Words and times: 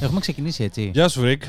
Έχουμε 0.00 0.20
ξεκινήσει 0.20 0.64
έτσι. 0.64 0.90
Γεια 0.94 1.08
σου, 1.08 1.22
Ρικ. 1.24 1.42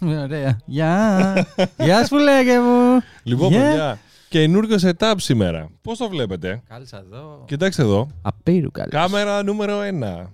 Ωραία. 0.22 0.58
Γεια. 0.64 1.46
Γεια 1.78 2.06
σου, 2.06 2.16
λέγε 2.16 2.58
μου. 2.60 3.00
Λοιπόν, 3.22 3.50
Γεια. 3.52 3.60
παιδιά, 3.60 3.98
καινούριο 4.28 4.76
setup 4.80 5.14
σήμερα. 5.16 5.68
Πώς 5.82 5.98
το 5.98 6.08
βλέπετε, 6.08 6.62
Κάλυψα 6.68 6.98
εδώ. 6.98 7.42
Κοιτάξτε 7.46 7.82
εδώ. 7.82 8.08
Απείρου 8.22 8.70
καλή. 8.70 8.90
Κάμερα 8.90 9.42
νούμερο 9.42 9.78
1. 10.24 10.26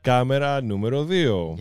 Κάμερα 0.00 0.62
νούμερο 0.62 1.06
2. 1.10 1.58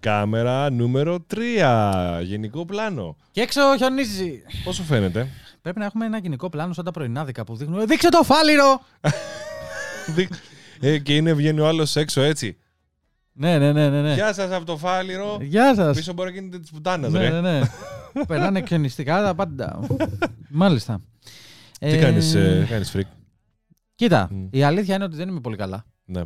Κάμερα 0.00 0.70
νούμερο 0.70 1.18
3. 1.34 2.20
Γενικό 2.22 2.64
πλάνο. 2.64 3.16
Και 3.30 3.40
έξω 3.40 3.60
χιονίζει. 3.76 4.42
Πόσο 4.64 4.82
φαίνεται; 4.82 5.28
Πρέπει 5.62 5.78
να 5.78 5.84
έχουμε 5.84 6.06
ένα 6.06 6.18
γενικό 6.18 6.48
πλάνο 6.48 6.72
σαν 6.72 6.84
τα 6.84 6.90
πρωινάδικα 6.90 7.44
που 7.44 7.56
δείχνουν. 7.56 7.86
Δείξε 7.86 8.08
το 8.08 8.22
φάληρο! 8.22 8.80
Δι- 10.14 10.32
ε, 10.80 10.98
και 10.98 11.16
είναι 11.16 11.32
βγαίνει 11.32 11.60
ο 11.60 11.66
άλλος 11.66 11.96
έξω 11.96 12.20
έτσι. 12.20 12.56
Ναι, 13.36 13.58
ναι, 13.58 13.72
ναι, 13.72 13.88
ναι. 13.90 14.02
ναι. 14.02 14.14
Γεια 14.14 14.32
σας 14.34 14.50
από 14.52 14.64
το 14.64 14.76
φάληρο. 14.76 15.38
Γεια 15.42 15.74
σας. 15.74 15.96
Πίσω 15.96 16.12
μπορεί 16.12 16.30
να 16.30 16.34
γίνεται 16.36 16.58
τη 16.58 16.68
πουτάνα, 16.72 17.08
Ναι, 17.08 17.18
ρε. 17.18 17.40
ναι, 17.40 17.58
ναι. 17.58 17.66
Περνάνε 18.28 18.60
ξενιστικά 18.60 19.22
τα 19.22 19.34
πάντα. 19.34 19.80
Μάλιστα. 20.48 21.00
Τι 21.78 21.86
Ε, 21.86 21.98
κάνεις, 21.98 22.34
ε, 22.34 22.66
κάνεις, 22.68 22.90
freak. 22.90 23.06
Κοίτα, 23.94 24.28
Μμ. 24.30 24.46
η 24.50 24.62
αλήθεια 24.62 24.94
είναι 24.94 25.04
ότι 25.04 25.16
δεν 25.16 25.28
είμαι 25.28 25.40
πολύ 25.40 25.56
καλά. 25.56 25.84
Ναι. 26.04 26.22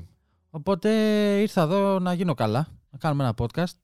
Οπότε 0.50 0.91
ήρθα 1.41 1.62
εδώ 1.62 1.98
να 1.98 2.12
γίνω 2.12 2.34
καλά, 2.34 2.66
να 2.91 2.98
κάνουμε 2.98 3.22
ένα 3.24 3.34
podcast. 3.38 3.74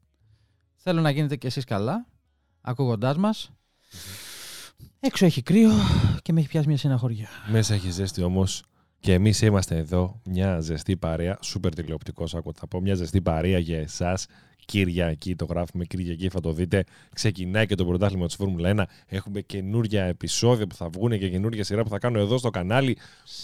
Θέλω 0.76 1.00
να 1.00 1.10
γίνετε 1.10 1.36
κι 1.36 1.46
εσείς 1.46 1.64
καλά, 1.64 2.06
ακούγοντάς 2.60 3.16
μας. 3.16 3.50
Έξω 5.00 5.24
έχει 5.26 5.42
κρύο 5.42 5.70
και 6.22 6.32
με 6.32 6.40
έχει 6.40 6.48
πιάσει 6.48 6.66
μια 6.68 6.76
στεναχώρια. 6.76 7.28
Μέσα 7.50 7.74
έχει 7.74 7.90
ζέστη 7.90 8.22
όμως. 8.22 8.64
Και 9.06 9.12
εμείς 9.12 9.40
είμαστε 9.42 9.76
εδώ, 9.76 10.20
μια 10.24 10.60
ζεστή 10.60 10.96
παρέα. 10.96 11.38
Σούπερ 11.42 11.74
τηλεοπτικός, 11.74 12.34
άκου 12.34 12.52
θα 12.54 12.66
πω. 12.66 12.80
Μια 12.80 12.94
ζεστή 12.94 13.20
παρέα 13.20 13.58
για 13.58 13.78
εσάς. 13.78 14.26
Κυριακή, 14.64 15.36
το 15.36 15.44
γράφουμε 15.44 15.84
Κυριακή, 15.84 16.28
θα 16.28 16.40
το 16.40 16.52
δείτε. 16.52 16.84
Ξεκινάει 17.14 17.66
και 17.66 17.74
το 17.74 17.84
πρωτάθλημα 17.86 18.26
της 18.26 18.34
Φόρμουλα 18.34 18.68
1. 18.68 18.82
Έχουμε 19.06 19.40
καινούργια 19.40 20.04
επεισόδια 20.04 20.66
που 20.66 20.74
θα 20.74 20.88
βγουν 20.88 21.18
και 21.18 21.28
καινούργια 21.28 21.64
σειρά 21.64 21.82
που 21.82 21.88
θα 21.88 21.98
κάνω 21.98 22.18
εδώ 22.18 22.38
στο 22.38 22.50
κανάλι. 22.50 22.96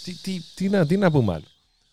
Τι, 0.05 0.15
τι, 0.15 0.41
τι, 0.55 0.69
να, 0.69 0.87
τι 0.87 0.97
να 0.97 1.11
πούμε 1.11 1.33
άλλο. 1.33 1.45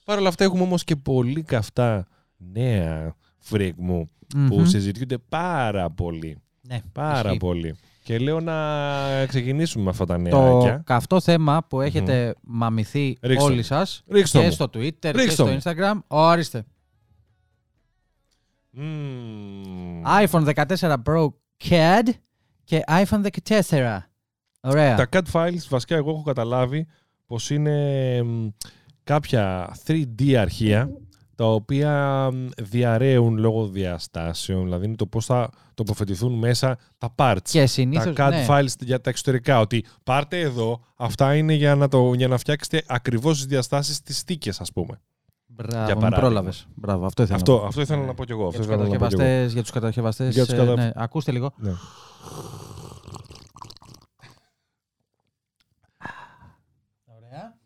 Παρ' 0.06 0.18
όλα 0.18 0.28
αυτά 0.28 0.44
έχουμε 0.44 0.62
όμως 0.62 0.84
και 0.84 0.96
πολύ 0.96 1.42
καυτά 1.44 2.08
νέα 2.38 3.16
freak 3.38 3.74
μου 3.78 4.10
που 4.28 4.38
Μμμ. 4.60 4.66
συζητιούνται 4.66 5.18
πάρα 5.30 5.90
πολύ. 5.90 6.38
Ναι, 6.62 6.80
Πάρα 6.92 7.28
ισχύει. 7.30 7.38
πολύ. 7.38 7.76
Και 8.10 8.18
λέω 8.20 8.40
να 8.40 9.26
ξεκινήσουμε 9.26 9.84
με 9.84 9.90
αυτά 9.90 10.06
τα 10.06 10.16
Το 10.16 10.22
νεάκια. 10.22 10.82
καυτό 10.86 11.20
θέμα 11.22 11.66
που 11.70 11.82
έχετε 11.82 12.36
μαμηθεί 12.42 13.18
Ρίξτε 13.22 13.46
όλοι 13.46 13.56
μου. 13.56 13.62
σας 13.64 14.04
Ρίξτε 14.08 14.40
και 14.40 14.46
μου. 14.46 14.52
στο 14.52 14.66
Twitter 14.74 14.92
και 15.00 15.10
Ρίξτε 15.12 15.32
στο 15.32 15.46
μου. 15.46 15.58
Instagram, 15.64 16.00
ορίστε. 16.08 16.64
Μμμ. 18.72 20.02
iPhone 20.24 20.54
14 20.56 20.96
Pro 21.06 21.28
CAD 21.70 22.08
και 22.64 22.82
iPhone 22.88 23.26
14. 23.48 23.98
Ωραία. 24.62 24.96
Τα 24.96 25.08
CAD 25.12 25.22
files 25.32 25.66
βασικά 25.70 25.96
εγώ 25.96 26.10
έχω 26.10 26.22
καταλάβει 26.24 26.88
πως 27.26 27.50
είναι 27.50 28.24
μ, 28.24 28.48
κάποια 29.04 29.76
3D 29.88 30.34
αρχεία 30.34 30.90
τα 31.40 31.46
οποία 31.46 32.30
μ, 32.34 32.48
διαρρέουν 32.62 33.38
λόγω 33.38 33.68
διαστάσεων, 33.68 34.64
δηλαδή 34.64 34.86
είναι 34.86 34.96
το 34.96 35.06
πώς 35.06 35.26
θα 35.26 35.50
τοποθετηθούν 35.74 36.34
μέσα 36.34 36.78
τα 36.98 37.14
parts. 37.16 37.38
Και 37.44 37.66
συνήθως, 37.66 38.16
τα 38.16 38.28
CAD 38.28 38.32
ναι. 38.32 38.46
files 38.50 38.74
για 38.80 39.02
τα 39.02 39.10
εξωτερικά, 39.10 39.60
ότι 39.60 39.86
πάρτε 40.04 40.40
εδώ, 40.40 40.80
αυτά 40.96 41.36
είναι 41.36 41.54
για 41.54 41.76
να, 41.76 41.88
το, 41.88 42.14
για 42.14 42.28
να 42.28 42.38
φτιάξετε 42.38 42.84
ακριβώς 42.88 43.38
τις 43.38 43.46
διαστάσεις 43.46 44.02
της 44.02 44.18
στίκες 44.18 44.60
ας 44.62 44.72
πούμε. 44.72 45.00
Μπράβο, 45.46 45.86
για 45.86 45.96
με 45.96 46.02
παράδειγμα. 46.02 46.20
πρόλαβες. 46.20 46.68
Μπράβο, 46.76 47.06
αυτό 47.06 47.24
ήθελα 47.24 47.38
Αυτό, 47.38 47.54
να 47.54 47.60
πω. 47.60 47.66
αυτό 47.68 47.82
ήθελα 47.82 48.00
Ναι. 48.00 48.06
να 48.06 48.14
πω 48.14 48.26
κι 48.26 48.32
εγώ. 48.32 48.48
Αυτό 48.48 48.58
Για 48.62 48.68
τους, 48.68 48.76
ήθελα 48.76 48.90
να 48.90 48.98
πω 49.00 49.08
κι 49.08 49.14
εγώ. 49.14 49.22
κατασκευαστές, 49.22 49.54
για 49.54 49.62
τους 49.62 49.72
κατασκευαστές, 49.72 50.34
Για 50.34 50.46
τους 50.46 50.54
ε, 50.54 50.58
κατα- 50.58 50.76
ναι, 50.76 50.92
ακούστε 50.96 51.32
λίγο. 51.32 51.54
Ναι. 51.58 51.72
Ωραία. 57.06 57.58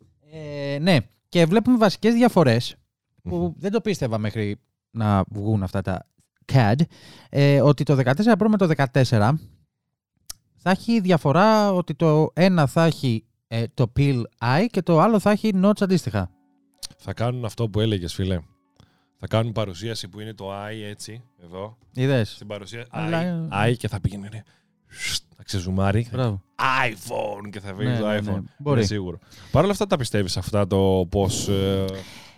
Ε, 0.73 0.77
ναι, 0.79 0.97
και 1.29 1.45
βλέπουμε 1.45 1.77
βασικές 1.77 2.13
διαφορές 2.13 2.75
που 3.23 3.53
δεν 3.57 3.71
το 3.71 3.81
πίστευα 3.81 4.17
μέχρι 4.17 4.59
να 4.91 5.23
βγουν 5.29 5.63
αυτά 5.63 5.81
τα 5.81 6.05
CAD, 6.53 6.75
ε, 7.29 7.61
ότι 7.61 7.83
το 7.83 7.97
14 8.05 8.11
Pro 8.37 8.45
με 8.49 8.57
το 8.57 8.69
14 8.77 8.87
θα 10.55 10.69
έχει 10.71 10.99
διαφορά 10.99 11.73
ότι 11.73 11.93
το 11.95 12.29
ένα 12.33 12.67
θα 12.67 12.83
έχει 12.83 13.25
ε, 13.47 13.63
το 13.73 13.91
Peel 13.97 14.21
Eye 14.39 14.65
και 14.71 14.81
το 14.81 14.99
άλλο 14.99 15.19
θα 15.19 15.31
έχει 15.31 15.51
notch 15.63 15.81
αντίστοιχα. 15.81 16.31
Θα 16.97 17.13
κάνουν 17.13 17.45
αυτό 17.45 17.69
που 17.69 17.79
έλεγες 17.79 18.13
φίλε. 18.13 18.39
Θα 19.19 19.27
κάνουν 19.27 19.51
παρουσίαση 19.51 20.07
που 20.07 20.19
είναι 20.19 20.33
το 20.33 20.51
i 20.53 20.83
έτσι, 20.89 21.23
εδώ. 21.43 21.77
Είδες. 21.93 22.31
Στην 22.31 22.47
παρουσία 22.47 22.85
Αλλά- 22.89 23.47
i, 23.51 23.69
i 23.71 23.77
και 23.77 23.87
θα 23.87 23.99
πήγαινε 24.01 24.29
ρε, 24.31 24.43
σστ, 24.87 25.23
θα 25.37 25.43
ξεζουμάρει. 25.43 26.07
Μπράβο. 26.11 26.41
iPhone 26.89 27.49
και 27.51 27.59
θα 27.59 27.73
βγει 27.73 27.87
Ναι, 27.87 27.99
το 27.99 28.07
ναι, 28.07 28.17
iPhone. 28.19 28.23
ναι. 28.23 28.41
Μπορεί. 28.57 28.77
Είναι 28.77 28.87
σίγουρο. 28.87 29.19
Παρ' 29.51 29.63
όλα 29.63 29.71
αυτά 29.71 29.87
τα 29.87 29.97
πιστεύεις 29.97 30.37
αυτά 30.37 30.67
το 30.67 31.07
πώς... 31.09 31.47
ε, 31.47 31.85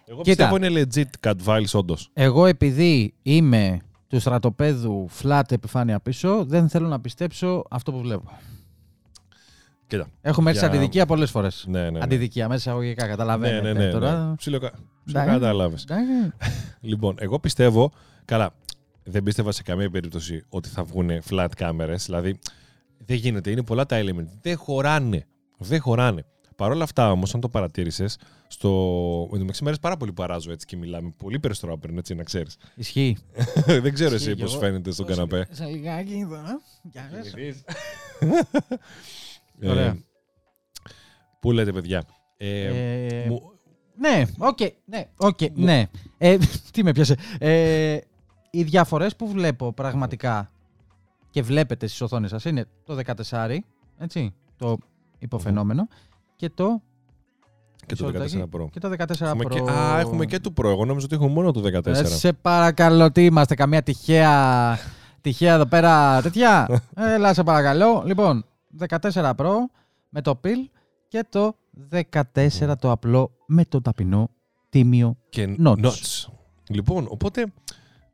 εγώ 0.06 0.22
Κοίτα. 0.22 0.48
πιστεύω 0.50 0.66
είναι 0.66 0.86
legit 0.94 1.28
CAD 1.30 1.36
files 1.46 1.72
όντως. 1.74 2.10
Εγώ 2.14 2.46
επειδή 2.46 3.14
είμαι 3.22 3.80
του 4.08 4.20
στρατοπέδου 4.20 5.10
flat 5.24 5.42
επιφάνεια 5.50 6.00
πίσω, 6.00 6.46
δεν 6.46 6.70
θέλω 6.70 6.88
να 6.88 7.00
πιστέψω 7.02 7.64
αυτό 7.70 7.92
που 7.92 8.00
βλέπω. 8.00 8.32
Κοίτα. 9.88 10.08
Έχουμε 10.22 10.50
έρθει 10.50 10.62
σε 10.62 10.68
Για- 10.68 10.76
αντιδικία 10.78 11.06
πολλές 11.06 11.32
φορές. 11.32 11.66
Ναι, 11.68 11.82
ναι, 11.84 11.90
ναι. 11.90 12.00
Αντιδικία, 12.02 12.48
μέσα 12.48 12.60
εισαγωγικά, 12.60 13.04
Ναι, 13.04 13.10
καταλαβαίνετε. 13.10 13.74
ναι, 13.74 13.86
ναι. 13.86 13.92
Τώρα... 13.92 14.26
ναι. 14.30 14.36
Ψιλοκα... 14.36 14.72
Εντάξει. 15.10 15.30
Κατάλαβες. 15.32 15.84
Εντάξει. 15.90 16.34
Λοιπόν, 16.82 17.16
εγώ 17.20 17.40
πιστεύω, 17.40 17.92
καλά, 18.26 18.54
δεν 19.04 19.24
πίστευα 19.24 19.52
σε 19.52 19.64
καμία 19.64 19.90
περίπτωση 19.90 20.44
ότι 20.50 20.70
θα 20.70 20.84
βγουν 20.84 21.10
flat 21.30 21.48
κάμερες, 21.56 22.06
δηλαδή 22.06 22.40
δεν 23.06 23.18
γίνεται, 23.18 23.52
είναι 23.52 23.64
πολλά 23.64 23.86
τα 23.86 24.00
element, 24.04 24.26
δεν 24.42 24.58
χωράνε, 24.58 25.26
δεν 25.58 25.82
χωράνε. 25.82 26.26
Παρ' 26.56 26.72
όλα 26.72 26.84
αυτά 26.84 27.12
όμως, 27.12 27.34
αν 27.34 27.40
το 27.42 27.50
παρατήρησες, 27.50 28.18
στο... 28.48 28.70
με 29.32 29.34
το 29.34 29.40
μεταξύ 29.40 29.64
μέρες 29.64 29.80
πάρα 29.80 29.98
πολύ 29.98 30.14
παράζω 30.14 30.52
έτσι 30.52 30.66
και 30.66 30.78
μιλάμε, 30.78 31.14
πολύ 31.18 31.40
περισσότερο 31.40 31.74
άπαιρνο 31.74 31.98
έτσι 32.00 32.16
να 32.16 32.24
ξέρεις. 32.24 32.58
Ισχύει. 32.76 33.18
δεν 33.84 33.94
ξέρω 33.94 34.16
Ισχύει 34.16 34.28
εσύ 34.30 34.36
κι 34.36 34.42
πώς 34.42 34.52
εγώ. 34.52 34.62
φαίνεται 34.62 34.92
στον 34.92 35.06
καναπέ. 35.06 35.48
Σε 35.52 35.66
λιγάκι 35.66 36.14
εδώ. 36.24 36.42
Γεια 36.82 37.10
σας. 37.14 37.34
Ε, 39.60 39.70
Ωραία. 39.70 39.98
Πού 41.40 41.52
λέτε 41.52 41.72
παιδιά; 41.72 42.04
Ε, 42.38 42.66
Ε, 43.24 43.28
μου- 43.30 43.42
Ναι, 43.98 44.24
οκ, 44.38 44.58
ναι, 44.86 45.06
οκ, 45.18 45.40
ναι. 45.54 45.86
Ε, 46.18 46.38
τι 46.72 46.84
με 46.84 46.92
πιάσε. 46.92 47.16
Ε, 47.40 47.98
οι 48.52 48.64
διαφορές 48.64 49.16
που 49.16 49.28
βλέπω 49.28 49.74
πραγματικά 49.74 50.52
και 51.30 51.42
βλέπετε 51.42 51.88
στις 51.88 52.02
οθόνες 52.02 52.30
σας 52.30 52.46
είναι 52.46 52.66
το 52.84 53.00
14, 53.30 53.58
έτσι, 53.98 54.34
το 54.58 54.78
υποφαινόμενο, 55.20 55.88
και 56.36 56.50
το... 56.50 56.82
και 57.86 57.96
το 57.96 58.06
μισό 58.06 58.18
14 58.18 58.20
λεπτάκι, 58.20 58.50
Pro. 58.52 58.68
Και 58.72 58.80
το 58.80 58.90
14 58.90 59.22
Έχουμε 59.22 59.44
Pro. 59.48 59.50
και, 59.50 59.72
α, 59.72 60.00
έχουμε 60.00 60.26
και 60.26 60.40
του 60.40 60.54
Pro. 60.58 60.64
Εγώ 60.64 60.86
νόμιζα 60.86 61.06
ότι 61.06 61.16
έχουμε 61.16 61.30
μόνο 61.32 61.52
το 61.52 61.62
14. 61.74 61.86
Ε, 61.86 62.06
σε 62.06 62.34
παρακαλώ, 62.34 63.12
τι 63.12 63.26
είμαστε, 63.26 63.56
καμία 63.56 63.84
τυχαία, 63.84 64.78
τυχαία 65.22 65.54
εδώ 65.54 65.66
πέρα 65.66 66.22
τέτοια; 66.22 66.68
Έλα, 67.16 67.34
σε 67.34 67.44
παρακαλώ. 67.44 68.04
Λοιπόν, 68.06 68.46
14 68.88 69.12
Pro 69.14 69.54
με 70.10 70.22
το 70.22 70.40
PIL 70.44 70.70
και 71.08 71.26
το 71.30 71.56
14 71.92 72.74
το 72.80 72.92
απλό 72.92 73.32
με 73.46 73.66
το 73.66 73.82
ταπεινό 73.82 74.30
τίμιο. 74.70 75.18
και 75.30 75.56
Notch. 75.66 75.78
notch. 75.86 76.26
Λοιπόν, 76.70 77.06
οπότε 77.10 77.46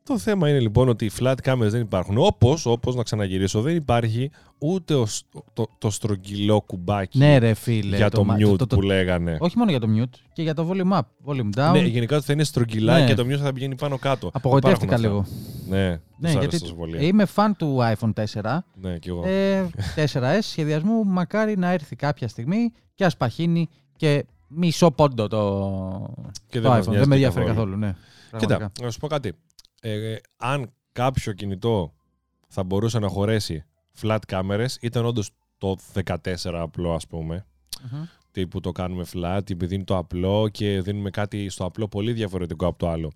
το 0.03 0.17
θέμα 0.17 0.49
είναι 0.49 0.59
λοιπόν 0.59 0.89
ότι 0.89 1.05
οι 1.05 1.11
flat 1.19 1.35
cameras 1.43 1.57
δεν 1.69 1.81
υπάρχουν. 1.81 2.17
Όπως, 2.17 2.65
όπως 2.65 2.95
να 2.95 3.03
ξαναγυρίσω, 3.03 3.61
δεν 3.61 3.75
υπάρχει 3.75 4.31
ούτε 4.57 4.93
ο 4.93 5.05
σ- 5.05 5.25
το, 5.53 5.67
το 5.77 5.89
στρογγυλό 5.89 6.61
κουμπάκι 6.61 7.17
Ναι, 7.17 7.37
ρε 7.37 7.53
φίλε. 7.53 7.95
για 7.95 8.09
το, 8.09 8.23
μα- 8.23 8.35
mute 8.35 8.57
το- 8.57 8.65
το- 8.65 8.75
που 8.75 8.81
λέγανε. 8.81 9.37
Όχι 9.39 9.57
μόνο 9.57 9.69
για 9.71 9.79
το 9.79 9.87
mute, 9.97 10.17
και 10.33 10.41
για 10.41 10.53
το 10.53 10.69
volume 10.71 10.97
up, 10.97 11.01
volume 11.25 11.49
down. 11.59 11.71
Ναι, 11.71 11.79
γενικά 11.79 12.21
θα 12.21 12.33
είναι 12.33 12.43
στρογγυλά 12.43 12.99
Ναι. 12.99 13.05
και 13.05 13.13
το 13.13 13.23
mute 13.23 13.37
θα 13.37 13.53
πηγαίνει 13.53 13.75
πάνω 13.75 13.97
κάτω. 13.97 14.29
Απογοητεύτηκα 14.33 14.95
Υπάρχουν 14.95 15.09
λίγο. 15.09 15.19
αυτά. 15.19 15.35
Ναι, 15.69 15.77
Ναι, 15.87 15.89
ναι 16.17 16.29
αρέσει 16.29 16.37
γιατί 16.39 16.59
τόσο 16.59 16.73
πολύ. 16.75 17.05
είμαι 17.07 17.27
fan 17.35 17.51
του 17.57 17.77
iPhone 17.81 18.13
4. 18.13 18.57
Ναι, 18.81 18.97
κι 18.97 19.09
εγώ. 19.09 19.23
Ε, 19.27 19.69
4S 19.95 20.37
σχεδιασμού, 20.41 21.03
μακάρι 21.05 21.57
να 21.57 21.69
έρθει 21.71 21.95
κάποια 21.95 22.27
στιγμή 22.27 22.71
και 22.95 23.05
ας 23.05 23.17
παχύνει 23.17 23.69
και 23.95 24.25
μισό 24.47 24.91
πόντο 24.91 25.27
το, 25.27 26.13
και 26.47 26.59
το 26.59 26.69
μας 26.69 26.77
iPhone. 26.85 26.89
νοιάζει 26.89 26.99
Δεν 26.99 27.07
με 27.07 27.15
και 27.17 27.23
ενδιαφέρει 27.25 27.45
καθόλου. 27.45 27.77
Ναι, 27.77 27.95
πραγματικά. 28.29 28.65
Κοίτα, 28.67 28.85
να 28.85 28.91
σου 28.91 28.99
πω 28.99 29.07
κάτι. 29.07 29.33
Ε, 29.83 30.15
αν 30.37 30.71
κάποιο 30.91 31.33
κινητό 31.33 31.93
θα 32.47 32.63
μπορούσε 32.63 32.99
να 32.99 33.07
χωρέσει 33.07 33.65
flat 34.01 34.17
κάμερες, 34.27 34.77
ήταν 34.81 35.05
όντως 35.05 35.29
το 35.57 35.75
14 36.05 36.15
απλό, 36.43 36.93
ας 36.93 37.07
πούμε. 37.07 37.45
Μμμ. 37.91 38.03
τύπου 38.31 38.59
το 38.59 38.71
κάνουμε 38.71 39.05
flat, 39.13 39.49
επειδή 39.51 39.75
είναι 39.75 39.83
το 39.83 39.97
απλό 39.97 40.49
και 40.51 40.81
δίνουμε 40.81 41.09
κάτι 41.09 41.49
στο 41.49 41.65
απλό 41.65 41.87
πολύ 41.87 42.13
διαφορετικό 42.13 42.67
από 42.67 42.77
το 42.77 42.89
άλλο. 42.89 43.11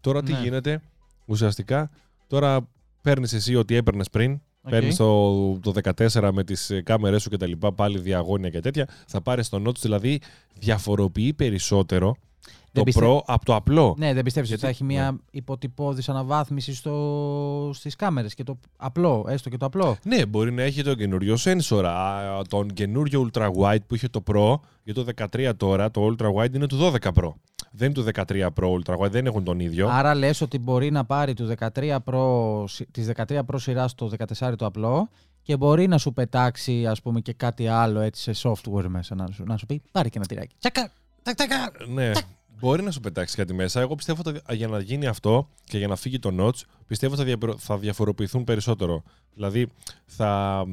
Τώρα 0.00 0.22
τι 0.22 0.32
Ναι. 0.32 0.38
γίνεται, 0.40 0.80
ουσιαστικά, 1.26 1.90
τώρα 2.26 2.68
παίρνεις 3.02 3.32
εσύ 3.32 3.54
ό,τι 3.54 3.74
έπαιρνες 3.74 4.10
πριν, 4.10 4.32
Οκ. 4.62 4.70
παίρνεις 4.70 4.96
το, 4.96 5.58
το 5.58 5.72
14 5.72 6.30
με 6.32 6.44
τις 6.44 6.70
ε, 6.70 6.80
κάμερες 6.82 7.22
σου 7.22 7.30
και 7.30 7.36
τα 7.36 7.46
λοιπά, 7.46 7.72
πάλι 7.72 7.98
διαγώνια 7.98 8.50
και 8.50 8.60
τέτοια, 8.60 8.88
θα 9.06 9.20
πάρεις 9.20 9.48
το 9.48 9.62
notch, 9.66 9.76
δηλαδή 9.80 10.20
διαφοροποιεί 10.58 11.32
περισσότερο 11.32 12.06
Δεν 12.08 12.35
το 12.78 12.84
πιστε- 12.84 13.04
Pro 13.04 13.20
από 13.26 13.44
το 13.44 13.54
απλό. 13.54 13.94
Ναι, 13.98 14.12
δεν 14.14 14.22
πιστεύεις 14.24 14.50
ότι 14.50 14.58
Γιατί- 14.60 14.62
θα 14.62 14.68
έχει 14.68 14.84
μια 14.84 15.18
υποτυπώδης 15.30 16.08
αναβάθμιση 16.08 16.74
στο... 16.74 17.70
στις 17.74 17.96
κάμερες 17.96 18.34
και 18.34 18.42
το 18.42 18.58
απλό, 18.76 19.24
έστω 19.28 19.48
και 19.50 19.56
το 19.56 19.66
απλό; 19.66 19.96
Ναι, 20.02 20.26
μπορεί 20.26 20.52
να 20.52 20.62
έχει 20.62 20.82
το 20.82 20.94
καινούριο 20.94 21.36
sensor. 21.38 21.84
Α, 21.84 22.42
Τον 22.48 22.68
καινούριο 22.72 23.30
ultra 23.32 23.50
wide 23.58 23.82
που 23.86 23.94
είχε 23.94 24.08
το 24.08 24.22
Pro 24.32 24.54
για 24.84 24.94
το 24.94 25.04
13 25.32 25.50
τώρα, 25.56 25.90
το 25.90 26.14
ultra 26.18 26.34
wide 26.34 26.54
είναι 26.54 26.66
του 26.66 26.78
12 26.80 27.08
Pro. 27.14 27.32
Δεν 27.70 27.90
είναι 27.90 28.04
του 28.04 28.22
13 28.28 28.46
Pro 28.60 28.78
ultra 28.80 28.96
wide, 28.98 29.10
δεν 29.10 29.26
έχουν 29.26 29.44
τον 29.44 29.60
ίδιο. 29.60 29.88
Άρα 29.88 30.14
λες 30.14 30.40
ότι 30.40 30.58
μπορεί 30.58 30.90
να 30.90 31.04
πάρει 31.04 31.34
του 31.34 31.54
13 31.74 31.96
Pro, 32.04 32.64
της 32.90 33.10
13 33.16 33.38
Pro 33.38 33.54
σειράς 33.56 33.94
το 33.94 34.10
14 34.38 34.52
το 34.58 34.66
απλό 34.66 35.08
και 35.42 35.56
μπορεί 35.56 35.86
να 35.86 35.98
σου 35.98 36.12
πετάξει 36.12 36.86
ας 36.86 37.02
πούμε 37.02 37.20
και 37.20 37.32
κάτι 37.32 37.66
άλλο 37.68 38.00
έτσι 38.00 38.34
σε 38.34 38.48
software 38.48 38.84
μέσα 38.88 39.14
να 39.14 39.26
σου, 39.32 39.44
να 39.46 39.56
σου 39.56 39.66
πει 39.66 39.82
πάρε 39.92 40.08
και 40.08 40.18
ένα 40.18 40.26
τυράκι. 40.26 40.54
Τσακα, 40.58 40.90
τακ, 41.22 41.36
τακ, 41.36 41.48
τακ. 41.48 41.88
Ναι, 41.88 42.12
μπορεί 42.58 42.82
να 42.82 42.90
σου 42.90 43.00
πετάξει 43.00 43.36
κάτι 43.36 43.54
μέσα. 43.54 43.80
Εγώ 43.80 43.94
πιστεύω 43.94 44.22
ότι 44.26 44.40
για 44.50 44.68
να 44.68 44.80
γίνει 44.80 45.06
αυτό 45.06 45.48
και 45.64 45.78
για 45.78 45.88
να 45.88 45.96
φύγει 45.96 46.18
το 46.18 46.34
notch, 46.40 46.60
πιστεύω 46.86 47.12
ότι 47.12 47.20
θα, 47.22 47.26
διαπρο- 47.28 47.56
θα 47.58 47.78
διαφοροποιηθούν 47.78 48.44
περισσότερο. 48.44 49.02
Δηλαδή, 49.34 49.66
θα, 50.06 50.64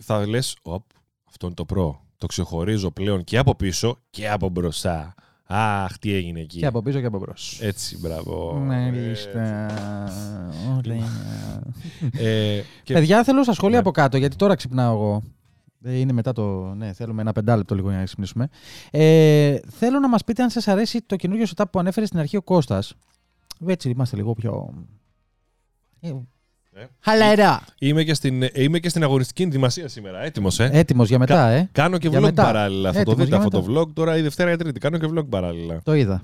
θα 0.00 0.26
λες, 0.26 0.56
αυτό 1.28 1.46
είναι 1.46 1.54
το 1.54 1.64
Pro. 1.74 1.96
Το 2.18 2.26
ξεχωρίζω 2.26 2.90
πλέον 2.90 3.24
και 3.24 3.38
από 3.38 3.54
πίσω 3.54 3.98
και 4.10 4.28
από 4.30 4.48
μπροστά. 4.48 5.14
Αχ, 5.48 5.98
τι 5.98 6.12
έγινε 6.12 6.40
εκεί. 6.40 6.58
Και 6.58 6.66
από 6.66 6.82
πίσω 6.82 7.00
και 7.00 7.06
από 7.06 7.18
μπρος. 7.18 7.58
Έτσι, 7.62 7.98
μπράβο. 7.98 8.54
Μάλιστα. 8.54 9.66
Ωραία. 10.76 11.62
Ε, 12.12 12.60
και 12.82 12.92
Παιδιά, 12.92 13.24
θέλω 13.24 13.42
στα 13.42 13.52
σχόλια 13.52 13.74
Ναι. 13.74 13.80
από 13.80 13.90
κάτω, 13.90 14.16
γιατί 14.16 14.36
τώρα 14.36 14.54
ξυπνάω 14.54 14.92
εγώ. 14.94 15.22
Ε, 15.86 15.98
Είναι 15.98 16.12
μετά 16.12 16.32
το. 16.32 16.74
Ναι, 16.74 16.92
θέλουμε 16.92 17.20
ένα 17.20 17.32
πεντάλεπτο 17.32 17.74
λίγο 17.74 17.88
για 17.88 17.98
να 17.98 18.04
ξυπνήσουμε. 18.04 18.48
Ε, 18.90 19.56
θέλω 19.70 19.98
να 19.98 20.08
μας 20.08 20.24
πείτε 20.24 20.42
αν 20.42 20.50
σας 20.50 20.68
αρέσει 20.68 21.02
το 21.06 21.16
καινούριο 21.16 21.46
setup 21.56 21.64
που 21.72 21.78
ανέφερε 21.78 22.06
στην 22.06 22.18
αρχή 22.18 22.36
ο 22.36 22.42
Κώστας. 22.42 22.94
Έτσι 23.66 23.88
είμαστε 23.90 24.16
λίγο 24.16 24.32
πιο. 24.34 24.74
Ε, 26.00 26.08
Ε. 26.78 26.86
Χαλαρά. 27.00 27.62
είμαι, 27.78 28.04
και 28.04 28.14
στην, 28.14 28.42
ε, 28.42 28.50
είμαι 28.54 28.78
και 28.78 28.88
στην 28.88 29.02
αγωνιστική 29.02 29.42
ενδυμασία 29.42 29.88
σήμερα. 29.88 30.22
Έτοιμος, 30.22 30.58
ε. 30.60 30.70
Έτοιμος 30.72 31.08
για 31.08 31.18
μετά, 31.18 31.48
ε. 31.48 31.68
Κάνω 31.72 31.98
και 31.98 32.08
για 32.08 32.18
vlog 32.18 32.22
μετά. 32.22 32.42
παράλληλα. 32.42 32.92
Θα 32.92 32.94
το 32.94 32.98
Έτοιμος 33.00 33.16
δείτε 33.18 33.28
για 33.28 33.36
αυτό 33.46 33.60
το 33.60 33.66
μετά. 33.72 33.80
vlog 33.82 33.92
τώρα 33.94 34.16
η 34.16 34.22
Δευτέρα 34.22 34.52
ή 34.52 34.56
Τρίτη. 34.56 34.80
Κάνω 34.80 34.98
και 34.98 35.06
vlog 35.14 35.28
παράλληλα. 35.28 35.80
Το 35.84 35.94
είδα. 35.94 36.22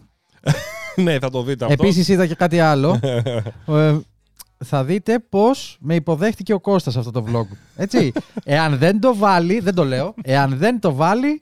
ναι, 0.97 1.19
θα 1.19 1.31
το 1.31 1.43
δείτε 1.43 1.65
αυτό. 1.65 1.82
Επίσης 1.85 2.08
είδα 2.08 2.26
και 2.26 2.35
κάτι 2.35 2.61
άλλο. 2.61 3.00
Ε, 4.62 4.64
θα 4.64 4.85
δείτε 4.85 5.19
πώς 5.29 5.76
με 5.81 5.94
υποδέχτηκε 5.94 6.53
ο 6.53 6.61
Κώστας 6.61 6.97
αυτό 6.97 7.11
το 7.11 7.25
vlog. 7.29 7.56
Έτσι. 7.76 8.12
Εάν 8.44 8.79
δεν 8.79 9.00
το 9.00 9.17
βάλει, 9.17 9.61
δεν 9.61 9.75
το 9.75 9.85
λέω. 9.85 10.14
Εάν 10.23 10.56
δεν 10.56 10.81
το 10.81 10.94
βάλει, 10.94 11.41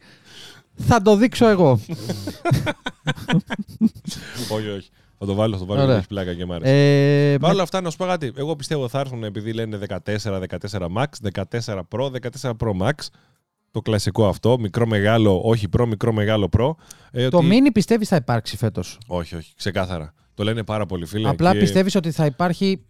θα 0.77 1.03
το 1.03 1.17
δείξω 1.17 1.49
εγώ. 1.49 1.81
όχι, 4.53 4.69
όχι. 4.69 4.89
Θα 5.19 5.27
το 5.27 5.35
βάλω, 5.35 5.53
θα 5.55 5.59
το 5.61 5.67
βάλω. 5.67 5.83
Ωραία. 5.83 5.97
Έχει 5.97 6.07
πλάκα 6.07 6.35
και 6.35 6.45
μ' 6.47 6.53
άρεσε. 6.53 6.73
Ε, 7.33 7.39
Παρ' 7.39 7.53
όλα 7.53 7.63
αυτά, 7.63 7.81
να 7.81 7.91
σου 7.91 7.97
πω 7.97 8.05
κάτι. 8.05 8.33
Εγώ 8.37 8.57
πιστεύω 8.57 8.89
θα 8.89 9.01
έρθουν 9.01 9.25
επειδή 9.25 9.53
λένε 9.53 9.79
14, 9.89 10.43
14 10.71 10.87
Max, 10.97 11.05
14 11.33 11.81
Pro, 11.89 12.11
14 12.41 12.51
Pro 12.59 12.87
Max. 12.87 12.93
Το 13.71 13.81
κλασικό 13.81 14.29
αυτό. 14.29 14.59
Μικρό, 14.59 14.87
μεγάλο, 14.87 15.41
όχι 15.45 15.67
Pro, 15.79 15.87
μικρό, 15.87 16.13
μεγάλο 16.13 16.49
Pro. 16.59 16.71
Ε, 17.11 17.29
το 17.29 17.37
ότι- 17.39 17.49
mini 17.51 17.71
πιστεύεις 17.73 18.09
θα 18.09 18.17
υπάρξει 18.17 18.57
φέτος; 18.57 18.99
Όχι, 19.07 19.37
όχι. 19.37 19.53
Ξεκάθαρα. 19.57 20.15
Το 20.35 20.45
λένε 20.45 20.65
πάρα 20.65 20.87
πολύ 20.87 21.07
φίλε. 21.07 21.29
Απλά 21.29 21.53
και- 21.53 21.59
πιστεύεις 21.59 21.95
ότι 21.95 22.11
θα 22.11 22.25
υπάρχει 22.27 22.85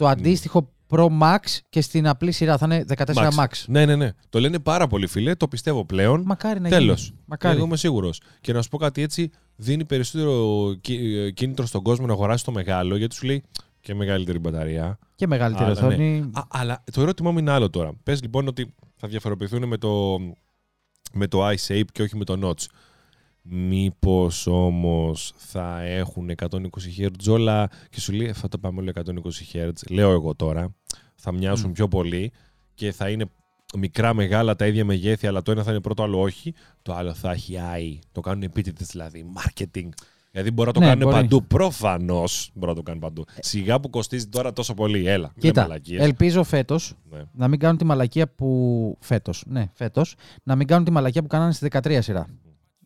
το 0.00 0.06
αντίστοιχο 0.08 0.72
Pro 0.88 1.06
Max 1.22 1.38
και 1.68 1.80
στην 1.80 2.08
απλή 2.08 2.32
σειρά 2.32 2.56
θα 2.58 2.66
είναι 2.66 2.84
14 2.96 3.04
Max. 3.14 3.46
Ναι, 3.66 3.84
ναι, 3.86 3.96
ναι. 3.96 4.10
Το 4.28 4.40
λένε 4.40 4.58
πάρα 4.58 4.86
πολύ 4.86 5.06
φίλε. 5.06 5.34
Το 5.34 5.48
πιστεύω 5.48 5.84
πλέον. 5.84 6.22
Μακάρι 6.26 6.60
να 6.60 6.68
Τέλος. 6.68 7.04
γίνει. 7.04 7.18
Μακάρι. 7.24 7.56
Εγώ 7.56 7.64
είμαι 7.66 7.76
σίγουρος. 7.76 8.20
Και 8.40 8.52
να 8.52 8.62
σου 8.62 8.68
πω 8.68 8.78
κάτι 8.78 9.02
έτσι, 9.02 9.30
δίνει 9.56 9.84
περισσότερο 9.84 10.74
κι- 10.80 10.98
ε, 11.16 11.30
κίνητρο 11.30 11.66
στον 11.66 11.82
κόσμο 11.82 12.06
να 12.06 12.12
αγοράσει 12.12 12.44
το 12.44 12.52
μεγάλο, 12.52 12.96
γιατί 12.96 13.14
σου 13.14 13.26
λέει 13.26 13.42
και 13.80 13.94
μεγαλύτερη 13.94 14.38
μπαταρία. 14.38 14.98
Και 15.14 15.26
μεγαλύτερη 15.26 15.70
Αλλά, 15.70 15.80
ναι. 15.80 15.86
οθόνη. 15.86 16.30
Α, 16.32 16.42
αλλά 16.48 16.84
το 16.92 17.00
ερώτημά 17.00 17.30
μου 17.30 17.38
είναι 17.38 17.50
άλλο 17.50 17.70
τώρα. 17.70 17.92
Πες 18.02 18.22
λοιπόν 18.22 18.48
ότι 18.48 18.74
θα 18.96 19.08
διαφοροποιηθούν 19.08 19.66
με 19.68 19.76
το, 19.76 20.18
με 21.12 21.26
το 21.26 21.48
iShape 21.48 21.84
και 21.92 22.02
όχι 22.02 22.16
με 22.16 22.24
το 22.24 22.38
Notch. 22.48 22.64
Μήπως 23.42 24.46
όμως 24.46 25.32
θα 25.36 25.80
έχουν 25.82 26.30
120 26.30 26.58
Hz 26.98 27.08
όλα 27.28 27.68
και 27.90 28.00
σου 28.00 28.12
λέει 28.12 28.26
«Ε, 28.28 28.32
θα 28.32 28.48
το 28.48 28.58
πάμε 28.58 28.80
όλο 28.80 28.92
120 28.94 29.56
Hz. 29.56 29.70
Λέω 29.90 30.10
εγώ 30.10 30.34
τώρα. 30.34 30.74
Θα 31.14 31.32
μοιάσουν 31.32 31.68
Μμ. 31.68 31.72
πιο 31.72 31.88
πολύ 31.88 32.32
και 32.74 32.92
θα 32.92 33.08
είναι 33.10 33.24
μικρά 33.78 34.14
μεγάλα 34.14 34.56
τα 34.56 34.66
ίδια 34.66 34.84
μεγέθη, 34.84 35.26
αλλά 35.26 35.42
το 35.42 35.50
ένα 35.50 35.62
θα 35.62 35.70
είναι 35.70 35.80
πρώτο, 35.80 36.02
άλλο 36.02 36.20
όχι. 36.20 36.54
Το 36.82 36.94
άλλο 36.94 37.14
θα 37.14 37.30
έχει 37.30 37.54
AI. 37.74 37.98
Το 38.12 38.20
κάνουν 38.20 38.42
επίτηδες 38.42 38.86
δηλαδή. 38.86 39.24
Marketing. 39.36 39.88
Δηλαδή 40.32 40.50
μπορεί 40.50 40.66
να 40.68 40.74
το 40.74 40.80
Ναι, 40.80 40.86
κάνουν 40.86 41.02
μπορεί. 41.04 41.14
παντού. 41.16 41.44
Προφανώς 41.46 42.50
μπορεί 42.54 42.70
να 42.70 42.76
το 42.76 42.82
κάνουν 42.82 43.00
παντού. 43.00 43.24
Σιγά 43.38 43.80
που 43.80 43.90
κοστίζει 43.90 44.26
τώρα 44.26 44.52
τόσο 44.52 44.74
πολύ. 44.74 45.06
Έλα. 45.06 45.30
μην 45.34 45.40
Κοίτα, 45.42 45.52
λέμε 45.60 45.66
μαλακίες. 45.68 46.02
ελπίζω 46.02 46.42
φέτος 46.44 46.94
Ναι. 47.10 47.22
να 47.32 47.48
μην 47.48 47.58
κάνουν 47.58 47.76
τη 47.76 47.84
μαλακία 47.84 48.28
που. 48.28 48.96
Φέτος. 49.00 49.44
Ναι, 49.46 49.70
φέτος. 49.72 50.14
Να 50.42 50.56
μην 50.56 50.66
κάνουν 50.66 50.84
τη 50.84 50.90
μαλακία 50.90 51.22
που 51.22 51.28
κάνανε 51.28 51.52
στη 51.52 51.68
13 51.72 51.98
σειρά. 52.02 52.26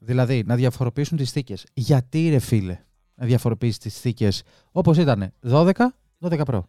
Δηλαδή 0.04 0.42
να 0.46 0.54
διαφοροποιήσουν 0.56 1.16
τις 1.16 1.30
θήκες. 1.30 1.66
Γιατί 1.74 2.28
ρε 2.28 2.38
φίλε 2.38 2.78
να 3.14 3.26
διαφοροποιήσεις 3.26 3.78
τις 3.78 3.98
θήκες 4.00 4.42
όπως 4.72 4.98
ήταν 4.98 5.32
12, 5.50 5.72
12 6.20 6.40
Pro. 6.44 6.60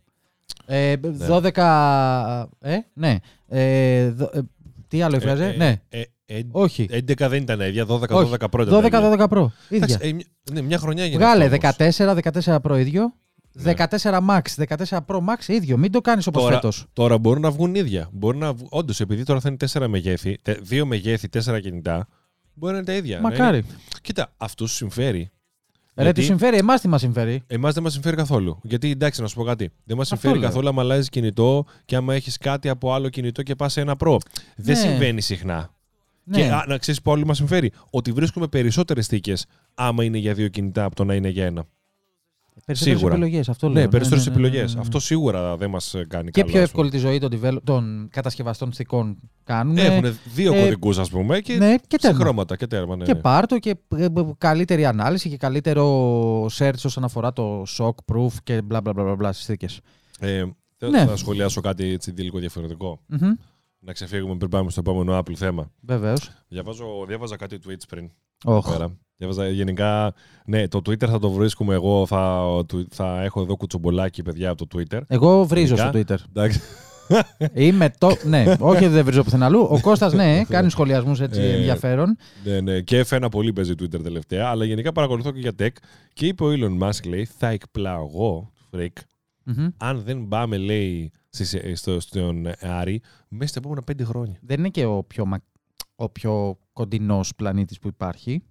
Ε, 0.66 0.96
12. 1.30 2.46
Ε, 2.60 2.78
ναι. 2.94 3.18
Ε, 3.48 4.10
δο- 4.10 4.30
ε, 4.34 4.40
τι 4.88 5.02
άλλο 5.02 5.16
έφραζε, 5.16 5.46
Ε, 5.46 5.50
ε, 5.54 5.56
ναι. 5.58 5.82
ε, 5.90 6.02
ε, 6.26 6.42
Όχι. 6.52 6.88
11 6.92 7.28
δεν 7.30 7.42
ήταν 7.42 7.60
ίδια, 7.62 7.86
12, 7.86 8.10
Όχι. 8.10 8.32
12 8.34 8.50
πρώτα. 8.52 8.86
ήταν 8.88 9.04
ίδια. 9.04 9.28
12-12 9.28 9.38
Pro. 9.38 9.46
Ίδια. 9.70 9.86
Εντάξει, 9.86 9.98
ε, 10.02 10.14
μια- 10.14 10.26
ναι, 10.52 10.62
μια 10.62 10.78
χρονιά 10.78 11.04
έγινε. 11.04 11.18
Βγάλε 11.24 11.44
αυτό 11.46 11.56
όμως. 11.56 11.76
14, 11.78 12.14
14 12.14 12.60
Pro 12.62 12.80
ίδιο. 12.80 13.14
Ναι. 13.54 13.74
14 13.74 14.20
Max, 14.30 14.42
14 14.56 14.98
Pro 15.08 15.16
Max 15.18 15.48
ίδιο. 15.48 15.78
Μην 15.78 15.92
το 15.92 16.02
κάνεις 16.02 16.28
όπως 16.28 16.42
Τώρα- 16.42 16.56
φέτος. 16.56 16.86
Τώρα 16.94 17.18
μπορούν 17.18 17.42
να 17.42 17.52
βγουν 17.52 17.76
ίδια. 17.76 18.10
Μπορεί 18.12 18.38
να 18.38 18.54
βγουν... 18.54 18.68
Όντως, 18.72 19.00
επειδή 19.00 19.24
τώρα 19.24 19.40
θα 19.40 19.50
είναι 19.50 19.58
4 19.58 19.88
μεγέθη, 19.88 20.38
2 20.70 20.84
μεγέθη, 20.86 21.28
4 21.30 21.60
κινητά, 21.62 22.08
μπορεί 22.56 22.72
να 22.74 22.78
είναι 22.78 22.88
τα 22.88 22.94
ίδια. 22.94 23.16
να 23.16 23.22
Μακάρι. 23.30 23.57
είναι- 23.57 23.68
Κοίτα, 24.02 24.34
αυτούς 24.38 24.74
συμφέρει. 24.74 25.30
Ρε, 25.98 26.04
Γιατί- 26.04 26.19
τους 26.19 26.25
συμφέρει, 26.30 26.57
εμάς 26.57 26.81
τι 26.81 26.88
μας 26.88 27.02
συμφέρει; 27.02 27.44
Εμάς 27.48 27.74
δεν 27.74 27.84
μας 27.84 27.94
συμφέρει 27.94 28.16
καθόλου. 28.16 28.60
Γιατί 28.63 28.90
εντάξει, 28.92 29.22
να 29.22 29.28
σου 29.28 29.36
πω 29.36 29.44
κάτι. 29.44 29.72
Δεν 29.84 29.98
μας 29.98 30.06
Αυτό 30.12 30.19
συμφέρει 30.22 30.40
λέω. 30.42 30.50
καθόλου 30.50 30.68
άμα 30.69 30.81
αλλάζεις 30.81 31.10
κινητό 31.10 31.66
και 31.86 31.96
άμα 31.96 32.13
έχεις 32.13 32.38
κάτι 32.38 32.69
από 32.69 32.94
άλλο 32.94 33.10
κινητό 33.10 33.44
και 33.44 33.56
πας 33.56 33.72
σε 33.74 33.81
ένα 33.81 33.96
Pro. 34.00 34.18
Δεν 34.56 34.75
Ναι. 34.75 34.81
συμβαίνει 34.81 35.22
συχνά. 35.22 35.74
Ναι. 36.24 36.38
Και 36.38 36.44
α, 36.52 36.66
να 36.68 36.78
ξέρεις 36.78 37.02
που 37.02 37.12
όλοι 37.12 37.25
μας 37.25 37.38
συμφέρει; 37.38 37.72
Ότι 37.90 38.12
βρίσκουμε 38.12 38.48
περισσότερες 38.48 39.07
θήκες 39.07 39.46
άμα 39.74 40.04
είναι 40.04 40.18
για 40.18 40.34
δύο 40.34 40.48
κινητά 40.48 40.84
από 40.84 40.96
το 40.96 41.04
να 41.04 41.13
είναι 41.16 41.30
για 41.30 41.46
ένα. 41.46 41.66
Περισσότερες 42.66 43.00
σίγουρα. 43.00 43.16
επιλογές. 43.16 43.50
Αυτό 43.50 43.70
λέω. 43.70 43.84
Ναι, 43.84 43.90
περισσότερες 43.90 44.26
ναι, 44.26 44.32
ναι, 44.34 44.40
ναι, 44.40 44.46
επιλογές. 44.48 44.69
ναι, 44.69 44.76
ναι. 44.76 44.81
Αυτό 44.86 45.00
σίγουρα 45.00 45.57
δεν 45.57 45.69
μας 45.69 45.95
κάνει 46.07 46.31
Και 46.31 46.42
καλό. 46.42 46.52
πιο 46.54 46.62
ας 46.62 46.72
πούμε. 46.72 46.84
εύκολη 46.86 46.90
τη 46.90 46.98
ζωή 46.98 47.19
των, 47.19 47.30
develop- 47.42 47.64
των 47.64 48.07
κατασκευαστών 48.12 48.74
θηκών 48.74 49.18
κάνουν. 49.44 49.78
Έχουν 49.78 50.18
δύο 50.34 50.54
ε, 50.54 50.60
κωδικούς, 50.62 50.98
ας 50.98 51.10
πούμε, 51.10 51.40
και 51.40 51.54
ναι, 51.57 51.76
και 51.76 51.98
σε 52.00 52.07
τέρμα. 52.07 52.19
χρώματα. 52.19 52.56
Και 52.56 52.68
τέρμα, 52.68 52.95
ναι, 52.95 53.04
Και 53.06 53.14
ναι. 53.14 53.19
πάρτο 53.19 53.60
και 53.60 53.76
ε, 53.95 54.04
ε, 54.06 54.10
καλύτερη 54.38 54.86
ανάλυση 54.86 55.30
και 55.30 55.38
καλύτερο 55.38 56.45
search 56.45 56.81
όσον 56.86 57.04
αφορά 57.04 57.34
το 57.34 57.64
shock 57.78 57.94
proof 58.14 58.31
και 58.44 58.62
μπλα 58.62 58.81
μπλα 58.81 58.94
μπλα 58.94 59.04
μπλα, 59.04 59.16
μπλα 59.16 59.31
στις 59.34 59.45
θήκες. 59.45 59.80
Ε, 60.19 60.44
θα, 60.78 60.90
Ναι. 60.90 61.06
θα 61.06 61.16
σχολιάσω 61.16 61.62
κάτι 61.62 61.92
έτσι 61.92 62.12
λίγο 62.12 62.40
διαφορετικό. 62.40 63.00
Μμμ, 63.06 63.30
Να 63.85 63.94
ξεφύγουμε 63.94 64.35
πριν 64.35 64.49
πάμε 64.49 64.69
στο 64.69 64.80
επόμενο 64.80 65.18
Apple 65.19 65.33
θέμα. 65.35 65.71
Βεβαίως. 65.81 66.30
Διαβάζω, 66.47 66.85
διάβαζα 67.07 67.35
κάτι 67.35 67.59
tweets 67.68 67.83
πριν. 67.89 68.09
Οχ. 68.44 68.71
Πέρα. 68.71 68.97
Διάβαζα 69.18 69.49
γενικά. 69.49 70.13
Ναι, 70.45 70.68
το 70.68 70.77
Twitter 70.77 71.07
θα 71.07 71.19
το 71.19 71.31
βρίσκουμε 71.31 71.73
εγώ. 71.73 72.06
Θα, 72.06 72.44
θα 72.89 73.21
έχω 73.23 73.42
εδώ 73.42 73.56
κουτσομπολάκι, 73.56 74.23
παιδιά, 74.23 74.49
από 74.49 74.68
το 74.68 74.80
Twitter. 74.80 75.01
Εγώ 75.07 75.44
βρίζω 75.45 75.75
στο 75.75 75.89
Γενικά. 75.94 76.15
Twitter. 76.15 76.19
Εντάξει. 76.30 76.59
Είμαι 77.54 77.94
το. 77.97 78.15
ναι, 78.23 78.56
όχι 78.59 78.87
δεν 78.87 79.06
βρίζω 79.06 79.23
πουθενά 79.23 79.45
αλλού. 79.45 79.68
Ο 79.69 79.80
Κώστας, 79.81 80.13
ναι, 80.13 80.42
κάνει 80.49 80.69
σχολιασμούς 80.69 81.19
έτσι 81.21 81.42
Ε, 81.42 81.54
ενδιαφέρον. 81.56 82.18
ναι, 82.44 82.59
ναι. 82.61 82.81
Και 82.81 83.06
F1 83.09 83.25
πολύ 83.31 83.54
παίζει 83.54 83.73
Twitter 83.80 84.04
τελευταία. 84.04 84.47
Αλλά 84.49 84.65
γενικά 84.65 84.92
παρακολουθώ 84.92 85.31
και 85.31 85.39
για 85.39 85.51
tech. 85.59 85.69
Και 86.13 86.25
είπε 86.27 86.44
ο 86.44 86.47
Elon 86.51 86.83
Musk, 86.87 87.07
λέει, 87.07 87.25
θα 87.37 87.47
εκπλαγώ, 87.47 88.51
freak, 88.71 88.87
Μμμ. 89.44 89.68
αν 89.77 90.01
δεν 90.06 90.27
πάμε, 90.27 90.57
λέει, 90.57 91.11
στις- 91.13 91.25
στο, 91.73 91.99
στον 91.99 92.47
Άρη 92.61 93.01
μέσα 93.27 93.49
στα 93.49 93.59
επόμενα 93.59 93.81
πέντε 93.81 94.04
χρόνια. 94.04 94.37
Δεν 94.42 94.59
είναι 94.59 94.69
και 94.69 94.85
ο 94.85 95.04
πιο, 95.04 95.25
μα... 95.25 95.37
ο 95.95 96.09
πιο 96.09 96.59
κοντινός 96.73 97.35
πλανήτης 97.35 97.80
που 97.80 97.87
υπάρχει. 97.87 98.44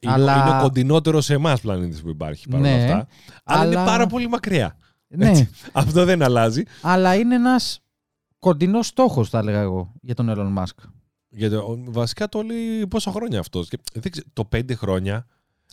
Είναι, 0.00 0.12
Αλλά- 0.12 0.46
είναι 0.48 0.56
ο 0.58 0.60
κοντινότερος 0.62 1.24
σε 1.24 1.34
εμάς 1.34 1.60
πλανήτης 1.60 2.02
που 2.02 2.08
υπάρχει 2.08 2.48
παρόλα 2.48 2.76
Ναι, 2.76 2.82
αυτά. 2.82 3.06
Αλλά, 3.44 3.64
είναι 3.66 3.76
αλλά- 3.76 3.84
πάρα 3.86 4.06
πολύ 4.06 4.28
μακριά. 4.28 4.76
Ναι, 5.08 5.28
Έτσι. 5.28 5.48
Αυτό 5.72 6.04
δεν 6.04 6.22
αλλάζει. 6.22 6.62
αλλά 6.82 7.14
είναι 7.14 7.34
ένας 7.34 7.80
κοντινός 8.38 8.86
στόχος, 8.86 9.28
θα 9.28 9.38
έλεγα 9.38 9.60
εγώ, 9.60 9.92
για 10.02 10.14
τον 10.14 10.26
Elon 10.30 10.62
Musk. 10.62 10.84
Γιατί 11.28 11.54
ο- 11.54 11.84
βασικά 11.88 12.28
το 12.28 12.42
λέει 12.42 12.86
πόσα 12.86 13.10
χρόνια 13.10 13.38
αυτός. 13.40 13.68
Το 14.32 14.44
πέντε 14.44 14.74
χρόνια. 14.74 15.26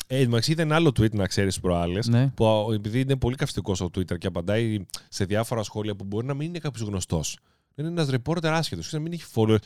Ε, 0.08 0.28
μα 0.28 0.40
ήταν 0.48 0.72
άλλο 0.72 0.90
tweet 0.90 1.12
να 1.12 1.28
ξέρεις 1.28 1.60
προάλλες. 1.60 2.08
Ναι. 2.08 2.28
Που 2.28 2.46
α, 2.48 2.74
επειδή 2.74 3.00
είναι 3.00 3.16
πολύ 3.16 3.36
καυστικός 3.36 3.78
στο 3.78 3.86
Twitter 3.96 4.18
και 4.18 4.28
απαντάει 4.28 4.86
σε 5.10 5.26
διάφορα 5.26 5.64
σχόλια 5.64 5.96
που 5.96 6.04
μπορεί 6.04 6.26
να 6.26 6.34
μην 6.34 6.48
είναι 6.48 6.60
κάποιος 6.60 6.88
γνωστός. 6.88 7.38
Είναι 7.76 7.88
ένας 7.88 8.10
ρεπόρτερ 8.10 8.54
άσχετος, 8.54 8.92
να 8.94 9.00
μην 9.00 9.12
έχει 9.14 9.24
followers. 9.36 9.58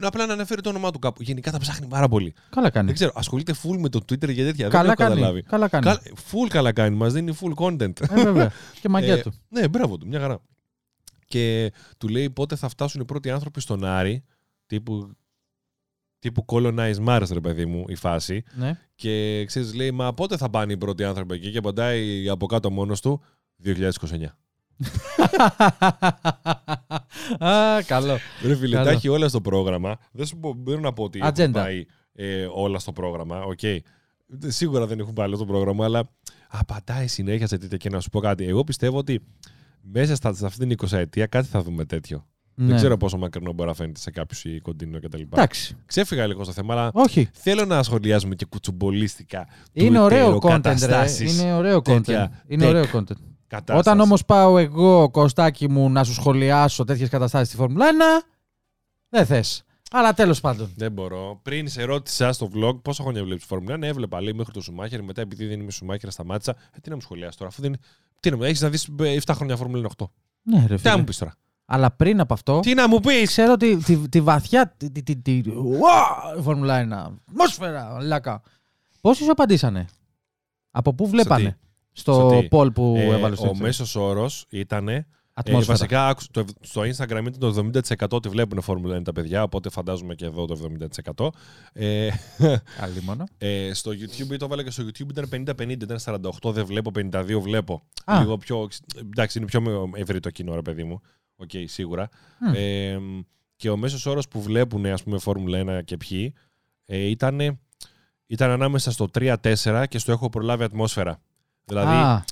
Απλά 0.00 0.26
να 0.26 0.32
αναφέρει 0.32 0.60
το 0.60 0.68
όνομά 0.68 0.90
του 0.90 0.98
κάπου. 0.98 1.22
Γενικά 1.22 1.50
τα 1.50 1.58
ψάχνει 1.58 1.86
πάρα 1.86 2.08
πολύ. 2.08 2.34
Καλά 2.50 2.70
κάνει. 2.70 2.86
Δεν 2.86 2.94
ξέρω, 2.94 3.12
ασχολείται 3.14 3.54
full 3.62 3.76
με 3.78 3.88
το 3.88 3.98
Twitter 3.98 4.28
για 4.32 4.44
τέτοια. 4.44 4.68
Καλά 4.68 4.82
δεν 4.82 4.90
έχω 4.90 4.94
κάνει. 5.02 5.14
καταλάβει. 5.14 5.42
Καλά 5.42 5.68
κάνει. 5.68 5.84
Κα- 5.84 6.00
Full 6.04 6.48
καλά 6.48 6.72
κάνει. 6.72 6.96
Μας 6.96 7.12
δίνει 7.12 7.36
full 7.40 7.54
content. 7.64 8.00
Ε, 8.10 8.22
βέβαια. 8.22 8.52
Και 8.80 8.88
μαγκιά 8.88 9.14
Ε, 9.14 9.20
του. 9.20 9.32
Ναι, 9.48 9.68
μπράβο 9.68 9.96
του, 9.98 10.06
μια 10.06 10.20
χαρά. 10.20 10.38
Και 11.26 11.72
του 11.98 12.08
λέει 12.08 12.30
πότε 12.30 12.56
θα 12.56 12.68
φτάσουν 12.68 13.00
οι 13.00 13.04
πρώτοι 13.04 13.30
άνθρωποι 13.30 13.60
στον 13.60 13.84
Άρη, 13.84 14.24
τύπου, 14.66 15.10
τύπου 16.26 16.44
colonize 16.48 17.04
Mars, 17.06 17.26
ρε 17.32 17.40
παιδί 17.40 17.66
μου, 17.66 17.84
η 17.88 17.94
φάση. 17.94 18.42
Ναι. 18.54 18.78
Και 18.94 19.44
ξέρεις, 19.44 19.74
λέει, 19.74 19.90
μα 19.90 20.14
πότε 20.14 20.36
θα 20.36 20.50
πάνε 20.50 20.72
οι 20.72 20.76
πρώτοι 20.76 21.04
άνθρωποι 21.04 21.34
εκεί 21.34 21.50
και 21.50 21.58
απαντάει 21.58 22.28
από 22.28 22.46
κάτω 22.46 22.70
μόνος 22.70 23.00
του, 23.00 23.22
2029. 23.64 23.70
Α, 27.46 27.82
καλό. 27.86 28.18
Ρε 28.42 28.56
φίλε, 28.56 28.74
Καλό. 28.74 28.84
τα 28.86 28.90
έχει 28.90 29.08
όλα 29.08 29.28
στο 29.28 29.40
πρόγραμμα. 29.40 29.96
Δεν 30.12 30.26
σου 30.26 30.36
πω, 30.36 30.52
μπορώ 30.54 30.80
να 30.80 30.92
πω 30.92 31.02
ότι 31.04 31.18
έχουν 31.18 31.30
Ατζέντα. 31.30 31.62
πάει 31.62 31.84
ε, 32.12 32.46
όλα 32.52 32.78
στο 32.78 32.92
πρόγραμμα. 32.92 33.42
Οκ. 33.42 33.58
Σίγουρα 34.46 34.86
δεν 34.86 34.98
έχουν 34.98 35.12
πάει 35.12 35.26
όλα 35.26 35.36
στο 35.36 35.44
πρόγραμμα, 35.44 35.84
αλλά 35.84 36.10
απαντάει 36.48 37.06
συνέχεια 37.06 37.46
σε 37.46 37.58
τέτοια. 37.58 37.76
Και 37.76 37.88
να 37.88 38.00
σου 38.00 38.10
πω 38.10 38.20
κάτι. 38.20 38.44
Εγώ 38.44 38.64
πιστεύω 38.64 38.98
ότι 38.98 39.22
μέσα 39.80 40.14
στα, 40.14 40.34
σε 40.34 40.46
αυτήν 40.46 40.68
την 40.68 40.88
20 40.88 40.92
ετία 40.98 41.26
κάτι 41.26 41.46
θα 41.46 41.62
δούμε 41.62 41.84
τέτοιο. 41.84 42.26
Δεν 42.58 42.66
Ναι. 42.66 42.74
ξέρω 42.76 42.96
πόσο 42.96 43.16
μακρινό 43.18 43.52
μπορεί 43.52 43.68
να 43.68 43.74
φαίνεται 43.74 44.00
σε 44.00 44.10
κάποιους 44.10 44.44
ή 44.44 44.60
κοντινό 44.60 44.98
κτλ. 45.00 45.20
Εντάξει. 45.20 45.76
Ξέφυγα 45.86 46.26
λίγο 46.26 46.44
στο 46.44 46.52
θέμα, 46.52 46.74
αλλά 46.74 46.90
Όχι. 46.94 47.28
θέλω 47.32 47.64
να 47.64 47.82
σχολιάζουμε 47.82 48.34
και 48.34 48.44
κουτσουμπολίστικα. 48.44 49.46
Είναι 49.72 49.98
Twitter, 49.98 50.02
ωραίο 50.02 50.36
content, 50.36 50.42
ρε. 50.50 50.58
καταστάσεις, 50.60 51.40
Είναι 51.40 51.54
ωραίο 51.54 51.76
content. 51.78 51.82
τέτοια 51.84 52.42
Είναι 52.46 52.64
tech 52.66 52.68
ωραίο 52.68 52.82
content. 52.92 53.16
κατάστασης. 53.46 53.80
Όταν 53.80 54.00
όμως 54.00 54.24
πάω 54.24 54.58
εγώ, 54.58 55.10
Κωστάκι 55.10 55.68
μου, 55.70 55.90
να 55.90 56.04
σου 56.04 56.12
σχολιάσω 56.12 56.84
τέτοιες 56.84 57.08
καταστάσεις 57.08 57.48
στη 57.48 57.56
Φόρμουλα 57.56 57.86
1, 57.86 58.22
δεν 59.08 59.26
θες. 59.26 59.62
Αλλά 59.90 60.12
τέλος 60.14 60.40
πάντων. 60.40 60.70
Δεν 60.76 60.92
μπορώ. 60.92 61.38
Πριν 61.42 61.68
σε 61.68 61.82
ρώτησα 61.84 62.32
στο 62.32 62.50
vlog 62.54 62.82
πόσα 62.82 63.02
χρόνια 63.02 63.24
βλέπεις 63.24 63.44
Φόρμουλα 63.44 63.74
1, 63.74 63.78
ναι, 63.78 63.86
έβλεπα 63.86 64.20
λέει 64.22 64.32
μέχρι 64.32 64.52
το 64.52 64.60
Σουμάχερ. 64.60 65.02
Μετά 65.02 65.20
επειδή 65.20 65.46
δεν 65.46 65.60
είμαι 65.60 65.70
Σουμάχερ, 65.70 66.10
σταμάτησα. 66.10 66.50
Ε, 66.72 66.78
τι 66.82 66.88
να 66.88 66.94
μου 66.94 67.00
σχολιάσεις 67.00 67.36
τώρα, 67.36 67.50
αφού 67.50 67.62
δεν. 67.62 67.76
Τι 68.20 68.30
να 68.30 68.36
μου 68.36 68.42
έχεις 68.42 68.60
να 68.60 68.68
δεις 68.68 68.88
7 68.98 69.34
χρόνια 69.34 69.56
Φόρμουλα 69.56 69.88
8. 69.98 70.04
Ναι, 70.42 70.58
ρε 70.60 70.64
Τι 70.66 70.72
να 70.72 70.78
φίλε. 70.78 70.96
μου 70.96 71.04
πεις 71.04 71.18
τώρα. 71.18 71.34
Αλλά 71.68 71.90
πριν 71.90 72.20
από 72.20 72.34
αυτό, 72.34 72.60
Τι 72.60 72.74
να 72.74 72.88
μου 72.88 73.00
πεις; 73.00 73.26
ξέρω 73.28 73.56
τη, 73.56 73.76
τη, 73.76 74.08
τη 74.08 74.20
βαθιά. 74.20 74.74
Τη, 74.76 74.90
τη, 74.90 75.02
τη, 75.02 75.16
τη, 75.16 75.42
Ουα! 75.50 76.42
Φόρμουλα 76.42 77.08
1. 77.10 77.14
Ατμόσφαιρα, 77.30 77.96
λάκα. 78.02 78.42
Πόσοι 79.00 79.24
σου 79.24 79.30
απαντήσανε, 79.30 79.86
Από 80.70 80.94
πού 80.94 81.06
βλέπανε, 81.08 81.58
στο, 81.92 82.12
Στο 82.12 82.38
τι; 82.40 82.48
poll 82.50 82.74
που 82.74 82.94
Ε, 82.98 83.04
έβαλες 83.04 83.38
στο 83.38 83.48
ο 83.48 83.50
Instagram. 83.50 83.60
μέσος 83.60 83.96
όρος 83.96 84.46
ήταν. 84.50 84.88
Ε, 84.88 85.06
Ατμόσφαιρα. 85.38 85.72
βασικά 85.76 86.08
άκουσα- 86.08 86.28
το, 86.30 86.44
στο 86.60 86.80
Instagram 86.82 87.24
ήταν 87.26 87.38
το 87.38 87.46
70% 87.48 88.06
ότι 88.10 88.28
βλέπουν 88.28 88.60
Φόρμουλα 88.62 88.96
1 88.96 89.02
τα 89.04 89.12
παιδιά, 89.12 89.42
οπότε 89.42 89.70
φαντάζομαι 89.70 90.14
και 90.14 90.24
εδώ 90.24 90.44
το 90.46 90.54
70%. 90.54 91.28
Ε, 91.72 92.08
Άλλη 92.82 93.02
μόνο. 93.02 93.24
ε, 93.38 93.70
στο 93.72 93.90
YouTube 93.90 94.36
το 94.38 94.44
έβαλα 94.44 94.62
και 94.62 94.70
στο 94.70 94.82
YouTube 94.84 95.08
ήταν 95.10 95.28
50-50, 95.60 95.70
ήταν 95.70 95.98
48 96.04 96.52
δεν 96.52 96.66
βλέπω, 96.66 96.90
52 96.94 97.38
βλέπω. 97.40 97.82
Α. 98.04 98.18
Λίγο 98.20 98.36
πιο. 98.36 98.68
Εντάξει, 99.00 99.38
είναι 99.38 99.46
πιο 99.46 99.90
ευρύ 99.94 100.20
το 100.20 100.30
κοινό, 100.30 100.54
ρε 100.54 100.62
παιδί 100.62 100.84
μου. 100.84 101.00
Οκ, 101.36 101.50
σίγουρα. 101.64 102.08
Μμ. 102.40 102.52
Ε, 102.54 102.98
και 103.56 103.70
ο 103.70 103.76
μέσος 103.76 104.06
όρος 104.06 104.28
που 104.28 104.42
βλέπουν, 104.42 104.86
ας 104.86 105.02
πούμε, 105.02 105.18
Φόρμουλα 105.18 105.58
1 105.58 105.82
και 105.84 105.96
ποιοι, 105.96 106.34
ε, 106.86 106.96
ήταν, 106.98 107.58
ήταν 108.26 108.50
ανάμεσα 108.50 108.90
στο 108.90 109.08
3-4 109.08 109.84
και 109.88 109.98
στο 109.98 110.12
έχω 110.12 110.28
προλάβει 110.30 110.62
ατμόσφαιρα. 110.64 111.20
Δηλαδή, 111.64 111.94
Α, 111.94 112.24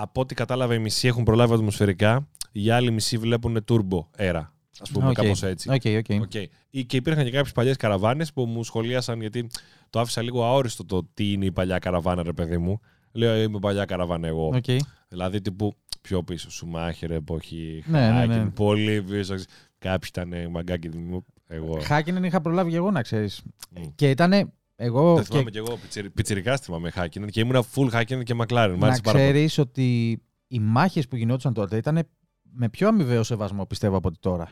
από 0.00 0.20
ό,τι 0.20 0.34
κατάλαβα, 0.34 0.74
οι 0.74 0.78
μισοί 0.78 1.06
έχουν 1.08 1.24
προλάβει 1.24 1.52
ατμοσφαιρικά, 1.54 2.28
οι 2.52 2.70
άλλοι 2.70 2.90
μισοί 2.90 3.18
βλέπουν 3.18 3.64
turbo 3.68 4.04
era. 4.18 4.42
Ας 4.80 4.90
πούμε, 4.90 5.08
οκ. 5.08 5.12
κάπως 5.14 5.42
έτσι. 5.42 5.70
Οκ, 5.70 5.82
οκ. 5.98 6.22
Οκ. 6.22 6.34
Ή- 6.70 6.84
Και 6.84 6.96
υπήρχαν 6.96 7.24
και 7.24 7.30
κάποιες 7.30 7.52
παλιές 7.52 7.76
καραβάνες 7.76 8.32
που 8.32 8.44
μου 8.44 8.64
σχολίασαν 8.64 9.20
γιατί 9.20 9.46
το 9.90 10.00
άφησα 10.00 10.22
λίγο 10.22 10.44
αόριστο 10.44 10.84
το 10.84 11.08
τι 11.14 11.32
είναι 11.32 11.44
η 11.44 11.52
παλιά 11.52 11.78
καραβάνα, 11.78 12.22
ρε 12.22 12.32
παιδί 12.32 12.58
μου. 12.58 12.80
Λέω 13.12 13.36
είμαι 13.42 13.58
παλιά 13.58 13.84
καραβάνα 13.84 14.28
εγώ. 14.28 14.46
Οκ. 14.46 14.64
Δηλαδή 15.08 15.40
τύπου 15.40 15.72
πιο 16.02 16.22
πίσω, 16.22 16.50
Σουμάχερ, 16.50 17.10
εποχή, 17.10 17.82
Ναι, 17.86 18.10
ναι, 18.10 18.26
ναι. 18.26 18.34
Χάκινεν, 18.34 18.52
πολύ 18.52 19.02
πίσω. 19.02 19.34
Κάποιοι 19.78 20.10
ήταν 20.12 20.50
μαγκάκι 20.50 20.88
μου, 20.88 21.24
εγώ. 21.46 21.80
Χάκινεν 21.80 22.24
είχα 22.24 22.40
προλάβει 22.40 22.70
και 22.70 22.76
εγώ 22.76 22.90
να 22.90 23.02
ξέρεις. 23.02 23.42
Μμ. 23.70 23.82
Και 23.94 24.10
ήταν 24.10 24.52
εγώ. 24.76 25.14
Δεν 25.14 25.22
και- 25.24 25.30
θυμάμαι 25.30 25.50
κι 25.50 25.58
εγώ, 25.58 25.76
πιτσιρι, 25.76 26.10
πιτσιρικά 26.10 26.56
θυμάμαι 26.56 26.90
Χάκινεν 26.90 27.26
και 27.26 27.40
ήμουν 27.40 27.64
full 27.74 27.88
Χάκινεν 27.90 28.22
και 28.22 28.34
Μακλάρεν. 28.34 28.76
Μου 28.76 28.86
άρεσε 28.86 29.00
πάρα 29.00 29.18
πολύ. 29.18 29.30
ξέρεις 29.30 29.58
ότι 29.58 30.18
οι 30.48 30.58
μάχες 30.58 31.08
που 31.08 31.16
γινόντουσαν 31.16 31.52
τότε 31.52 31.76
ήταν 31.76 32.08
με 32.42 32.68
πιο 32.68 32.88
αμοιβαίο 32.88 33.22
σεβασμό 33.22 33.66
πιστεύω 33.66 33.96
από 33.96 34.08
ότι 34.08 34.18
τώρα. 34.20 34.48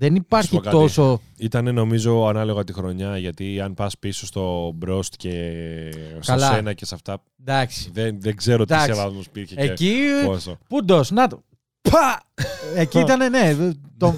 Δεν 0.00 0.14
υπάρχει 0.14 0.50
πω 0.50 0.58
κάτι. 0.58 0.76
τόσο. 0.76 1.20
Ήταν 1.36 1.74
νομίζω 1.74 2.26
ανάλογα 2.26 2.64
τη 2.64 2.72
χρονιά 2.72 3.18
γιατί 3.18 3.60
αν 3.60 3.74
πας 3.74 3.98
πίσω 3.98 4.26
στο 4.26 4.72
Μπρόστ 4.74 5.14
και 5.16 5.60
στο 6.20 6.32
Καλά. 6.32 6.52
Σένα 6.52 6.72
και 6.72 6.84
σε 6.84 6.94
αυτά. 6.94 7.22
Εντάξει. 7.40 7.90
Δεν, 7.92 8.20
δεν 8.20 8.36
ξέρω 8.36 8.64
τι 8.64 8.74
Εντάξει. 8.74 8.94
σεβασμός 8.94 9.26
υπήρχε 9.26 9.54
και 9.54 9.60
Εκεί. 9.62 9.94
πόσο. 10.24 10.58
Πούντος, 10.68 11.10
να 11.10 11.26
το. 11.26 11.42
Πα! 11.80 12.22
Εκεί 12.74 12.98
ήταν, 13.06 13.30
ναι. 13.30 13.56
Το, 13.96 14.14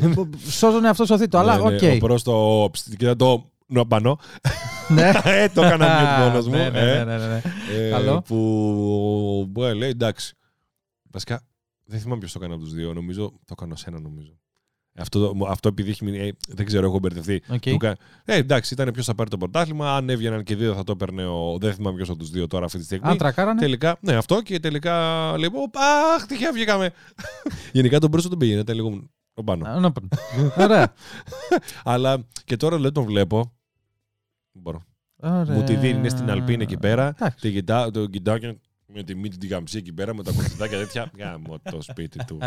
σώζονε 0.49 0.89
αυτός 0.89 1.07
σωθεί 1.07 1.29
το, 1.29 1.39
αλλά 1.39 1.57
Ναι, 1.57 1.75
οκ. 1.75 1.83
ναι, 1.83 1.93
ο 1.95 1.97
προς 1.99 2.23
το. 2.23 2.69
ψ, 2.73 2.83
Κοίτα 2.97 3.17
το. 3.17 3.51
Νοπανό. 3.67 4.19
Ναι. 4.89 5.11
Ε, 5.25 5.49
το 5.49 5.63
έκανα 5.63 5.87
mute 5.87 6.19
μόνος 6.29 6.47
μου. 6.47 6.53
Ναι, 6.53 6.71
ναι, 6.71 6.81
ε. 6.81 7.05
ναι, 7.05 7.17
ναι, 7.17 7.27
ναι. 7.27 7.43
Ε, 7.77 7.91
Καλό. 7.91 8.23
Που 8.23 9.63
ε, 9.63 9.73
λέει 9.75 9.89
εντάξει. 9.89 10.35
Βασικά 11.11 11.41
δεν 11.85 12.01
θυμάμαι 12.01 12.19
ποιος 12.19 12.33
το 12.33 12.39
έκανε 12.39 12.55
από 12.55 12.65
τους 12.65 12.73
δύο. 12.75 12.93
Νομίζω 12.93 13.33
το 13.45 13.55
έκανε 13.59 13.77
σένα, 13.77 14.01
νομίζω. 14.01 14.33
Αυτό, 14.99 15.35
αυτό 15.49 15.69
επειδή 15.69 15.91
έχει 15.91 16.05
μείνει. 16.05 16.19
ε, 16.19 16.33
δεν 16.49 16.67
ξέρω, 16.67 16.87
έχω 16.87 16.99
μπερδευτεί. 16.99 17.43
Οκ. 17.49 17.61
Του 17.61 17.77
κα- 17.77 17.97
Ε, 18.25 18.37
εντάξει, 18.37 18.75
ήταν 18.75 18.91
ποιος 18.93 19.07
θα 19.07 19.15
πάρει 19.15 19.31
το 19.31 19.37
πρωτάθλημα. 19.37 19.97
Αν 19.97 20.09
έβγαιναν 20.09 20.43
και 20.43 20.57
δύο 20.57 20.75
θα 20.75 20.85
το 20.85 20.93
έπαιρνε 20.93 21.25
ο. 21.27 21.59
Δεν 21.61 21.75
θυμάμαι 21.75 21.97
ποιος 21.97 22.09
από 22.09 22.19
τους 22.19 22.31
δύο 22.31 22.47
τώρα 22.47 22.65
αυτή 22.65 22.79
τη 22.79 22.85
στιγμή. 22.85 23.09
Αν 23.09 23.17
τρακάρανε. 23.17 23.61
Τελικά, 23.61 23.97
ναι, 24.01 24.15
αυτό 24.15 24.43
και 24.43 24.61
τελικά 24.61 24.93
λέει: 25.39 25.49
«Ωπ, 25.53 25.77
Αχ, 26.17 26.27
τυχαία 26.27 26.53
βγήκαμε. 26.53 26.91
Γενικά 27.73 27.99
τον 27.99 28.11
πρώτο 28.11 28.29
τον 28.29 28.39
πήγαινε, 28.39 28.61
ήταν 28.61 28.75
λίγο 28.77 29.09
ο 29.35 29.45
πάνω. 29.45 29.69
Α, 29.69 29.81
να 29.81 29.93
πω. 29.93 30.01
Ωραία. 30.59 30.93
Αλλά 31.85 32.27
και 32.45 32.57
τώρα 32.57 32.79
λέω 32.79 32.93
τον 32.93 33.05
βλέπω. 33.05 33.53
Μπορώ. 34.53 34.83
Ωραία. 35.17 35.55
Μου 35.57 35.63
τη 35.65 35.75
δίνει 35.77 35.99
είναι 35.99 36.09
στην 36.09 36.31
Αλπίνη 36.31 36.63
εκεί 36.63 36.77
πέρα. 36.77 37.07
Εντάξει. 37.09 37.37
Τη 37.41 37.53
κοιτάω, 37.53 37.91
τον 37.91 38.11
κοιτάω 38.11 38.39
και 38.39 38.57
με 38.95 39.03
τη 39.03 39.15
μύτη 39.15 39.37
την 39.37 39.49
καμψή 39.49 39.79
εκεί 39.79 39.93
πέρα 39.93 40.15
με 40.15 40.23
τα 40.23 40.33
κοτσιδάκια 40.33 40.79
τέτοια. 40.79 41.11
Γάμο 41.19 41.59
το 41.71 41.83
σπίτι 41.83 42.25
του. 42.25 42.39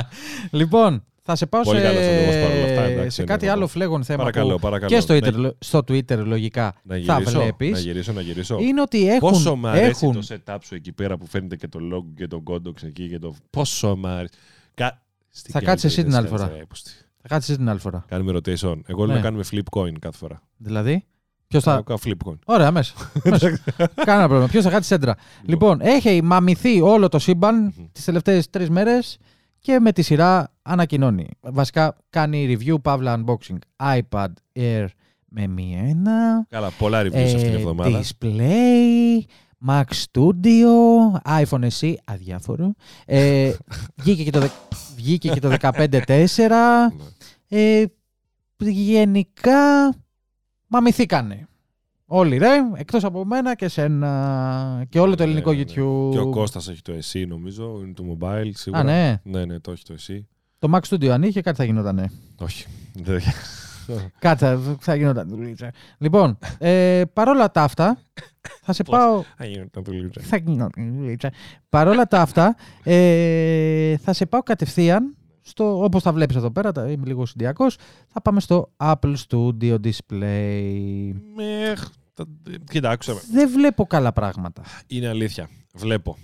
Λοιπόν, 0.52 1.04
θα 1.24 1.36
σε 1.36 1.46
πάω 1.46 1.62
Πολύ 1.62 1.80
σε, 1.80 1.86
καλός 1.86 2.02
ο 2.06 2.12
λόγος 2.12 2.36
παρόλα 2.36 2.64
αυτά, 2.66 2.84
εντάξει, 2.84 3.10
σε 3.16 3.22
είναι 3.22 3.32
κάτι 3.32 3.46
εγώ. 3.46 3.56
άλλο 3.56 3.68
φλέγον 3.68 4.04
θέμα 4.04 4.18
παρακαλώ, 4.18 4.54
που 4.56 4.60
παρακαλώ. 4.60 4.90
και 4.92 5.00
στο 5.00 5.14
Να- 5.14 5.20
Twitter, 5.20 5.52
στο 5.60 5.80
Twitter 5.80 6.18
λογικά 6.18 6.76
να, 6.84 6.94
θα 6.96 6.98
γυρίσω, 6.98 7.38
να 7.38 7.44
βλέπεις. 7.44 7.84
γυρίσω, 7.84 8.12
να 8.14 8.22
γυρίσω. 8.22 8.58
Είναι 8.60 8.82
ότι 8.82 9.08
έχουν, 9.10 9.30
Πόσο 9.30 9.56
μ' 9.56 9.66
αρέσει 9.66 10.06
έχουν 10.08 10.14
το 10.28 10.40
setup 10.46 10.58
σου 10.64 10.76
εκεί 10.76 10.92
πέρα 10.92 11.18
που 11.18 11.26
φαίνεται 11.26 11.56
και 11.56 11.68
το 11.68 11.80
logo 11.94 12.06
και 12.16 12.28
το 12.28 12.40
κόντοξ 12.42 12.84
εκεί 12.84 13.10
και 13.10 13.20
το. 13.20 13.36
Πόσο 13.50 13.96
μ' 13.96 14.06
αρέσει. 14.06 14.34
Κα... 14.74 15.02
Στην 15.30 15.52
Θα 15.54 15.62
κάτσεις 15.62 15.86
εσύ 15.92 15.96
την 16.04 16.12
κελίδα, 16.12 16.20
άλλη 16.20 16.28
φορά. 16.28 16.44
κάτσε, 16.44 16.58
ρε, 16.60 16.66
πούστη. 16.66 16.92
Θα 17.22 17.28
κάτσεις 17.28 17.56
την 17.56 17.70
άλλη 17.70 17.80
φορά. 17.80 18.06
Κάνουμε 18.08 18.32
rotation. 18.40 18.80
Εγώ 18.86 18.98
λέω 19.06 19.06
Ναι. 19.06 19.14
να 19.14 19.20
κάνουμε 19.22 19.44
flip 19.52 19.80
coin 19.80 19.92
κάθε 20.00 20.18
φορά. 20.18 20.42
Δηλαδή, 20.58 21.06
ποιος 21.60 21.64
θα. 21.64 21.76
Θα 21.76 21.82
κάνω 21.82 22.00
flip 22.06 22.30
coin. 22.30 22.38
Ωραία, 22.46 22.72
μέσα. 22.72 22.94
μέσα. 23.24 23.60
Κάνα 24.06 24.26
πρόβλημα. 24.28 24.48
Ποιος 24.48 24.64
θα 24.64 24.70
κάτσει 24.70 24.88
σέντρα. 24.88 25.16
Λοιπόν, 25.46 25.80
έχει 25.82 26.22
μαμηθεί 26.24 26.82
όλο 26.82 27.10
το 27.10 27.20
σύμπαν 27.20 27.56
Μμμ. 27.62 27.86
τις 27.92 28.04
τελευταίες 28.06 28.50
τρεις 28.50 28.70
μέρες 28.70 29.18
και 29.60 29.80
με 29.80 29.92
τη 29.92 30.02
σειρά 30.02 30.52
ανακοινώνει. 30.62 31.28
Βασικά 31.42 31.96
κάνει 32.10 32.58
review, 32.60 32.82
παύλα 32.82 33.24
unboxing 33.26 33.58
iPad 34.00 34.28
Air 34.56 34.86
με 35.26 35.48
μία 35.48 35.80
ένα. 35.80 36.46
Καλά, 36.50 36.72
πολλά 36.78 37.02
reviews 37.02 37.16
αυτήν 37.16 37.38
την 37.38 37.48
ε, 37.54 37.56
εβδομάδα. 37.56 38.02
display, 38.02 39.20
Mac 39.68 39.84
Studio, 39.84 40.72
iPhone 41.44 41.68
SE, 41.80 41.94
αδιάφορο. 42.06 42.74
Ε, 43.06 43.54
βγήκε, 43.96 44.24
και 44.24 44.30
το, 44.30 44.40
δε- 44.40 44.48
βγήκε 44.96 45.30
και 45.30 45.40
το 45.40 45.56
15.4. 45.62 45.92
Ε, 47.50 47.84
γενικά 48.58 49.90
μαμηθήκανε. 50.68 51.48
Όλοι 52.08 52.38
ρε, 52.38 52.56
εκτός 52.76 53.04
από 53.04 53.26
μένα 53.26 53.56
και 53.56 53.68
σένα 53.68 54.86
και 54.90 55.00
όλο 55.00 55.16
το 55.16 55.24
Ναι, 55.24 55.30
ελληνικό 55.30 55.52
ναι, 55.52 55.58
ναι. 55.58 55.64
YouTube. 55.64 56.12
Και 56.12 56.20
ο 56.20 56.30
Κώστας 56.30 56.68
έχει 56.70 56.82
το 56.82 56.92
εσύ 56.92 57.26
νομίζω, 57.26 57.82
είναι 57.84 57.94
το 57.94 58.18
mobile 58.20 58.50
σίγουρα. 58.54 58.82
Α, 58.82 58.84
ναι. 58.84 59.20
Ναι, 59.24 59.46
ναι, 59.46 59.60
το 59.60 59.72
έχει 59.72 59.84
το 59.84 59.94
εσύ. 59.94 60.28
Το 60.60 60.70
Mac 60.74 60.80
Studio 60.90 61.08
αν 61.08 61.24
είχε 61.24 61.42
κάτι 61.42 61.58
θα 61.58 61.64
γινότανε. 61.64 62.12
Όχι. 62.38 62.66
Δεν- 62.94 63.22
Κάτι 64.20 64.40
θα, 64.40 64.76
θα 64.80 64.96
γινόταν. 64.96 65.28
δουλίτσα. 65.30 65.72
Λοιπόν, 65.98 66.38
ε, 66.58 67.02
παρόλα 67.14 67.52
τα 67.52 67.64
αυτά, 67.64 67.98
θα 68.62 68.74
σε 68.74 68.84
Πώς; 68.84 68.98
πάω... 68.98 69.20
Α, 69.38 69.46
είναι 69.46 69.68
το 69.72 69.82
λίγο. 69.88 70.10
Θα 70.20 70.38
γινόταν. 70.38 70.94
δουλίτσα. 70.98 71.32
Παρόλα 71.70 72.08
τα 72.08 72.22
αυτά, 72.22 72.56
ε, 72.84 73.98
θα 73.98 74.14
σε 74.14 74.26
πάω 74.26 74.44
κατευθείαν 74.44 75.16
στο, 75.48 75.84
όπως 75.84 76.04
τα 76.04 76.14
βλέπεις 76.14 76.36
εδώ 76.36 76.52
πέρα, 76.52 76.72
τα- 76.72 76.92
είμαι 76.92 77.06
λίγο 77.06 77.26
συντιακός, 77.26 77.78
θα 78.08 78.22
πάμε 78.22 78.40
στο 78.40 78.72
Apple 78.78 79.16
Studio 79.28 79.78
Display. 79.84 81.12
Μεχ. 81.36 81.88
τα- 82.14 82.26
Κοίτα, 82.70 82.90
άκουσα 82.90 83.14
με. 83.14 83.20
Δεν 83.32 83.50
βλέπω 83.50 83.86
καλά 83.86 84.14
πράγματα. 84.14 84.64
Είναι 84.88 85.08
αλήθεια. 85.08 85.50
Βλέπω. 85.74 86.18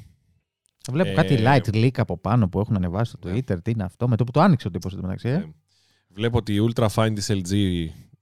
Βλέπω 0.92 1.10
Ε, 1.10 1.14
κάτι 1.14 1.38
light 1.40 1.76
leak 1.76 1.98
από 2.00 2.18
πάνω 2.18 2.50
που 2.50 2.60
έχουν 2.60 2.76
ανεβάσει 2.76 3.14
στο 3.18 3.30
ναι. 3.30 3.38
Twitter. 3.38 3.62
Τι 3.64 3.72
είναι 3.72 3.84
αυτό, 3.84 4.08
με 4.08 4.16
το 4.16 4.24
που 4.24 4.32
το 4.32 4.42
άνοιξε 4.42 4.68
ο 4.68 4.72
τύπος 4.72 4.94
εδώ 4.94 5.02
μεταξύ. 5.02 5.28
ε. 5.28 5.34
Ε, 5.34 5.46
Βλέπω 6.08 6.38
ότι 6.38 6.54
η 6.54 6.72
Ultra 6.76 6.88
Fine 6.96 7.12
της 7.16 7.30
LG, 7.32 7.52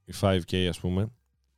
η 0.06 0.14
5K 0.20 0.56
ας 0.70 0.80
πούμε, 0.80 1.12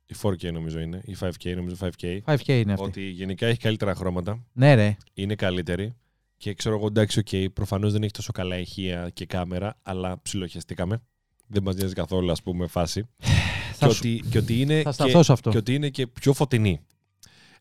η 0.06 0.14
4K 0.22 0.52
νομίζω 0.52 0.80
είναι, 0.80 1.00
η 1.04 1.16
5K 1.20 1.54
νομίζω 1.56 1.76
5K, 1.80 2.18
5K 2.24 2.48
είναι 2.48 2.72
αυτή. 2.72 2.84
ότι 2.86 3.02
γενικά 3.02 3.46
έχει 3.46 3.58
καλύτερα 3.58 3.94
χρώματα, 3.94 4.38
Ναι, 4.52 4.74
ρε. 4.74 4.96
είναι 5.14 5.34
καλύτερη 5.34 5.94
και 6.42 6.54
ξέρω 6.54 6.74
εγώ 6.76 6.86
εντάξει, 6.86 7.18
οκ, 7.18 7.52
προφανώς 7.52 7.92
δεν 7.92 8.02
έχει 8.02 8.12
τόσο 8.12 8.32
καλά 8.32 8.58
ηχεία 8.58 9.10
και 9.14 9.26
κάμερα, 9.26 9.78
αλλά 9.82 10.20
ψιλοχεστήκαμε. 10.22 11.02
Δεν 11.46 11.62
μας 11.62 11.74
νοιάζει 11.74 11.94
καθόλου, 11.94 12.30
ας 12.30 12.42
πούμε, 12.42 12.66
φάση. 12.66 13.08
Θα 13.78 13.86
και, 13.86 13.92
σου- 13.92 14.00
ότι, 14.04 14.22
και 14.30 14.38
ότι 14.38 14.60
είναι 14.60 14.76
Θα 14.82 14.82
και, 14.82 14.92
σταθώ 14.92 15.22
σε 15.22 15.32
αυτό. 15.32 15.50
και 15.50 15.56
ότι 15.56 15.74
είναι 15.74 15.88
και 15.88 16.06
πιο 16.06 16.32
φωτεινή. 16.32 16.80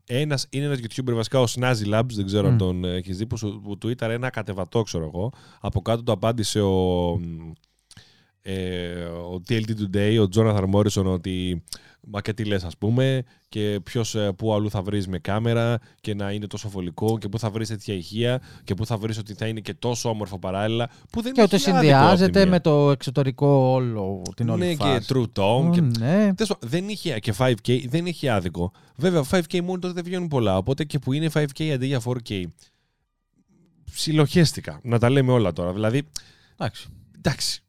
Ένας, 0.05 0.47
είναι 0.49 0.65
ένας 0.65 0.79
YouTuber 0.79 1.13
βασικά, 1.13 1.39
ο 1.39 1.43
Snazzy 1.55 1.93
Labs, 1.93 2.09
δεν 2.13 2.25
ξέρω 2.25 2.47
αν 2.47 2.53
Μμ. 2.53 2.57
τον 2.57 2.83
ε, 2.85 2.95
έχεις 2.95 3.17
δει, 3.17 3.25
που, 3.25 3.37
σου- 3.37 3.61
που 3.63 3.77
του 3.77 3.93
ένα 3.99 4.29
κατεβατό, 4.29 4.81
ξέρω 4.81 5.03
εγώ. 5.13 5.31
Από 5.59 5.81
κάτω 5.81 6.03
το 6.03 6.11
απάντησε 6.11 6.61
ο, 6.61 7.19
ε, 8.41 9.03
ο 9.03 9.41
TLT 9.49 9.69
Today, 9.69 10.25
ο 10.25 10.29
Jonathan 10.35 10.69
Morrison, 10.73 11.05
ότι 11.05 11.63
μα 12.07 12.21
και 12.21 12.33
τι 12.33 12.45
λες 12.45 12.63
ας 12.63 12.77
πούμε 12.77 13.23
και 13.49 13.79
ποιος, 13.83 14.15
ε, 14.15 14.31
πού 14.31 14.53
αλλού 14.53 14.69
θα 14.69 14.81
βρεις 14.81 15.07
με 15.07 15.19
κάμερα 15.19 15.79
και 16.01 16.13
να 16.13 16.31
είναι 16.31 16.47
τόσο 16.47 16.69
βολικό 16.69 17.17
και 17.17 17.27
πού 17.27 17.39
θα 17.39 17.49
βρεις 17.49 17.67
τέτοια 17.67 17.93
ηχεία 17.93 18.41
και 18.63 18.73
πού 18.73 18.85
θα 18.85 18.97
βρεις 18.97 19.17
ότι 19.17 19.33
θα 19.33 19.47
είναι 19.47 19.59
και 19.59 19.73
τόσο 19.73 20.09
όμορφο 20.09 20.39
παράλληλα 20.39 20.89
που 21.11 21.21
δεν 21.21 21.33
Και 21.33 21.41
ότι 21.41 21.55
έχει 21.55 21.69
άδικο 21.69 21.81
συνδυάζεται 21.83 22.23
από 22.25 22.33
τη 22.33 22.39
μία. 22.39 22.49
με 22.49 22.59
το 22.59 22.91
εξωτερικό 22.91 23.47
όλο, 23.47 24.21
την 24.35 24.49
όλη 24.49 24.65
ναι, 24.65 24.75
φάση. 24.75 24.99
και 24.99 25.13
True 25.13 25.21
Tone 25.39 25.71
και 25.71 25.79
Ω, 25.79 25.91
Ναι. 25.99 26.33
Τέλος 26.33 26.57
πάντων, 26.57 26.69
δεν 26.69 26.89
είχε 26.89 27.19
και 27.19 27.33
5K, 27.37 27.85
δεν 27.87 28.05
είχε 28.05 28.29
άδικο. 28.31 28.71
Βέβαια, 28.95 29.23
5K 29.31 29.61
μόνο 29.61 29.79
τότε 29.79 29.93
δεν 29.93 30.03
βγαίνουν 30.03 30.27
πολλά. 30.27 30.57
Οπότε 30.57 30.83
και 30.83 30.99
που 30.99 31.13
είναι 31.13 31.29
5K 31.33 31.69
αντί 31.69 31.85
για 31.85 32.01
4K. 32.05 32.43
Ψιλοχέστηκα. 33.93 34.79
Να 34.83 34.99
τα 34.99 35.09
λέμε 35.09 35.31
όλα 35.31 35.53
τώρα. 35.53 35.73
Δηλαδή, 35.73 36.01
Εντάξει. 36.53 36.87
εντάξει. 37.17 37.63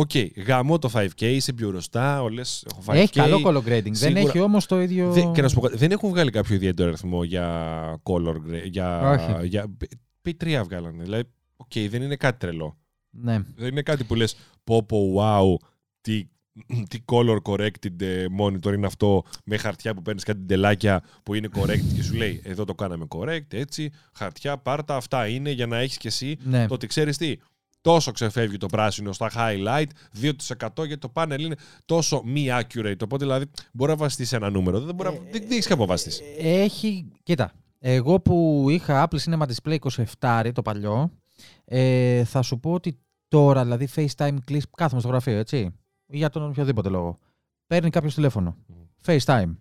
Οκ, 0.00 0.10
γαμώ 0.46 0.78
το 0.78 0.90
5K, 0.94 1.20
είσαι 1.22 1.52
πιο 1.52 1.68
μπροστά, 1.68 2.22
όλε 2.22 2.40
έχω 2.40 2.82
5K. 2.86 2.94
Έχει 2.94 3.12
καλό 3.12 3.40
color 3.44 3.68
grading. 3.68 3.82
Δεν 3.82 3.94
Σίγουρα- 3.94 4.20
έχει 4.20 4.40
όμως 4.40 4.66
το 4.66 4.80
ίδιο. 4.80 5.12
Δεν, 5.12 5.32
και 5.32 5.42
να 5.42 5.48
σου 5.48 5.54
πω 5.54 5.60
κάτι, 5.60 5.76
δεν 5.76 5.90
έχουν 5.90 6.08
βγάλει 6.08 6.30
κάποιο 6.30 6.54
ιδιαίτερο 6.54 6.88
αριθμό 6.88 7.24
για 7.24 8.00
color 8.02 8.34
gra- 8.34 8.64
για, 8.64 9.10
Όχι. 9.10 9.46
για 9.46 9.76
P3 10.24 10.60
βγάλανε. 10.64 11.02
Δηλαδή, 11.02 11.22
οκ, 11.56 11.72
δεν 11.88 12.02
είναι 12.02 12.16
κάτι 12.16 12.38
τρελό. 12.38 12.76
Ναι. 13.10 13.42
Δεν 13.56 13.68
είναι 13.68 13.82
κάτι 13.82 14.04
που 14.04 14.14
λες 14.14 14.36
πω 14.64 14.82
πω 14.82 15.14
wow 15.18 15.66
τι, 16.00 16.24
τι 16.90 16.98
color 17.12 17.38
corrected 17.42 18.00
ε, 18.00 18.24
monitor 18.40 18.72
είναι 18.72 18.86
αυτό 18.86 19.22
με 19.44 19.56
χαρτιά 19.56 19.94
που 19.94 20.02
παίρνεις 20.02 20.22
κάτι 20.24 20.40
Dellάκια 20.46 21.02
που 21.22 21.34
είναι 21.34 21.48
corrected 21.54 21.92
και 21.94 22.02
σου 22.02 22.14
λέει 22.14 22.40
εδώ 22.44 22.64
το 22.64 22.74
κάναμε 22.74 23.06
correct 23.08 23.46
έτσι 23.52 23.90
χαρτιά 24.12 24.58
πάρτα 24.58 24.96
αυτά 24.96 25.26
είναι 25.28 25.50
για 25.50 25.66
να 25.66 25.78
έχεις 25.78 25.96
και 25.96 26.08
εσύ 26.08 26.36
ναι. 26.42 26.66
το 26.66 26.74
ότι 26.74 26.86
ξέρεις 26.86 27.16
τι 27.16 27.36
τόσο 27.92 28.12
ξεφεύγει 28.12 28.56
το 28.56 28.66
πράσινο 28.66 29.12
στα 29.12 29.30
highlight 29.34 29.86
2% 30.22 30.86
γιατί 30.86 30.98
το 30.98 31.12
panel 31.14 31.36
είναι 31.38 31.54
τόσο 31.84 32.22
μη 32.24 32.46
accurate 32.50 33.02
οπότε 33.04 33.24
δηλαδή 33.24 33.44
μπορεί 33.72 33.90
να 33.90 33.96
βασιστείς 33.96 34.28
σε 34.28 34.36
ένα 34.36 34.50
νούμερο 34.50 34.80
δεν, 34.80 34.94
μπορεί 34.94 35.08
να, 35.10 35.14
δεν, 35.30 35.30
δεν 35.42 35.50
έχεις 35.50 35.66
κάποιο 35.66 35.84
να 35.84 35.88
βασιστείς 35.90 36.20
Έχει. 36.38 37.06
Κοίτα. 37.22 37.52
Εγώ 37.78 38.20
που 38.20 38.66
είχα 38.70 39.08
Apple 39.08 39.18
Cinema 39.18 39.46
Display 39.46 39.76
27 40.20 40.50
το 40.54 40.62
παλιό, 40.62 41.10
ε, 41.64 42.24
θα 42.24 42.42
σου 42.42 42.60
πω 42.60 42.72
ότι 42.72 42.98
τώρα, 43.28 43.62
δηλαδή 43.62 43.88
FaceTime 43.94 44.36
κλείσει, 44.44 44.66
κάθομαι 44.76 45.00
στο 45.00 45.10
γραφείο, 45.10 45.38
έτσι, 45.38 45.56
ή 46.06 46.16
για 46.16 46.30
τον 46.30 46.42
οποιοδήποτε 46.48 46.88
λόγο. 46.88 47.18
Παίρνει 47.66 47.90
κάποιος 47.90 48.14
τηλέφωνο. 48.14 48.56
FaceTime. 49.06 49.56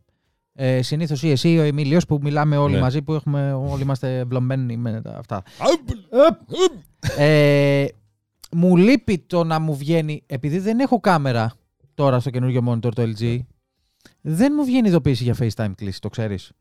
Ε, 0.53 0.81
Συνήθως 0.81 1.23
ή 1.23 1.29
εσύ 1.29 1.51
ή 1.51 1.59
ο 1.59 1.61
Εμίλιος 1.61 2.05
που 2.05 2.19
μιλάμε 2.21 2.57
όλοι 2.57 2.73
Ναι. 2.73 2.79
μαζί, 2.79 3.01
που 3.01 3.13
έχουμε, 3.13 3.53
όλοι 3.53 3.81
είμαστε 3.81 4.23
βλαμμένοι 4.23 4.77
με 4.77 5.01
τα- 5.01 5.17
αυτά. 5.17 5.43
Apple. 5.59 6.35
Ε, 7.17 7.85
μου 8.51 8.77
λείπει 8.77 9.17
το 9.19 9.43
να 9.43 9.59
μου 9.59 9.75
βγαίνει, 9.75 10.23
επειδή 10.25 10.59
δεν 10.59 10.79
έχω 10.79 10.99
κάμερα 10.99 11.53
τώρα 11.93 12.19
στο 12.19 12.29
καινούργιο 12.29 12.63
monitor 12.67 12.93
το 12.93 13.13
LG, 13.17 13.39
δεν 14.21 14.53
μου 14.55 14.65
βγαίνει 14.65 14.87
ειδοποίηση 14.87 15.23
για 15.23 15.35
FaceTime 15.39 15.71
κλίση, 15.75 16.01
το 16.01 16.09
ξέρεις. 16.09 16.51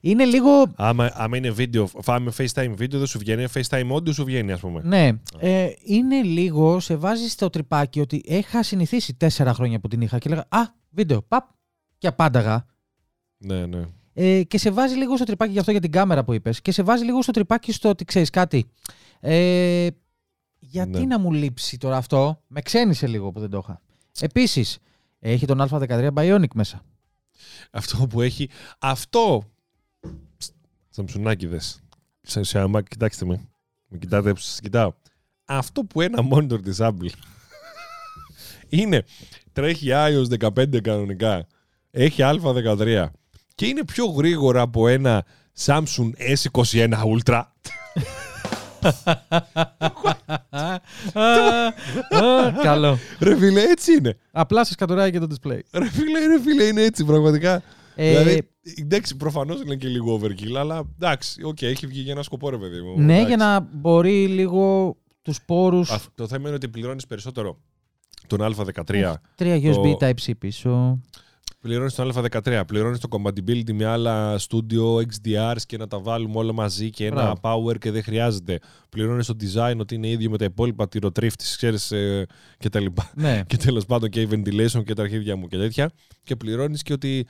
Είναι 0.00 0.24
λίγο... 0.24 0.50
Άμα, 0.76 1.10
άμα 1.14 1.36
είναι 1.36 1.50
βίντεο, 1.50 1.86
φάμε 1.86 2.32
FaceTime 2.36 2.72
βίντεο 2.74 2.98
δεν 2.98 3.08
σου 3.08 3.18
βγαίνει, 3.18 3.44
FaceTime 3.54 3.92
audio 3.92 4.14
σου 4.14 4.24
βγαίνει 4.24 4.52
ας 4.52 4.60
πούμε. 4.60 4.80
Ναι, 4.84 5.10
ε, 5.38 5.70
είναι 5.84 6.22
λίγο, 6.22 6.80
σε 6.80 6.96
βάζει 6.96 7.28
στο 7.28 7.50
τρυπάκι 7.50 8.00
ότι 8.00 8.22
είχα 8.24 8.62
συνηθίσει 8.62 9.14
τέσσερα 9.14 9.54
χρόνια 9.54 9.80
που 9.80 9.88
την 9.88 10.00
είχα 10.00 10.18
και 10.18 10.28
έλεγα 10.28 10.46
«Α, 10.48 10.60
βίντεο, 10.90 11.22
παπ» 11.22 11.44
και 11.98 12.06
απάνταγα. 12.06 12.66
Ναι, 13.38 13.66
ναι. 13.66 13.82
Ε, 14.14 14.42
και 14.42 14.58
σε 14.58 14.70
βάζει 14.70 14.94
λίγο 14.94 15.16
στο 15.16 15.24
τρυπάκι, 15.24 15.52
γι' 15.52 15.58
αυτό 15.58 15.70
για 15.70 15.80
την 15.80 15.90
κάμερα 15.90 16.24
που 16.24 16.32
είπες, 16.32 16.60
και 16.62 16.72
σε 16.72 16.82
βάζει 16.82 17.04
λίγο 17.04 17.22
στο 17.22 17.32
τρυπάκι 17.32 17.72
στο 17.72 17.88
ότι 17.88 18.04
ξέρεις 18.04 18.30
κάτι. 18.30 18.66
Ε, 19.20 19.86
γιατί 20.64 20.98
Ναι. 20.98 21.04
να 21.04 21.18
μου 21.18 21.32
λείψει 21.32 21.78
τώρα 21.78 21.96
αυτό, 21.96 22.42
με 22.46 22.60
ξένησε 22.60 23.06
λίγο 23.06 23.32
που 23.32 23.40
δεν 23.40 23.50
το 23.50 23.58
είχα. 23.62 23.80
Επίσης, 24.20 24.78
έχει 25.18 25.46
τον 25.46 25.60
Α13 25.70 26.08
Bionic 26.14 26.52
μέσα. 26.54 26.82
Αυτό 27.70 28.06
που 28.06 28.20
έχει. 28.20 28.48
Αυτό. 28.78 29.42
Σαμψουνάκιδες. 30.88 31.80
Σε 32.22 32.40
Xiaomi, 32.46 32.80
κοιτάξτε 32.88 33.24
με. 33.24 33.48
Με 33.88 33.98
κοιτάτε 33.98 34.32
που 34.32 34.40
σας 34.40 34.60
κοιτάω. 34.60 34.92
Αυτό 35.44 35.84
που 35.84 36.00
ένα 36.00 36.18
monitor 36.32 36.62
της 36.62 36.76
Apple 36.80 37.08
είναι. 38.68 39.04
Τρέχει 39.52 39.88
iOS 39.90 40.38
15 40.38 40.80
κανονικά. 40.82 41.46
Έχει 41.90 42.22
Α13. 42.22 43.06
Και 43.54 43.66
είναι 43.66 43.84
πιο 43.84 44.06
γρήγορα 44.06 44.60
από 44.60 44.88
ένα 44.88 45.24
Samsung 45.64 46.10
S21 46.34 46.92
Ultra. 47.04 47.42
Καλό. 52.62 52.98
Ρε 53.20 53.36
φίλε, 53.36 53.62
έτσι 53.62 53.92
είναι. 53.92 54.16
Απλά 54.32 54.64
σε 54.64 54.72
σκατουράει 54.72 55.10
και 55.10 55.18
το 55.18 55.26
display. 55.30 55.58
Ρε 55.72 55.88
φίλε, 55.90 56.26
ρε 56.26 56.40
φίλε, 56.40 56.64
είναι 56.64 56.82
έτσι 56.82 57.04
πραγματικά. 57.04 57.62
Ε, 57.94 58.08
Δηλαδή, 58.08 58.48
εντάξει, 58.80 59.16
προφανώς 59.16 59.60
είναι 59.60 59.74
και 59.74 59.88
λίγο 59.88 60.20
overkill, 60.22 60.54
αλλά 60.58 60.82
εντάξει, 61.00 61.42
οκ, 61.44 61.62
έχει 61.62 61.86
βγει 61.86 62.00
για 62.00 62.12
ένα 62.12 62.22
σκοπό, 62.22 62.50
ρε 62.50 62.56
παιδί 62.58 62.80
μου. 62.80 62.94
ναι, 63.00 63.12
εντάξει. 63.12 63.26
για 63.28 63.36
να 63.36 63.60
μπορεί 63.72 64.26
λίγο 64.26 64.96
τους 65.22 65.42
πόρους... 65.46 65.90
Α, 65.90 65.98
το 66.14 66.26
θέμα 66.26 66.46
είναι 66.46 66.56
ότι 66.56 66.68
πληρώνεις 66.68 67.06
περισσότερο 67.06 67.58
τον 68.26 68.54
Α13. 68.56 69.14
Τρία 69.34 69.56
USB 69.56 69.96
το- 69.98 70.06
Type-C 70.06 70.32
πίσω. 70.38 71.00
Πληρώνεις 71.62 71.94
τον 71.94 72.12
Α13. 72.14 72.62
Πληρώνεις 72.66 72.98
το 72.98 73.08
compatibility 73.10 73.72
με 73.72 73.84
άλλα 73.84 74.38
studio 74.48 74.96
XDRs 74.96 75.56
και 75.66 75.76
να 75.76 75.86
τα 75.86 76.00
βάλουμε 76.00 76.38
όλα 76.38 76.52
μαζί 76.52 76.90
και 76.90 77.06
ένα 77.06 77.22
Μπράβο. 77.40 77.68
power 77.70 77.78
και 77.78 77.90
δεν 77.90 78.02
χρειάζεται. 78.02 78.58
Πληρώνεις 78.88 79.26
το 79.26 79.36
design 79.40 79.76
ότι 79.78 79.94
είναι 79.94 80.08
ίδιο 80.08 80.30
με 80.30 80.38
τα 80.38 80.44
υπόλοιπα 80.44 80.88
τυροτρίφτη, 80.88 81.44
ξέρεις 81.44 81.90
ε, 81.92 82.26
και 82.58 82.68
τα 82.68 82.80
λοιπά. 82.80 83.10
Ναι. 83.14 83.42
Και 83.46 83.56
τέλος 83.56 83.84
πάντων 83.86 84.08
και 84.08 84.20
η 84.20 84.28
ventilation 84.30 84.84
και 84.84 84.94
τα 84.94 85.02
αρχίδια 85.02 85.36
μου 85.36 85.46
και 85.48 85.56
τέτοια. 85.56 85.90
Και 86.22 86.36
πληρώνεις 86.36 86.82
και 86.82 86.92
ότι 86.92 87.26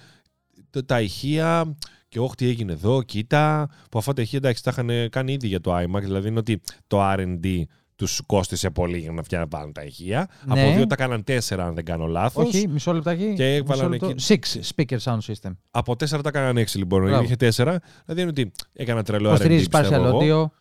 το- 0.70 0.84
τα 0.84 1.00
ηχεία 1.00 1.76
και 2.08 2.18
όχι 2.20 2.34
τι 2.34 2.46
έγινε 2.46 2.72
εδώ, 2.72 3.02
κοίτα. 3.02 3.68
Που 3.90 3.98
αυτά 3.98 4.12
τα 4.12 4.22
ηχεία 4.22 4.38
εντάξει 4.38 4.62
τα 4.62 4.70
είχαν 4.70 5.10
κάνει 5.10 5.32
ήδη 5.32 5.46
για 5.46 5.60
το 5.60 5.76
iMac. 5.76 6.00
Δηλαδή 6.02 6.28
είναι 6.28 6.38
ότι 6.38 6.60
το 6.86 6.98
RD 7.02 7.62
τους 7.96 8.20
κόστησε 8.26 8.70
πολύ 8.70 8.98
για 8.98 9.12
να 9.12 9.22
φτιάχνουν 9.22 9.48
πάνω 9.50 9.72
τα 9.72 9.82
ηχεία. 9.84 10.28
Ναι. 10.46 10.62
Από 10.66 10.74
δύο 10.76 10.86
τα 10.86 10.96
κάναν 10.96 11.24
τέσσερα, 11.24 11.64
αν 11.66 11.74
δεν 11.74 11.84
κάνω 11.84 12.06
λάθος. 12.06 12.46
Όχι, 12.46 12.68
μισό 12.68 12.92
λεπτάκι. 12.92 13.32
Και 13.36 13.54
έβαλαν 13.54 13.88
μισό 13.90 14.06
λεπτό. 14.06 14.22
Six 14.34 14.60
speaker 14.74 14.98
sound 14.98 15.18
system. 15.32 15.50
Από 15.70 15.96
τέσσερα 15.96 16.22
τα 16.22 16.30
κάναν 16.30 16.56
έξι 16.56 16.78
λοιπόν. 16.78 17.02
Μπράβο. 17.02 17.22
Είχε 17.22 17.36
τέσσερα. 17.36 17.80
Δηλαδή 18.04 18.20
είναι 18.20 18.30
ότι 18.30 18.52
έκανα 18.72 19.02
τρελό 19.02 19.28
RD. 19.28 19.32
Υποστηρίζει 19.32 19.68
πιστεύω 19.68 20.18
partial 20.18 20.22
εγώ. 20.24 20.52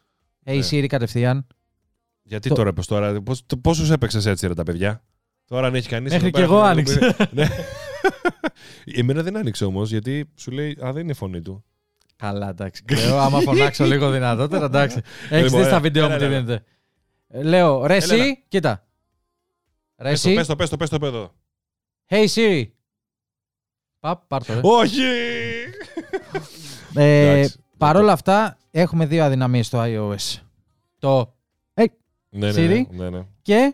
audio. 0.45 0.51
Hey 0.51 0.55
Ναι. 0.57 0.67
Siri 0.71 0.85
κατευθείαν. 0.87 1.47
Γιατί 2.23 2.49
Το- 2.49 2.55
τώρα, 2.55 2.73
πώς 2.73 2.87
τώρα, 2.87 3.21
πώς, 3.21 3.45
το- 3.45 3.57
πόσους 3.57 3.89
έπαιξες 3.89 4.25
έτσι 4.25 4.47
ρε 4.47 4.53
τα 4.53 4.63
παιδιά; 4.63 5.03
Τώρα 5.45 5.67
αν 5.67 5.75
έχει 5.75 5.87
κανείς... 5.89 6.11
Μέχρι 6.11 6.27
εδώ 6.27 6.37
και 6.39 6.41
πέρα, 6.45 6.53
εγώ 6.53 6.63
να 6.63 6.69
άνοιξα. 6.69 6.99
δούμε- 6.99 7.29
Ναι. 7.47 7.47
Εμένα 8.85 9.23
δεν 9.23 9.37
άνοιξε 9.37 9.65
όμως, 9.65 9.89
γιατί 9.89 10.29
σου 10.35 10.51
λέει, 10.51 10.77
α, 10.85 10.91
δεν 10.93 11.01
είναι 11.01 11.11
η 11.11 11.15
φωνή 11.15 11.41
του. 11.41 11.63
Καλά, 12.15 12.49
εντάξει. 12.49 12.83
Λέω, 13.05 13.17
άμα 13.17 13.39
φωνάξω 13.39 13.85
λίγο 13.91 14.11
δυνατότερα, 14.11 14.65
εντάξει. 14.65 15.01
Έχεις 15.29 15.43
Λοιπόν, 15.43 15.59
δει 15.59 15.65
στα 15.65 15.67
έλα, 15.67 15.79
βίντεο 15.79 16.07
μου 16.09 16.13
έλα, 16.13 16.27
τι 16.29 16.33
έλα. 16.35 16.63
Γίνεται. 17.31 17.39
Ε, 17.39 17.43
Λέω, 17.43 17.85
ρε 17.85 17.95
Έλα, 17.95 18.13
έλα. 18.13 18.23
εσύ, 18.23 18.43
κοίτα. 18.47 18.85
Ρε 19.97 20.09
Πες 20.09 20.21
το, 20.21 20.29
εσύ, 20.29 20.37
πες 20.37 20.47
το, 20.47 20.55
πες 20.55 20.69
το, 20.69 20.77
πες 20.77 20.89
το, 20.89 20.99
πες 20.99 21.11
το. 21.11 21.31
hey 22.09 22.25
Siri. 22.35 22.63
Παπ, 23.99 24.21
πάρ' 24.27 24.45
το, 24.45 24.53
ρε. 24.53 24.59
Όχι! 24.63 25.01
Ε, 26.95 27.29
Εντάξει. 27.39 27.59
Παρ' 27.77 27.95
όλα 27.95 28.11
αυτά, 28.11 28.57
έχουμε 28.71 29.05
δύο 29.05 29.23
αδυναμίες 29.23 29.65
στο 29.67 29.79
iOS. 29.85 30.39
Το 30.99 31.33
ναι, 32.33 32.51
ναι, 32.51 32.51
Siri. 32.51 32.85
ναι, 32.89 33.09
ναι. 33.09 33.25
και 33.41 33.73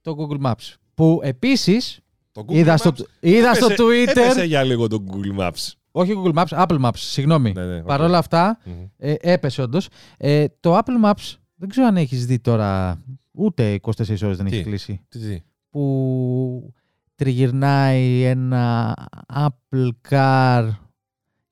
το 0.00 0.16
Google 0.18 0.46
Maps. 0.46 0.74
Που 0.94 1.20
επίσης, 1.22 2.00
Το 2.32 2.44
Google 2.48 2.52
είδα, 2.54 2.74
Maps; 2.74 2.78
στο, 2.78 2.92
είδα 3.20 3.54
στο 3.54 3.64
έπεσε- 3.66 3.80
Twitter... 3.82 4.22
Έπεσε 4.24 4.44
για 4.44 4.62
λίγο 4.62 4.88
το 4.88 5.04
Google 5.10 5.40
Maps. 5.40 5.72
Όχι 5.90 6.12
Google 6.24 6.34
Maps, 6.44 6.66
Apple 6.66 6.80
Maps, 6.84 6.96
συγγνώμη. 6.96 7.52
Ναι, 7.52 7.64
ναι, 7.64 7.78
οκ. 7.78 7.86
Παρ' 7.86 8.00
όλα 8.00 8.18
αυτά, 8.18 8.58
Μμμ. 8.64 8.84
ε, 8.98 9.14
έπεσε 9.20 9.62
όντως. 9.62 9.88
Ε, 10.16 10.46
το 10.60 10.78
Apple 10.78 11.04
Maps, 11.10 11.34
δεν 11.60 11.68
ξέρω 11.68 11.86
αν 11.86 11.96
έχεις 11.96 12.26
δει 12.26 12.38
τώρα, 12.38 13.00
ούτε 13.32 13.78
24 13.82 13.90
ώρες 14.22 14.36
δεν 14.36 14.46
έχεις 14.46 14.58
Τι; 14.58 14.64
κλείσει, 14.64 15.00
Τι, 15.08 15.18
τι. 15.18 15.42
που 15.70 16.72
τριγυρνάει 17.14 18.22
ένα 18.22 18.94
Apple 19.34 19.88
Car 20.10 20.68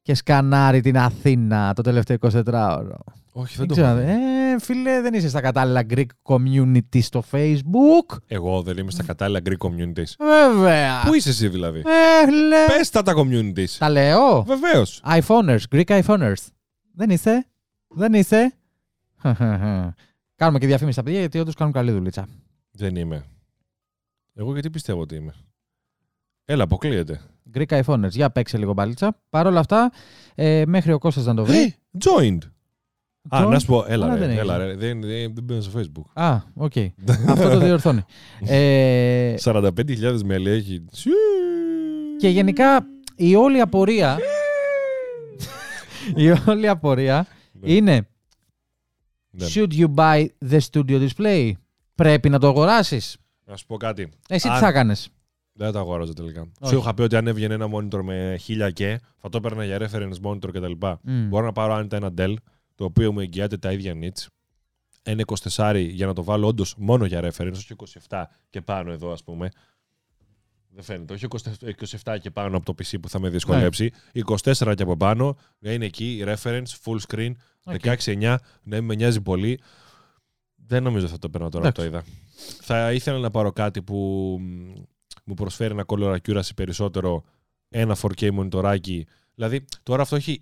και 0.02 0.14
σκανάρει 0.14 0.80
την 0.80 0.98
Αθήνα 0.98 1.72
το 1.74 1.82
τελευταίο 1.82 2.16
24ωρο. 2.20 2.96
Όχι, 3.32 3.56
δεν 3.56 3.66
Δεν 3.66 3.66
το 3.66 3.74
ξέρω. 3.74 3.86
έχω. 3.98 4.10
Ε, 4.10 4.58
φίλε, 4.60 5.00
δεν 5.00 5.14
είσαι 5.14 5.28
στα 5.28 5.40
κατάλληλα 5.40 5.84
Greek 5.90 6.06
community 6.22 7.00
στο 7.02 7.22
Facebook. 7.30 8.16
Εγώ 8.26 8.62
δεν 8.62 8.76
είμαι 8.76 8.90
στα 8.90 9.02
κατάλληλα 9.02 9.40
Greek 9.44 9.66
communities. 9.66 10.12
Βέβαια. 10.18 11.02
Πού 11.06 11.14
είσαι 11.14 11.28
εσύ 11.28 11.48
δηλαδή; 11.48 11.78
Ε, 11.78 12.30
λέ. 12.30 12.64
Πες 12.76 12.90
τα 12.90 13.02
τα 13.02 13.12
communities. 13.16 13.68
Τα 13.78 13.88
λέω. 13.90 14.42
Βεβαίως. 14.42 15.02
iPhoneers, 15.06 15.60
Greek 15.70 16.02
iPhoneers. 16.02 16.46
Δεν 16.94 17.10
είσαι. 17.10 17.46
Δεν 17.88 18.12
είσαι. 18.12 18.52
Κάνουμε 20.36 20.58
και 20.58 20.66
διαφήμιση 20.66 20.92
στα 20.92 21.02
παιδιά 21.02 21.18
γιατί 21.18 21.38
όντως 21.38 21.54
κάνουν 21.54 21.72
καλή 21.72 21.90
δουλίτσα. 21.90 22.28
Δεν 22.70 22.96
είμαι. 22.96 23.24
Εγώ 24.34 24.52
γιατί 24.52 24.70
πιστεύω 24.70 25.00
ότι 25.00 25.14
είμαι. 25.14 25.34
Έλα, 26.44 26.62
αποκλείεται. 26.64 27.20
Greek 27.54 27.82
iPhoneers. 27.82 28.10
Για 28.10 28.30
παίξε 28.30 28.58
λίγο 28.58 28.72
μπαλίτσα. 28.72 29.20
Παρ' 29.30 29.46
όλα 29.46 29.60
αυτά, 29.60 29.92
ε, 30.34 30.62
μέχρι 30.66 30.92
ο 30.92 30.98
Κώστας 30.98 31.24
να 31.24 31.34
το 31.34 31.44
βρει. 31.44 31.58
Ε, 31.58 31.74
joined. 32.04 32.38
Α, 33.28 33.44
Join. 33.44 33.48
να 33.50 33.58
σου 33.58 33.66
πω, 33.66 33.84
έλα, 33.88 34.04
Αλλά 34.04 34.14
ρε, 34.14 34.20
δεν 34.20 34.30
έχει. 34.30 34.38
έλα, 34.38 34.56
ρε, 34.56 34.74
δεν, 34.74 35.00
δεν, 35.00 35.34
δεν 35.34 35.44
μπαίνω 35.44 35.60
στο 35.60 35.80
facebook. 35.80 36.22
Α, 36.22 36.38
οκ. 36.54 36.72
Αυτό 37.28 37.48
το 37.48 37.58
διορθώνει. 37.58 38.04
ε, 38.46 39.34
45.000 39.44 40.20
μέλη 40.24 40.50
έχει. 40.50 40.84
και 42.18 42.28
γενικά 42.28 42.86
η 43.16 43.34
όλη 43.34 43.60
απορία. 43.60 44.18
η 46.14 46.30
όλη 46.46 46.68
απορία 46.68 47.26
Ναι. 47.52 47.72
είναι 47.72 47.92
Ναι. 47.92 47.98
Should 49.40 49.72
you 49.72 49.94
buy 49.94 50.26
the 50.50 50.58
studio 50.70 51.08
display? 51.08 51.52
Πρέπει 51.94 52.28
να 52.28 52.38
το 52.38 52.46
αγοράσεις. 52.46 53.16
Να 53.44 53.56
σου 53.56 53.66
πω 53.66 53.76
κάτι. 53.76 54.08
Εσύ 54.28 54.46
τι 54.48 54.54
Αν- 54.54 54.60
θα 54.60 54.68
έκανε. 54.68 54.96
Δεν 55.52 55.72
το 55.72 55.78
αγοράζω 55.78 56.12
τελικά. 56.12 56.40
Όχι. 56.60 56.72
Σου 56.72 56.78
είχα 56.80 56.94
πει 56.94 57.02
ότι 57.02 57.16
αν 57.16 57.26
έβγαινε 57.26 57.54
ένα 57.54 57.68
monitor 57.74 58.02
με 58.02 58.38
1000 58.46 58.70
και 58.72 59.00
θα 59.18 59.28
το 59.28 59.36
έπαιρνα 59.36 59.64
για 59.64 59.78
reference 59.80 60.20
monitor 60.22 60.48
κτλ. 60.52 60.72
Μπορώ 61.02 61.44
να 61.46 61.52
πάρω 61.52 61.72
άνετα 61.74 61.96
ένα 61.96 62.12
Dell 62.18 62.34
το 62.74 62.84
οποίο 62.84 63.12
μου 63.12 63.20
εγγυάται 63.20 63.56
τα 63.56 63.72
ίδια 63.72 63.94
nits. 64.02 64.26
Ένα 65.02 65.22
24 65.26 65.74
για 65.90 66.06
να 66.06 66.12
το 66.12 66.24
βάλω 66.24 66.46
όντως 66.46 66.74
μόνο 66.78 67.04
για 67.04 67.20
reference, 67.20 67.52
όχι 67.54 67.74
27 68.08 68.22
και 68.50 68.60
πάνω 68.60 68.92
εδώ 68.92 69.12
ας 69.12 69.22
πούμε. 69.24 69.50
Δεν 70.70 70.84
φαίνεται. 70.84 71.12
Όχι 71.14 71.26
20 71.28 71.36
27 72.02 72.18
και 72.20 72.30
πάνω 72.30 72.56
από 72.56 72.64
το 72.66 72.74
PC 72.78 73.00
που 73.02 73.08
θα 73.08 73.20
με 73.20 73.28
δυσκολέψει. 73.28 73.90
24 74.12 74.74
και 74.76 74.82
από 74.82 74.96
πάνω 74.96 75.36
να 75.58 75.72
είναι 75.72 75.84
εκεί, 75.84 76.22
reference, 76.26 76.62
full 76.84 76.96
screen, 77.08 77.30
16-9, 77.82 78.36
ναι, 78.62 78.80
με 78.80 78.94
νοιάζει 78.94 79.20
πολύ. 79.20 79.60
Δεν 80.66 80.82
νομίζω 80.82 81.06
θα 81.06 81.18
το 81.18 81.28
παίρνω 81.28 81.48
τώρα 81.48 81.66
που 81.66 81.72
το 81.72 81.84
είδα. 81.84 82.04
Θα 82.60 82.92
ήθελα 82.92 83.18
να 83.18 83.30
πάρω 83.30 83.52
κάτι 83.52 83.82
που 83.82 83.96
μ, 84.40 84.80
μου 85.24 85.34
προσφέρει 85.34 85.72
ένα 85.72 85.84
color 85.86 86.16
accuracy 86.16 86.50
περισσότερο, 86.56 87.24
ένα 87.68 87.96
4K 88.00 88.30
μονιτοράκι. 88.30 89.06
Δηλαδή, 89.34 89.64
τώρα 89.82 90.02
αυτό 90.02 90.16
έχει 90.16 90.40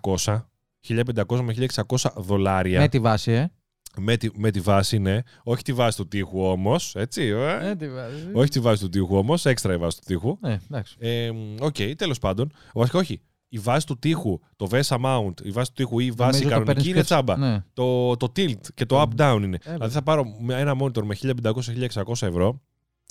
1600, 0.00 0.44
1500 0.88 1.40
με 1.40 1.54
1600 1.86 2.10
δολάρια 2.16 2.80
Με 2.80 2.88
τη 2.88 2.98
βάση, 2.98 3.32
ε. 3.32 3.50
με, 3.96 4.16
τη, 4.16 4.28
με 4.34 4.50
τη 4.50 4.60
βάση, 4.60 4.98
ναι. 4.98 5.18
Όχι 5.42 5.62
τη 5.62 5.72
βάση 5.72 5.96
του 5.96 6.08
τοίχου 6.08 6.42
όμως. 6.42 6.94
Έτσι, 6.94 7.22
ε. 7.22 7.58
Με 7.62 7.76
τη 7.76 7.90
βάση. 7.90 8.28
Όχι 8.32 8.50
τη 8.50 8.60
βάση 8.60 8.82
του 8.82 8.88
τοίχου 8.88 9.16
όμως, 9.16 9.46
έξτρα 9.46 9.74
η 9.74 9.76
βάση 9.76 9.96
του 9.96 10.02
τοίχου. 10.06 10.38
Ε, 10.42 10.56
εντάξει. 10.70 10.96
Ε, 10.98 11.30
Οκ, 11.60 11.76
τέλος 11.96 12.18
πάντων. 12.18 12.52
Βασικά, 12.74 12.98
όχι. 12.98 13.20
Η 13.52 13.58
βάση 13.58 13.86
του 13.86 13.98
τείχου, 13.98 14.40
το 14.56 14.68
VESA 14.70 14.96
mount, 15.04 15.32
η 15.42 15.50
βάση 15.50 15.68
του 15.68 15.74
τείχου 15.76 15.98
ή 15.98 16.06
η 16.06 16.10
βάση 16.10 16.30
Νομίζω 16.30 16.42
το 16.42 16.48
κανονική 16.50 16.66
παίρνεις 16.72 16.86
είναι 16.86 16.96
και- 16.98 17.04
τσάμπα. 17.04 17.36
Ναι. 17.36 17.64
Το, 17.72 18.16
το 18.16 18.32
tilt 18.36 18.60
και 18.74 18.86
το 18.86 19.02
up-down 19.02 19.40
είναι. 19.42 19.58
Ε, 19.64 19.72
δηλαδή 19.72 19.92
θα 19.92 20.02
πάρω 20.02 20.24
με 20.40 20.60
ένα 20.60 20.74
monitor 20.80 21.02
με 21.02 21.16
1500-1600 21.22 22.26
ευρώ. 22.26 22.60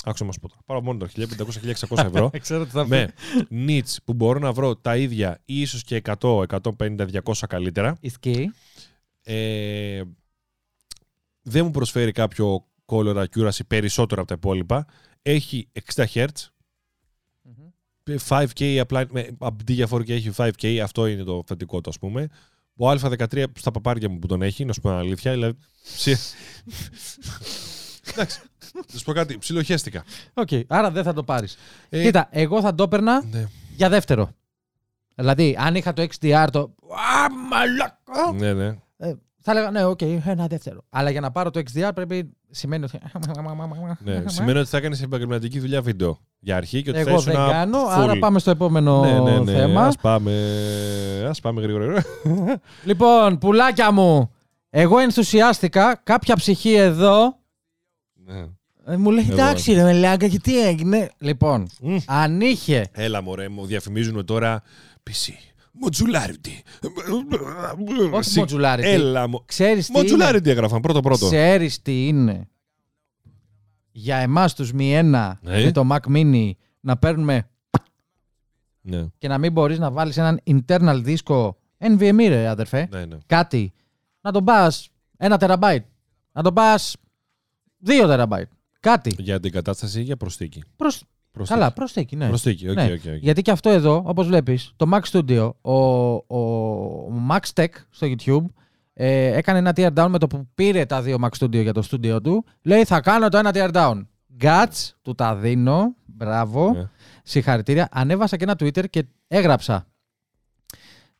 Άκουσα 0.04 0.26
να 0.26 0.32
σου 0.32 0.40
πω 0.40 0.48
τώρα. 0.48 0.62
Πάρω 0.66 0.82
monitor 0.86 1.06
1500-1600 1.98 2.06
ευρώ. 2.06 2.30
Ξέρω 2.40 2.64
τι 2.66 2.70
θα 2.72 2.88
με 2.88 3.14
nits 3.52 3.96
που 4.06 4.14
μπορώ 4.14 4.40
να 4.40 4.52
βρω 4.54 4.76
τα 4.76 4.98
ίδια 4.98 5.42
ή 5.46 5.62
ίσως 5.62 5.84
και 5.84 6.02
100, 6.20 6.44
150, 6.78 7.06
200 7.24 7.34
καλύτερα. 7.50 7.98
Ισχύει. 8.00 8.52
Ε, 9.24 10.02
δεν 11.42 11.66
μου 11.66 11.72
προσφέρει 11.72 12.12
κάποιο 12.12 12.66
color 12.86 13.26
accuracy 13.26 13.60
περισσότερο 13.68 14.22
από 14.22 14.30
τα 14.30 14.36
υπόλοιπα. 14.38 14.86
Έχει 15.22 15.70
60 15.94 16.06
Hz. 16.14 16.26
5K 18.30 18.78
απλά 18.78 19.06
με- 19.12 19.28
αντί 19.40 19.74
για 19.74 19.88
4K 19.92 20.10
έχει 20.10 20.32
5K, 20.38 20.78
αυτό 20.84 21.08
είναι 21.08 21.24
το 21.24 21.44
θετικό 21.48 21.82
του, 21.82 21.90
ας 21.90 22.00
πούμε. 22.00 22.28
Ο 22.78 22.90
Α13 22.90 23.44
στα 23.60 23.72
παπάρια 23.72 24.10
μου 24.10 24.20
που 24.20 24.28
τον 24.28 24.42
έχει, 24.42 24.66
να 24.66 24.74
σου 24.74 24.82
πω 24.82 24.90
την 24.90 24.98
αλήθεια. 24.98 25.32
Δηλαδή, 25.32 25.58
ψι- 25.96 26.18
Εντάξει. 28.12 28.40
Να 28.74 28.98
σου 29.00 29.04
πω 29.06 29.12
κάτι, 29.14 29.38
ψιλοχέστηκα. 29.38 30.04
Οκ, 30.34 30.48
άρα 30.68 30.92
δεν 30.92 31.04
θα 31.04 31.14
το 31.14 31.24
πάρεις. 31.24 31.58
Ε, 31.90 32.04
Κοίτα, 32.04 32.28
εγώ 32.32 32.62
θα 32.62 32.76
το 32.76 32.84
έπαιρνα 32.84 33.24
Ναι, 33.26 33.48
για 33.76 33.90
δεύτερο. 33.90 34.30
Δηλαδή, 35.16 35.56
αν 35.60 35.76
είχα 35.76 35.94
το 35.94 36.02
XDR 36.20 36.48
το. 36.52 36.60
Α, 36.60 37.34
μαλάκα! 37.50 38.32
ναι, 38.36 38.54
ναι. 38.54 38.78
Ε, 38.98 39.14
θα 39.42 39.52
έλεγα, 39.52 39.72
ναι, 39.72 39.84
οκ, 39.84 40.02
ένα 40.02 40.48
δεύτερο. 40.48 40.84
Αλλά 40.90 41.10
για 41.10 41.22
να 41.22 41.32
πάρω 41.32 41.50
το 41.52 41.62
XDR 41.74 41.92
πρέπει. 41.96 42.30
Σημαίνει 42.50 42.84
ότι. 42.84 43.00
ναι. 44.04 44.24
Σημαίνει 44.26 44.60
ότι 44.60 44.70
θα 44.70 44.80
κάνει 44.80 45.00
επαγγελματική 45.04 45.60
δουλειά 45.60 45.82
βίντεο 45.82 46.20
για 46.40 46.56
αρχή 46.56 46.82
και 46.82 46.90
ότι 46.90 47.04
θα 47.04 47.10
Εγώ 47.10 47.20
ήσουν 47.20 47.32
δεν 47.32 47.42
ένα 47.42 47.52
κάνω, 47.52 47.84
full. 47.86 47.90
άρα 47.92 48.18
πάμε 48.18 48.40
στο 48.40 48.52
επόμενο 48.52 49.02
ναι, 49.02 49.20
ναι, 49.20 49.40
ναι. 49.40 49.52
θέμα. 49.52 49.86
Ας 49.86 49.96
πάμε, 49.96 50.34
ας 51.30 51.40
πάμε 51.40 51.62
γρήγορα. 51.62 51.86
γρήγορα. 52.24 52.62
Λοιπόν, 52.84 53.38
πουλάκια 53.38 53.92
μου, 53.92 54.32
εγώ 54.70 55.00
ενθουσιάστηκα. 55.00 56.02
Κάποια 56.04 56.36
ψυχή 56.36 56.74
εδώ 56.74 57.38
ναι. 58.26 58.46
ε, 58.86 58.98
μου 58.98 59.12
λέει: 59.12 59.24
Εγώ. 59.24 59.34
Εντάξει, 59.34 59.74
ρε 59.74 59.84
Μελάγκα, 59.84 60.28
και 60.28 60.40
τι 60.40 60.68
έγινε. 60.68 61.10
Λοιπόν, 61.18 61.68
Μμ. 61.82 61.98
αν 62.06 62.42
είχε. 62.42 62.90
Έλα 62.92 63.22
μωρέ, 63.22 63.50
μου 63.50 63.66
διαφημίζουν 63.66 64.26
τώρα 64.26 64.62
PC. 65.10 65.34
Modularity. 65.84 66.60
Όχι 68.12 68.44
modularity. 68.48 68.80
Έλα 68.84 69.28
μου. 69.28 69.44
Ξέρεις 69.46 69.88
τι. 69.88 70.00
είναι; 70.00 70.08
Modularity 70.30 70.46
έγραφαν 70.46 70.82
πρώτο 70.82 71.00
πρώτο. 71.02 71.26
Ξέρεις 71.26 71.82
τι 71.82 72.08
είναι; 72.08 72.48
Για 73.92 74.18
εμάς 74.18 74.56
τους 74.56 74.74
μη 74.74 74.94
ένα 74.96 75.40
Ναι. 75.42 75.64
με 75.64 75.72
το 75.72 75.88
Mac 75.92 76.00
Mini 76.16 76.52
να 76.80 76.98
παίρνουμε 76.98 77.50
Ναι, 78.82 79.06
και 79.18 79.28
να 79.28 79.38
μην 79.38 79.52
μπορείς 79.52 79.80
να 79.80 79.92
βάλεις 79.92 80.18
έναν 80.18 80.42
internal 80.46 81.00
δίσκο 81.04 81.58
NVMe 81.78 82.26
ρε 82.28 82.48
αδερφέ 82.48 82.88
ναι, 82.92 83.06
ναι. 83.06 83.18
κάτι 83.26 83.74
να 84.22 84.32
τον 84.32 84.44
πας 84.44 84.90
ένα 85.18 85.38
τεραμπάιτ 85.38 85.86
να 86.32 86.44
τον 86.44 86.54
πας 86.54 86.96
δύο 87.78 88.08
τεραμπάιτ 88.08 88.50
κάτι 88.80 89.16
Για 89.18 89.40
την 89.40 89.52
κατάσταση 89.52 90.00
ή 90.00 90.04
για 90.04 90.18
προστίκη. 90.18 90.64
προς... 90.76 91.04
Προστίκη. 91.32 91.60
καλά 91.60 91.74
προσθήκη 91.74 92.16
ναι. 92.16 92.28
Προστίκη, 92.28 92.70
οκ, 92.70 92.76
Ναι. 92.76 92.84
οκ, 92.84 92.92
οκ. 92.92 93.14
γιατί 93.22 93.42
και 93.42 93.52
αυτό 93.52 93.70
εδώ 93.70 94.04
όπως 94.06 94.28
βλέπεις 94.28 94.74
το 94.76 94.90
Mac 94.94 95.02
Studio 95.12 95.52
ο, 95.62 95.74
ο, 96.14 96.38
ο 96.38 97.12
Max 97.32 97.40
Tech 97.62 97.68
στο 97.90 98.08
YouTube 98.08 98.46
ε, 98.94 99.38
έκανε 99.38 99.58
ένα 99.60 99.74
tear 99.76 99.94
down 99.94 100.08
με 100.10 100.18
το 100.18 100.28
που 100.28 100.48
πήρε 100.56 100.86
τα 100.86 101.02
δύο 101.02 101.18
Mac 101.22 101.30
Studio 101.44 101.62
για 101.62 101.74
το 101.74 101.84
studio 101.92 102.24
του 102.24 102.46
λέει 102.62 102.84
θα 102.86 103.02
κάνω 103.02 103.30
το 103.30 103.38
ένα 103.38 103.52
tear 103.54 103.72
down 103.74 104.02
Guts, 104.42 104.90
του 105.02 105.16
τα 105.16 105.36
δίνω 105.36 105.96
μπράβο 106.06 106.72
Ναι. 106.72 106.90
Συγχαρητήρια. 107.24 107.88
Ανέβασα 107.92 108.38
και 108.38 108.44
ένα 108.44 108.54
Twitter 108.60 108.90
και 108.90 109.06
έγραψα. 109.28 109.88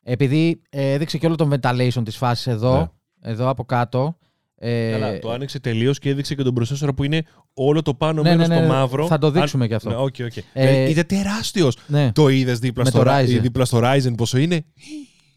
Επειδή 0.02 0.62
ε, 0.70 0.92
έδειξε 0.92 1.18
και 1.18 1.26
όλο 1.26 1.34
το 1.34 1.48
ventilation 1.52 2.02
της 2.04 2.16
φάσης 2.16 2.46
εδώ, 2.46 2.78
Ναι. 2.78 3.30
εδώ 3.30 3.48
από 3.48 3.64
κάτω. 3.64 4.16
Ε, 4.62 4.90
Καλά, 4.90 5.18
το 5.18 5.30
άνοιξε 5.30 5.60
τελείως 5.60 5.98
και 5.98 6.08
έδειξε 6.08 6.34
και 6.34 6.42
τον 6.42 6.54
προσέσορα 6.54 6.94
που 6.94 7.04
είναι 7.04 7.22
όλο 7.54 7.82
το 7.82 7.94
πάνω 7.94 8.22
Ναι, 8.22 8.30
μέρος 8.30 8.48
ναι, 8.48 8.54
ναι, 8.54 8.60
το 8.60 8.66
ναι. 8.66 8.72
μαύρο. 8.72 9.06
Θα 9.06 9.18
το 9.18 9.30
δείξουμε 9.30 9.62
Αν- 9.62 9.68
και 9.68 9.74
αυτό. 9.74 9.88
Ναι, 9.88 9.94
οκ, 9.96 10.02
οκ. 10.24 10.36
Ε, 10.36 10.42
Ε, 10.52 10.88
είναι 10.90 11.04
τεράστιος. 11.04 11.76
ναι. 11.86 12.12
Το 12.12 12.28
είδες 12.28 12.58
δίπλα, 12.58 12.84
Με 12.84 12.90
στο 12.90 13.02
το 13.02 13.10
Ry- 13.10 13.20
Ryzen. 13.24 13.40
δίπλα 13.40 13.64
στο 13.64 13.80
Ryzen 13.82 14.12
πόσο 14.16 14.38
είναι; 14.38 14.64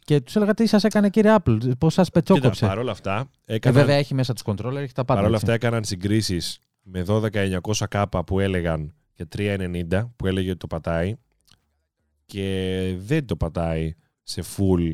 Και 0.05 0.21
τους 0.21 0.35
έλεγα 0.35 0.53
τι 0.53 0.65
σας 0.67 0.83
έκανε 0.83 1.09
κύριε 1.09 1.35
Apple, 1.43 1.57
πώς 1.77 1.93
σας 1.93 2.05
Κοίτα, 2.09 2.19
πετσόκοψε. 2.19 2.65
παρόλα 2.65 2.91
αυτά, 2.91 3.29
Ε, 3.45 3.53
έκαναν, 3.55 3.79
βέβαια 3.79 3.95
έχει 3.95 4.13
μέσα 4.13 4.33
τους 4.33 4.43
controller, 4.45 4.75
έχει 4.75 4.93
τα 4.93 5.05
πάντα. 5.05 5.19
παρόλα 5.19 5.25
έτσι. 5.25 5.35
αυτά 5.35 5.53
έκαναν 5.53 5.83
συγκρίσεις 5.83 6.59
με 6.81 6.99
12900K 7.07 8.03
που 8.25 8.39
έλεγαν 8.39 8.93
και 9.13 9.25
390 9.25 10.11
που 10.15 10.27
έλεγε 10.27 10.49
ότι 10.49 10.57
το 10.59 10.67
πατάει 10.67 11.13
και 12.25 12.95
δεν 13.05 13.25
το 13.25 13.35
πατάει 13.35 13.95
σε 14.23 14.43
full 14.57 14.91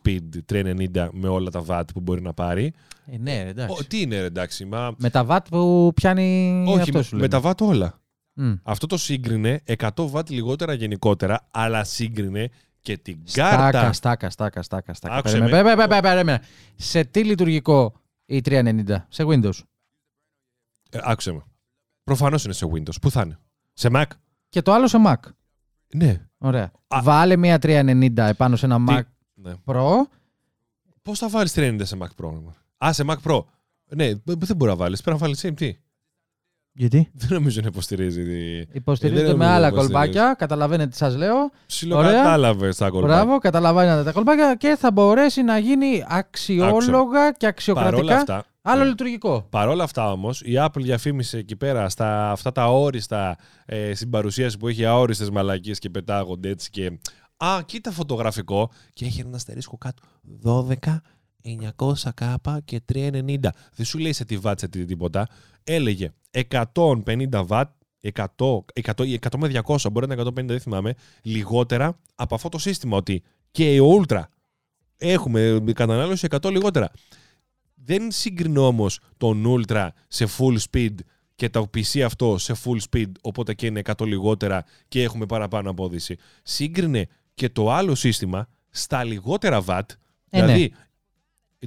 speed 0.00 0.20
390 0.52 1.08
με 1.12 1.28
όλα 1.28 1.50
τα 1.50 1.64
watt 1.66 1.84
που 1.94 2.00
μπορεί 2.00 2.22
να 2.22 2.32
πάρει. 2.32 2.72
Ε, 3.06 3.16
ναι, 3.18 3.42
ρε, 3.42 3.48
εντάξει. 3.48 3.76
Ο, 3.80 3.84
τι 3.84 4.00
είναι 4.00 4.20
ρε, 4.20 4.26
εντάξει, 4.26 4.64
μα... 4.64 4.94
Με 4.98 5.10
τα 5.10 5.26
watt 5.28 5.46
που 5.50 5.92
πιάνει 5.94 6.64
Όχι, 6.68 6.80
αυτό 6.80 6.98
με, 6.98 7.04
σου 7.04 7.14
με 7.16 7.20
λέμε. 7.28 7.40
τα 7.40 7.50
watt 7.50 7.60
όλα. 7.60 8.00
Μμ. 8.34 8.52
Αυτό 8.62 8.86
το 8.86 8.96
σύγκρινε 8.96 9.62
100 9.78 9.88
watt 10.12 10.30
λιγότερα 10.30 10.72
γενικότερα, 10.72 11.48
αλλά 11.50 11.84
σύγκρινε 11.84 12.48
και 12.80 12.96
την 12.98 13.18
Στάκα, 13.24 13.56
κάρτα. 13.56 13.92
στάκα, 13.92 14.30
στάκα, 14.30 14.62
στάκα. 14.62 14.94
στάκα. 14.94 15.14
Άκουσε 15.14 15.38
Περίμενε, 15.38 15.62
με. 15.62 15.74
πε- 15.74 15.76
πε- 15.88 15.88
πε- 15.88 16.02
περίμενε. 16.02 16.40
Σε 16.76 17.04
τι 17.04 17.24
λειτουργικό 17.24 17.92
η 18.26 18.40
390, 18.44 18.96
σε 19.08 19.24
Windows. 19.26 19.58
Ε, 20.90 20.98
άκουσε 21.02 21.32
με. 21.32 21.42
Προφανώς 22.04 22.44
είναι 22.44 22.52
σε 22.52 22.66
Windows. 22.72 23.00
Πού 23.00 23.10
θα 23.10 23.22
είναι; 23.22 23.38
Σε 23.72 23.88
Mac; 23.92 24.04
Και 24.48 24.62
το 24.62 24.72
άλλο 24.72 24.88
σε 24.88 24.98
Mac. 25.06 25.14
Ναι. 25.94 26.20
Ωραία. 26.38 26.70
Α. 26.88 27.00
Βάλε 27.02 27.36
μια 27.36 27.58
390 27.62 28.18
επάνω 28.18 28.56
σε 28.56 28.66
ένα 28.66 28.76
Τι- 28.76 28.84
Mac 28.88 29.00
ναι. 29.42 29.52
Pro. 29.64 29.90
Πώς 31.02 31.18
θα 31.18 31.28
βάλεις 31.28 31.52
390 31.56 31.76
σε 31.82 31.96
Mac 32.00 32.24
Pro. 32.24 32.30
ρε. 32.30 32.86
Α, 32.86 32.92
σε 32.92 33.04
Mac 33.06 33.30
Pro. 33.30 33.44
Ναι, 33.94 34.10
δεν 34.24 34.56
μπορεί 34.56 34.70
να 34.70 34.76
βάλεις. 34.76 35.00
Πρέπει 35.02 35.18
να 35.20 35.26
βάλεις 35.26 35.44
CMT. 35.46 35.70
Γιατί; 36.74 37.10
Δεν 37.14 37.28
νομίζω 37.30 37.60
να 37.60 37.66
υποστηρίζει. 37.66 38.24
τη- 38.24 38.76
Υποστηρίζεται 38.76 39.24
Ε, 39.24 39.26
δεν 39.28 39.36
με 39.36 39.44
νομίζω 39.44 39.56
άλλα 39.56 39.70
να 39.70 39.82
υποστηρίζει. 39.82 39.92
κολπάκια. 40.12 40.34
Καταλαβαίνετε 40.38 40.90
τι 40.90 40.96
σας 40.96 41.16
λέω. 41.16 41.50
Ψιλοκατάλαβες 41.66 42.76
τα 42.76 42.88
κολπάκια. 42.88 43.16
Μπράβο, 43.16 43.38
καταλαβαίνετε 43.38 44.02
τα 44.02 44.12
κολπάκια 44.12 44.54
και 44.54 44.76
θα 44.78 44.92
μπορέσει 44.92 45.42
να 45.42 45.58
γίνει 45.58 46.04
αξιόλογα 46.08 47.32
και 47.32 47.46
αξιοκρατικά 47.46 47.96
Παρόλα 48.02 48.16
αυτά, 48.16 48.44
άλλο 48.62 48.82
ναι. 48.82 48.88
λειτουργικό. 48.88 49.46
Παρ' 49.50 49.68
όλα 49.68 49.84
αυτά 49.84 50.12
όμως, 50.12 50.40
η 50.40 50.52
Apple 50.56 50.80
διαφήμισε 50.80 51.38
εκεί 51.38 51.56
πέρα 51.56 51.88
στα 51.88 52.30
αυτά 52.30 52.52
τα 52.52 52.66
όριστα 52.72 53.36
ε, 53.66 53.94
στην 53.94 54.10
παρουσίαση 54.10 54.56
που 54.56 54.68
έχει 54.68 54.84
αόριστες 54.84 55.30
μαλακίες 55.30 55.78
και 55.78 55.90
πετάγονται 55.90 56.48
έτσι 56.48 56.70
και. 56.70 56.98
Α, 57.44 57.62
κοίτα 57.66 57.90
φωτογραφικό 57.90 58.70
και 58.92 59.04
έχει 59.04 59.20
ένα 59.20 59.36
αστερίσκο 59.36 59.78
κάτω. 59.78 60.02
12, 60.42 60.74
900 61.76 61.92
κάπα 62.14 62.60
και 62.64 62.80
390. 62.92 63.36
Δεν 63.74 63.86
σου 63.86 63.98
λέει 63.98 64.12
σε 64.12 64.24
τι 64.24 64.36
βάτσε 64.36 64.68
τι 64.68 64.84
τίποτα. 64.84 65.28
Έλεγε 65.64 66.12
150 66.50 67.42
βατ, 67.44 67.70
100, 68.00 68.24
100, 68.82 69.06
ή 69.06 69.18
100 69.30 69.38
με 69.38 69.62
200, 69.66 69.76
μπορεί 69.92 70.06
να 70.06 70.14
είναι 70.14 70.22
150, 70.22 70.44
δεν 70.46 70.60
θυμάμαι, 70.60 70.94
λιγότερα 71.22 71.98
από 72.14 72.34
αυτό 72.34 72.48
το 72.48 72.58
σύστημα. 72.58 72.96
Ότι 72.96 73.22
και 73.50 73.74
η 73.74 73.80
Ultra 73.82 74.22
έχουμε 74.96 75.62
κατανάλωση 75.72 76.26
100 76.30 76.50
λιγότερα. 76.50 76.90
Δεν 77.74 78.10
συγκρινώ 78.10 78.66
όμως 78.66 79.00
τον 79.16 79.44
Ultra 79.46 79.88
σε 80.08 80.26
full 80.38 80.56
speed 80.70 80.94
και 81.34 81.50
το 81.50 81.70
PC 81.74 82.00
αυτό 82.00 82.38
σε 82.38 82.54
full 82.64 82.78
speed, 82.90 83.10
οπότε 83.20 83.54
και 83.54 83.66
είναι 83.66 83.82
100 83.84 84.06
λιγότερα 84.06 84.64
και 84.88 85.02
έχουμε 85.02 85.26
παραπάνω 85.26 85.70
απόδυση. 85.70 86.16
Σύγκρινε 86.42 87.08
και 87.34 87.48
το 87.48 87.72
άλλο 87.72 87.94
σύστημα 87.94 88.48
στα 88.70 89.04
λιγότερα 89.04 89.62
watt. 89.66 89.80
Ε, 90.30 90.40
ναι. 90.40 90.46
δηλαδή, 90.46 90.74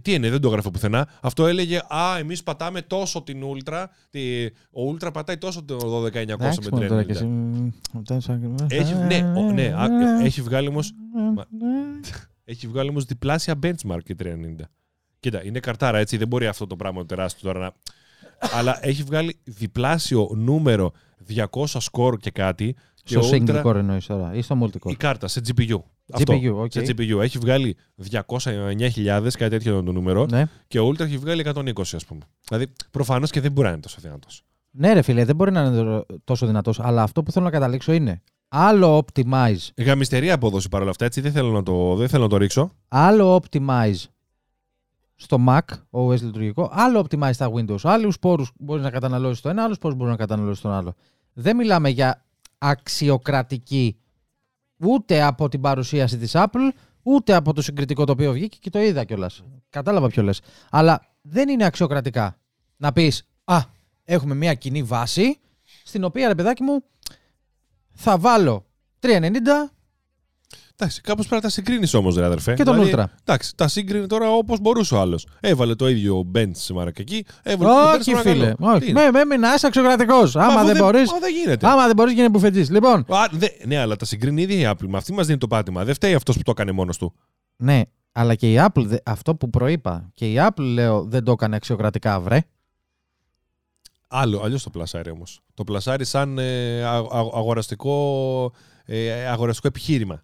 τι 0.01 0.13
είναι, 0.13 0.29
δεν 0.29 0.41
το 0.41 0.49
γράφω 0.49 0.71
πουθενά. 0.71 1.07
Αυτό 1.21 1.45
έλεγε 1.47 1.77
Α, 1.87 2.17
εμείς 2.17 2.43
πατάμε 2.43 2.81
τόσο 2.81 3.21
την 3.21 3.43
Ultra. 3.45 3.85
τη- 4.09 4.45
ο 4.71 4.91
Ultra 4.91 5.09
πατάει 5.13 5.37
τόσο 5.37 5.63
το 5.63 5.77
12900 5.77 6.33
Εντάξει, 6.33 6.59
με 6.63 6.67
μόνο 6.71 6.87
τώρα 6.87 7.03
και 7.03 7.13
390. 7.13 7.15
εσύ. 7.15 7.25
μ, 7.25 7.69
όταν 7.97 8.21
σαν- 8.21 8.65
Έχει, 8.69 8.93
ναι, 8.93 9.33
ο- 9.37 9.51
ναι, 9.51 9.73
α- 9.75 10.23
έχει 10.23 10.41
βγάλει 10.41 10.67
όμω 10.67 10.79
Ναι. 11.59 11.99
έχει 12.45 12.67
βγάλει 12.67 12.89
όμως 12.89 13.05
διπλάσια 13.05 13.59
benchmark 13.63 13.99
η 14.09 14.15
390. 14.15 14.65
Κοίτα, 15.19 15.45
είναι 15.45 15.59
καρτάρα 15.59 15.97
έτσι, 15.97 16.17
δεν 16.17 16.27
μπορεί 16.27 16.47
αυτό 16.47 16.67
το 16.67 16.75
πράγμα 16.75 16.99
το 16.99 17.05
τεράστιο 17.05 17.51
τώρα 17.53 17.59
να. 17.59 17.73
Αλλά 18.53 18.79
έχει 18.85 19.03
βγάλει 19.03 19.39
διπλάσιο 19.43 20.29
νούμερο 20.35 20.91
200 21.27 21.79
score 21.91 22.19
και 22.19 22.31
κάτι. 22.31 22.75
Και 23.05 23.21
Στο 23.21 23.29
single 23.31 23.49
ultra- 23.49 23.63
core 23.63 23.75
εννοείς 23.75 24.05
τώρα 24.05 24.33
ή 24.33 24.41
στο 24.41 24.57
multi 24.61 24.75
η 24.75 24.79
core. 24.83 24.93
κάρτα 24.97 25.27
σε 25.27 25.41
GPU. 25.47 25.75
Αυτό, 26.13 26.33
GPU, 26.33 26.53
οκ. 26.55 26.71
Σε 26.71 26.79
GPU. 26.81 27.19
Έχει 27.21 27.37
βγάλει 27.37 27.75
209.000, 28.11 29.37
κάτι 29.37 29.49
τέτοιο 29.49 29.73
είναι 29.73 29.83
το 29.83 29.91
νούμερο. 29.91 30.25
Ναι. 30.25 30.45
Και 30.67 30.79
ο 30.79 30.87
Ultra 30.87 30.99
έχει 30.99 31.17
βγάλει 31.17 31.41
120, 31.55 31.95
ας 31.95 32.05
πούμε. 32.05 32.21
Δηλαδή, 32.47 32.71
προφανώς 32.91 33.31
και 33.31 33.41
δεν 33.41 33.51
μπορεί 33.51 33.67
να 33.67 33.73
είναι 33.73 33.81
τόσο 33.81 33.97
δυνατός. 34.01 34.43
ναι, 34.71 34.93
ρε 34.93 35.01
φίλε, 35.01 35.25
δεν 35.25 35.35
μπορεί 35.35 35.51
να 35.51 35.61
είναι 35.63 36.01
τόσο 36.23 36.45
δυνατός. 36.45 36.79
Αλλά 36.79 37.03
αυτό 37.03 37.23
που 37.23 37.31
θέλω 37.31 37.45
να 37.45 37.51
καταλήξω 37.51 37.93
είναι 37.93 38.21
άλλο 38.47 39.05
optimize, 39.05 39.57
Γαμιστερή 39.77 40.31
απόδοση 40.31 40.69
παρόλα 40.69 40.89
αυτά, 40.89 41.05
έτσι 41.05 41.21
δεν 41.21 41.31
θέλω 41.31 41.51
να 41.51 41.63
το, 41.63 41.95
δεν 41.95 42.07
θέλω 42.09 42.23
να 42.23 42.29
το 42.29 42.37
ρίξω. 42.37 42.71
άλλο 42.87 43.41
optimize 43.41 44.03
στο 45.15 45.37
Mac, 45.47 45.59
OS 45.91 46.21
λειτουργικό, 46.21 46.69
άλλο 46.73 47.05
optimize 47.09 47.29
στα 47.33 47.51
Windows. 47.53 47.79
Άλλους 47.83 48.19
πόρους 48.19 48.51
μπορείς 48.59 48.83
να 48.83 48.89
καταναλώσεις 48.89 49.41
το 49.41 49.49
ένα, 49.49 49.63
άλλους 49.63 49.77
πόρους 49.77 49.97
μπορείς 49.97 50.11
να 50.11 50.17
καταναλώσεις 50.19 50.61
τον 50.61 50.71
άλλο. 50.71 50.93
Δεν 51.33 51.55
μιλάμε 51.55 51.89
για 51.89 52.25
αξιοκρατική 52.57 53.99
ούτε 54.77 55.21
από 55.23 55.49
την 55.49 55.61
παρουσίαση 55.61 56.17
της 56.17 56.31
Apple, 56.33 56.69
ούτε 57.03 57.33
από 57.33 57.53
το 57.53 57.61
συγκριτικό 57.61 58.05
το 58.05 58.11
οποίο 58.11 58.31
βγήκε 58.31 58.57
και 58.61 58.69
το 58.69 58.79
είδα 58.79 59.03
κιόλας. 59.03 59.43
Κατάλαβα 59.69 60.07
ποιο 60.07 60.23
λες. 60.23 60.41
Αλλά 60.69 61.15
δεν 61.21 61.49
είναι 61.49 61.65
αξιοκρατικά 61.65 62.39
να 62.77 62.91
πεις 62.91 63.27
«Α, 63.43 63.59
έχουμε 64.03 64.35
μια 64.35 64.53
κοινή 64.53 64.83
βάση, 64.83 65.39
στην 65.83 66.03
οποία, 66.03 66.27
ρε 66.27 66.35
παιδάκι 66.35 66.63
μου, 66.63 66.83
θα 67.93 68.17
βάλω 68.17 68.65
390 68.99 69.74
Εντάξει, 70.77 71.01
κάπως 71.01 71.27
πρέπει 71.27 71.43
να 71.43 71.49
τα 71.49 71.53
συγκρίνεις 71.55 71.93
όμως, 71.93 72.15
ρε 72.15 72.25
αδερφέ. 72.25 72.53
και 72.53 72.63
τον 72.63 72.73
Δηλαδή, 72.83 72.93
Ultra». 72.95 73.03
Εντάξει, 73.23 73.55
τα 73.55 73.67
σύγκρινε 73.67 74.07
τώρα 74.07 74.31
όπως 74.31 74.59
μπορούσε 74.59 74.95
ο 74.95 74.99
άλλος. 74.99 75.27
Έβαλε 75.39 75.75
το 75.75 75.87
ίδιο 75.89 76.31
bench 76.35 76.51
σε 76.53 76.73
μαρακακή. 76.73 77.25
Έβαλε 77.43 77.69
το 77.71 77.91
bench 77.91 77.99
Όχι, 77.99 78.11
παρακαλώ. 78.11 78.35
φίλε. 78.35 78.53
Τι 78.55 78.63
Όχι. 78.63 78.89
είναι; 78.89 79.09
Με, 79.11 79.25
με, 79.25 79.37
να 79.37 79.53
είσαι 79.53 79.67
αξιοκρατικός. 79.67 80.35
Άμα 80.35 80.53
Αφού 80.53 80.65
δεν 80.65 80.77
μπορεί. 80.77 80.97
Μα 80.97 81.19
δεν 81.19 81.33
γίνεται. 81.33 81.67
Άμα 81.67 81.85
δεν 81.85 81.95
μπορείς, 81.95 82.13
γίνε 82.13 82.29
μπουφετζής. 82.29 82.69
Λοιπόν, 82.69 83.05
Α, 83.09 83.27
δε, 83.31 83.47
ναι, 83.65 83.77
αλλά 83.77 83.95
τα 83.95 84.05
συγκρίνει 84.05 84.41
ήδη 84.41 84.53
η 84.59 84.67
Apple. 84.69 84.87
Με 84.87 84.97
αυτή 84.97 85.13
μας 85.13 85.25
δίνει 85.25 85.37
το 85.37 85.47
πάτημα. 85.47 85.83
Δεν 85.83 85.93
φταίει 85.93 86.13
αυτός 86.13 86.35
που 86.37 86.41
το 86.43 86.51
έκανε 86.51 86.71
μόνος 86.71 86.97
του. 86.97 87.13
ναι, 87.55 87.81
αλλά 88.11 88.35
και 88.35 88.51
η 88.51 88.57
Apple, 88.59 88.83
δε- 88.85 88.97
αυτό 89.05 89.35
που 89.35 89.49
προείπα, 89.49 90.09
και 90.13 90.31
η 90.31 90.35
Apple, 90.39 90.63
λέω, 90.63 91.03
δεν 91.03 91.23
το 91.23 91.31
έκανε 91.31 91.55
αξιοκρατικά, 91.55 92.19
βρε. 92.19 92.39
Άλλο, 94.07 94.41
αλλιώς 94.43 94.63
το 94.63 94.69
πλασάρει 94.69 95.09
όμως. 95.11 95.39
Το 95.53 95.63
πλασάρει 95.63 96.05
σαν 96.05 96.37
ε, 96.37 96.83
α- 96.83 96.89
α- 96.97 97.29
αγοραστικό, 97.33 98.51
ε, 98.85 99.25
αγοραστικό 99.27 99.67
επιχείρημα. 99.67 100.23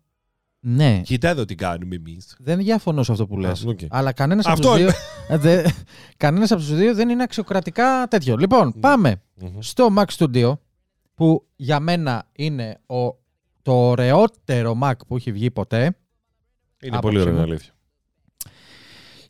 Ναι, 0.63 1.01
Κοιτά 1.03 1.29
εδώ 1.29 1.45
τι 1.45 1.55
κάνουμε 1.55 1.95
εμείς. 1.95 2.35
δεν 2.39 2.57
διαφωνώ 2.57 3.03
σε 3.03 3.11
αυτό 3.11 3.27
που 3.27 3.37
λες. 3.37 3.65
Α, 3.65 3.69
οκ. 3.69 3.79
Αλλά 3.89 4.11
κανένας 4.11 4.45
από 4.45 4.53
Αυτό 4.53 4.67
τους 4.67 4.77
δύο. 4.77 4.85
είναι. 4.87 4.95
ε, 5.29 5.37
δε- 5.37 5.69
κανένας 6.17 6.51
από 6.51 6.59
τους 6.61 6.75
δύο 6.75 6.93
δεν 6.95 7.09
είναι 7.09 7.23
αξιοκρατικά 7.23 8.07
τέτοιο. 8.09 8.35
Λοιπόν, 8.37 8.73
πάμε 8.79 9.21
στο 9.59 9.87
Mac 9.97 10.05
Studio, 10.17 10.53
που 11.15 11.47
για 11.55 11.79
μένα 11.79 12.25
είναι 12.31 12.77
ο, 12.85 12.95
το 13.61 13.73
ωραιότερο 13.73 14.77
Mac 14.83 14.93
που 15.07 15.15
έχει 15.15 15.31
βγει 15.31 15.51
ποτέ. 15.51 15.83
Είναι 16.83 16.97
Άποψη 16.97 17.01
πολύ 17.01 17.19
ωραίο, 17.19 17.33
είναι 17.33 17.41
μου. 17.45 17.49
αλήθεια. 17.51 17.71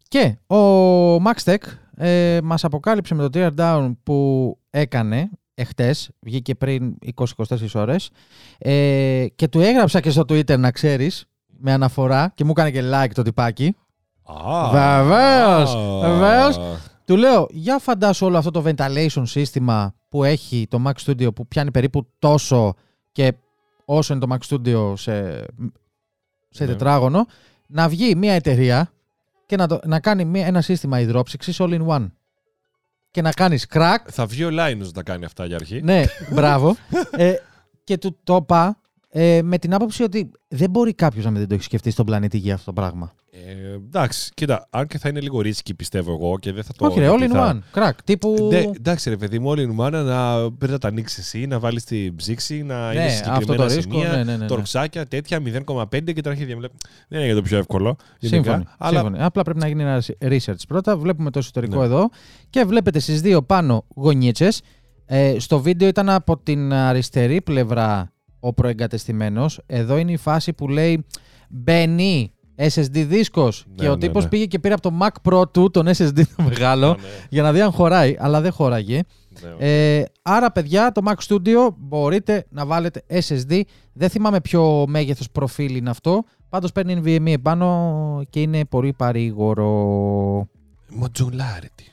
Και 0.07 0.53
ο 0.55 1.15
Max 1.15 1.43
Tech 1.43 1.57
ε, 1.97 2.39
μας 2.43 2.63
αποκάλυψε 2.63 3.15
με 3.15 3.29
το 3.29 3.39
Tear 3.39 3.51
Down 3.59 3.91
που 4.03 4.57
έκανε 4.69 5.29
εχθές, 5.61 6.09
βγήκε 6.19 6.55
πριν 6.55 6.95
20-24 7.15 7.23
ώρες 7.73 8.09
ε, 8.57 9.25
και 9.35 9.47
του 9.47 9.59
έγραψα 9.59 9.99
και 9.99 10.09
στο 10.09 10.21
Twitter 10.21 10.57
να 10.59 10.71
ξέρεις 10.71 11.25
με 11.57 11.71
αναφορά 11.71 12.31
και 12.35 12.43
μου 12.43 12.49
έκανε 12.51 12.71
και 12.71 12.81
like 12.93 13.11
το 13.13 13.21
τυπάκι. 13.21 13.75
Α, 14.23 14.69
Βεβαίως, 14.71 15.75
α. 15.75 16.09
βεβαίως. 16.09 16.59
Του 17.05 17.17
λέω, 17.17 17.47
για 17.49 17.79
φαντάσου 17.79 18.25
όλο 18.25 18.37
αυτό 18.37 18.51
το 18.51 18.63
ventilation 18.65 19.21
σύστημα 19.23 19.93
που 20.09 20.23
έχει 20.23 20.67
το 20.69 20.83
Mac 20.87 21.05
Studio 21.05 21.35
που 21.35 21.47
πιάνει 21.47 21.71
περίπου 21.71 22.07
τόσο 22.19 22.73
και 23.11 23.33
όσο 23.85 24.13
είναι 24.13 24.25
το 24.27 24.35
Mac 24.35 24.47
Studio 24.55 24.93
σε, 24.97 25.45
σε 26.49 26.63
Ναι. 26.63 26.69
τετράγωνο, 26.71 27.25
να 27.67 27.89
βγει 27.89 28.15
μια 28.15 28.33
εταιρεία 28.33 28.91
και 29.45 29.55
να, 29.55 29.67
το, 29.67 29.79
να 29.85 29.99
κάνει 29.99 30.25
μια, 30.25 30.45
ένα 30.45 30.61
σύστημα 30.61 30.99
υδρόψυξης 30.99 31.57
all 31.59 31.79
in 31.81 31.87
one. 31.87 32.07
Και 33.11 33.21
να 33.21 33.31
κάνεις 33.31 33.67
crack. 33.73 33.97
Θα 34.11 34.25
βγει 34.25 34.43
ο 34.43 34.49
Linus 34.51 34.77
να 34.77 34.91
τα 34.91 35.03
κάνει 35.03 35.25
αυτά 35.25 35.45
για 35.45 35.55
αρχή. 35.55 35.81
ναι, 35.81 36.03
μπράβο. 36.31 36.75
ε, 37.11 37.33
και 37.83 37.97
του 37.97 38.19
το 38.23 38.35
είπα 38.35 38.80
ε, 39.13 39.41
με 39.43 39.57
την 39.57 39.73
άποψη 39.73 40.03
ότι 40.03 40.31
δεν 40.47 40.69
μπορεί 40.69 40.93
κάποιος 40.93 41.23
να 41.25 41.29
μην 41.31 41.39
δεν 41.39 41.47
το 41.49 41.53
έχει 41.53 41.63
σκεφτεί 41.63 41.91
στον 41.91 42.05
πλανήτη 42.05 42.37
Γη 42.37 42.51
αυτό 42.51 42.65
το 42.65 42.81
πράγμα. 42.81 43.11
Ε, 43.33 43.73
εντάξει, 43.73 44.31
κοίτα, 44.33 44.67
αν 44.69 44.87
και 44.87 44.97
θα 44.97 45.09
είναι 45.09 45.19
λίγο 45.19 45.41
ρίσκι 45.41 45.73
πιστεύω 45.73 46.11
εγώ 46.11 46.39
και 46.39 46.51
δεν 46.51 46.63
θα 46.63 46.73
το. 46.77 46.85
Όχι, 46.85 46.99
ρε, 46.99 47.09
all 47.11 47.17
γιατί 47.17 47.33
in 47.33 47.35
θα- 47.37 47.61
one. 47.73 47.77
Crack. 47.79 47.91
Τύπου. 48.03 48.47
Ναι, 48.51 48.57
εντάξει, 48.57 49.09
ρε 49.09 49.17
παιδί 49.17 49.39
μου, 49.39 49.51
all 49.51 49.57
in 49.57 49.85
one 49.85 49.91
να 49.91 50.35
πρέπει 50.51 50.71
να 50.71 50.77
τα 50.77 50.87
ανοίξεις 50.87 51.17
εσύ, 51.17 51.45
να 51.45 51.59
βάλεις 51.59 51.83
την 51.83 52.15
ψήξη, 52.15 52.63
να 52.63 52.91
είναι 52.93 53.03
Ναι, 53.03 53.09
σε 53.09 53.15
αυτό 53.15 53.33
συγκεκριμένα 53.33 53.67
το 53.69 53.75
ρίσκο. 53.75 53.91
σημεία, 53.93 54.09
Ναι, 54.09 54.15
ναι, 54.17 54.23
ναι, 54.23 54.37
ναι. 54.37 54.45
τορξάκια, 54.45 55.05
τέτοια, 55.07 55.39
0,5 55.39 56.13
και 56.13 56.21
τα 56.21 56.29
αρχίδια. 56.29 56.55
Βλέ- 56.57 56.71
Δεν 57.07 57.17
είναι 57.19 57.25
για 57.27 57.35
το 57.35 57.41
πιο 57.41 57.57
εύκολο. 57.57 57.95
γενικά, 58.19 58.43
Σύμφωνοι, 58.43 58.63
αλλά 58.77 58.99
σύμφωνοι. 58.99 59.23
Απλά 59.23 59.43
πρέπει 59.43 59.59
να 59.59 59.67
γίνει 59.67 59.81
ένα 59.81 60.03
research 60.21 60.61
πρώτα. 60.67 60.97
Βλέπουμε 60.97 61.31
το 61.31 61.39
εσωτερικό 61.39 61.79
Ναι. 61.79 61.85
εδώ 61.85 62.09
και 62.49 62.63
βλέπετε 62.63 62.99
στις 62.99 63.21
δύο 63.21 63.41
πάνω 63.43 63.85
γωνίτσες. 63.95 64.61
Ε, 65.05 65.35
στο 65.39 65.59
βίντεο 65.59 65.87
ήταν 65.87 66.09
από 66.09 66.37
την 66.37 66.73
αριστερή 66.73 67.41
πλευρά 67.41 68.11
ο 68.43 68.53
προεγκατεστημένος. 68.53 69.61
Εδώ 69.65 69.97
είναι 69.97 70.11
η 70.11 70.17
φάση 70.17 70.53
που 70.53 70.67
λέει 70.67 71.05
μπαίνει 71.49 72.31
SSD 72.55 73.05
δίσκος 73.07 73.65
Ναι, 73.69 73.75
και 73.75 73.87
ο 73.89 73.91
ναι, 73.93 73.97
τύπος 73.99 74.23
ναι. 74.23 74.29
πήγε 74.29 74.45
και 74.45 74.59
πήρε 74.59 74.73
από 74.73 74.81
το 74.89 74.97
Mac 75.01 75.31
Pro 75.31 75.51
του 75.53 75.69
τον 75.71 75.87
SSD 75.87 76.21
το 76.35 76.43
μεγάλο 76.43 76.87
Ναι, 76.87 77.07
για 77.29 77.41
να 77.41 77.51
δει 77.51 77.61
αν 77.61 77.71
χωράει, 77.71 78.15
αλλά 78.19 78.41
δεν 78.41 78.51
χώραγε. 78.51 79.01
ναι. 79.59 79.67
Ε, 79.99 80.05
άρα, 80.21 80.51
παιδιά, 80.51 80.91
το 80.91 81.01
Mac 81.05 81.13
Studio 81.27 81.73
μπορείτε 81.77 82.45
να 82.49 82.65
βάλετε 82.65 83.03
SSD. 83.09 83.61
Δεν 83.93 84.09
θυμάμαι 84.09 84.41
ποιο 84.41 84.85
μέγεθος 84.87 85.31
προφίλ 85.31 85.75
είναι 85.75 85.89
αυτό. 85.89 86.23
Πάντως 86.49 86.71
παίρνει 86.71 87.01
NVMe 87.03 87.31
επάνω 87.33 88.21
και 88.29 88.41
είναι 88.41 88.65
πολύ 88.65 88.93
παρήγορο. 88.93 90.47
Modularity. 91.01 91.85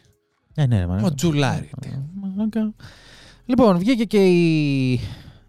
Ναι, 0.55 0.67
ναι, 0.67 0.79
ρε, 0.79 0.87
Modularity. 1.03 1.89
Λοιπόν, 3.45 3.79
βγήκε 3.79 4.05
και 4.05 4.27
η... 4.27 5.01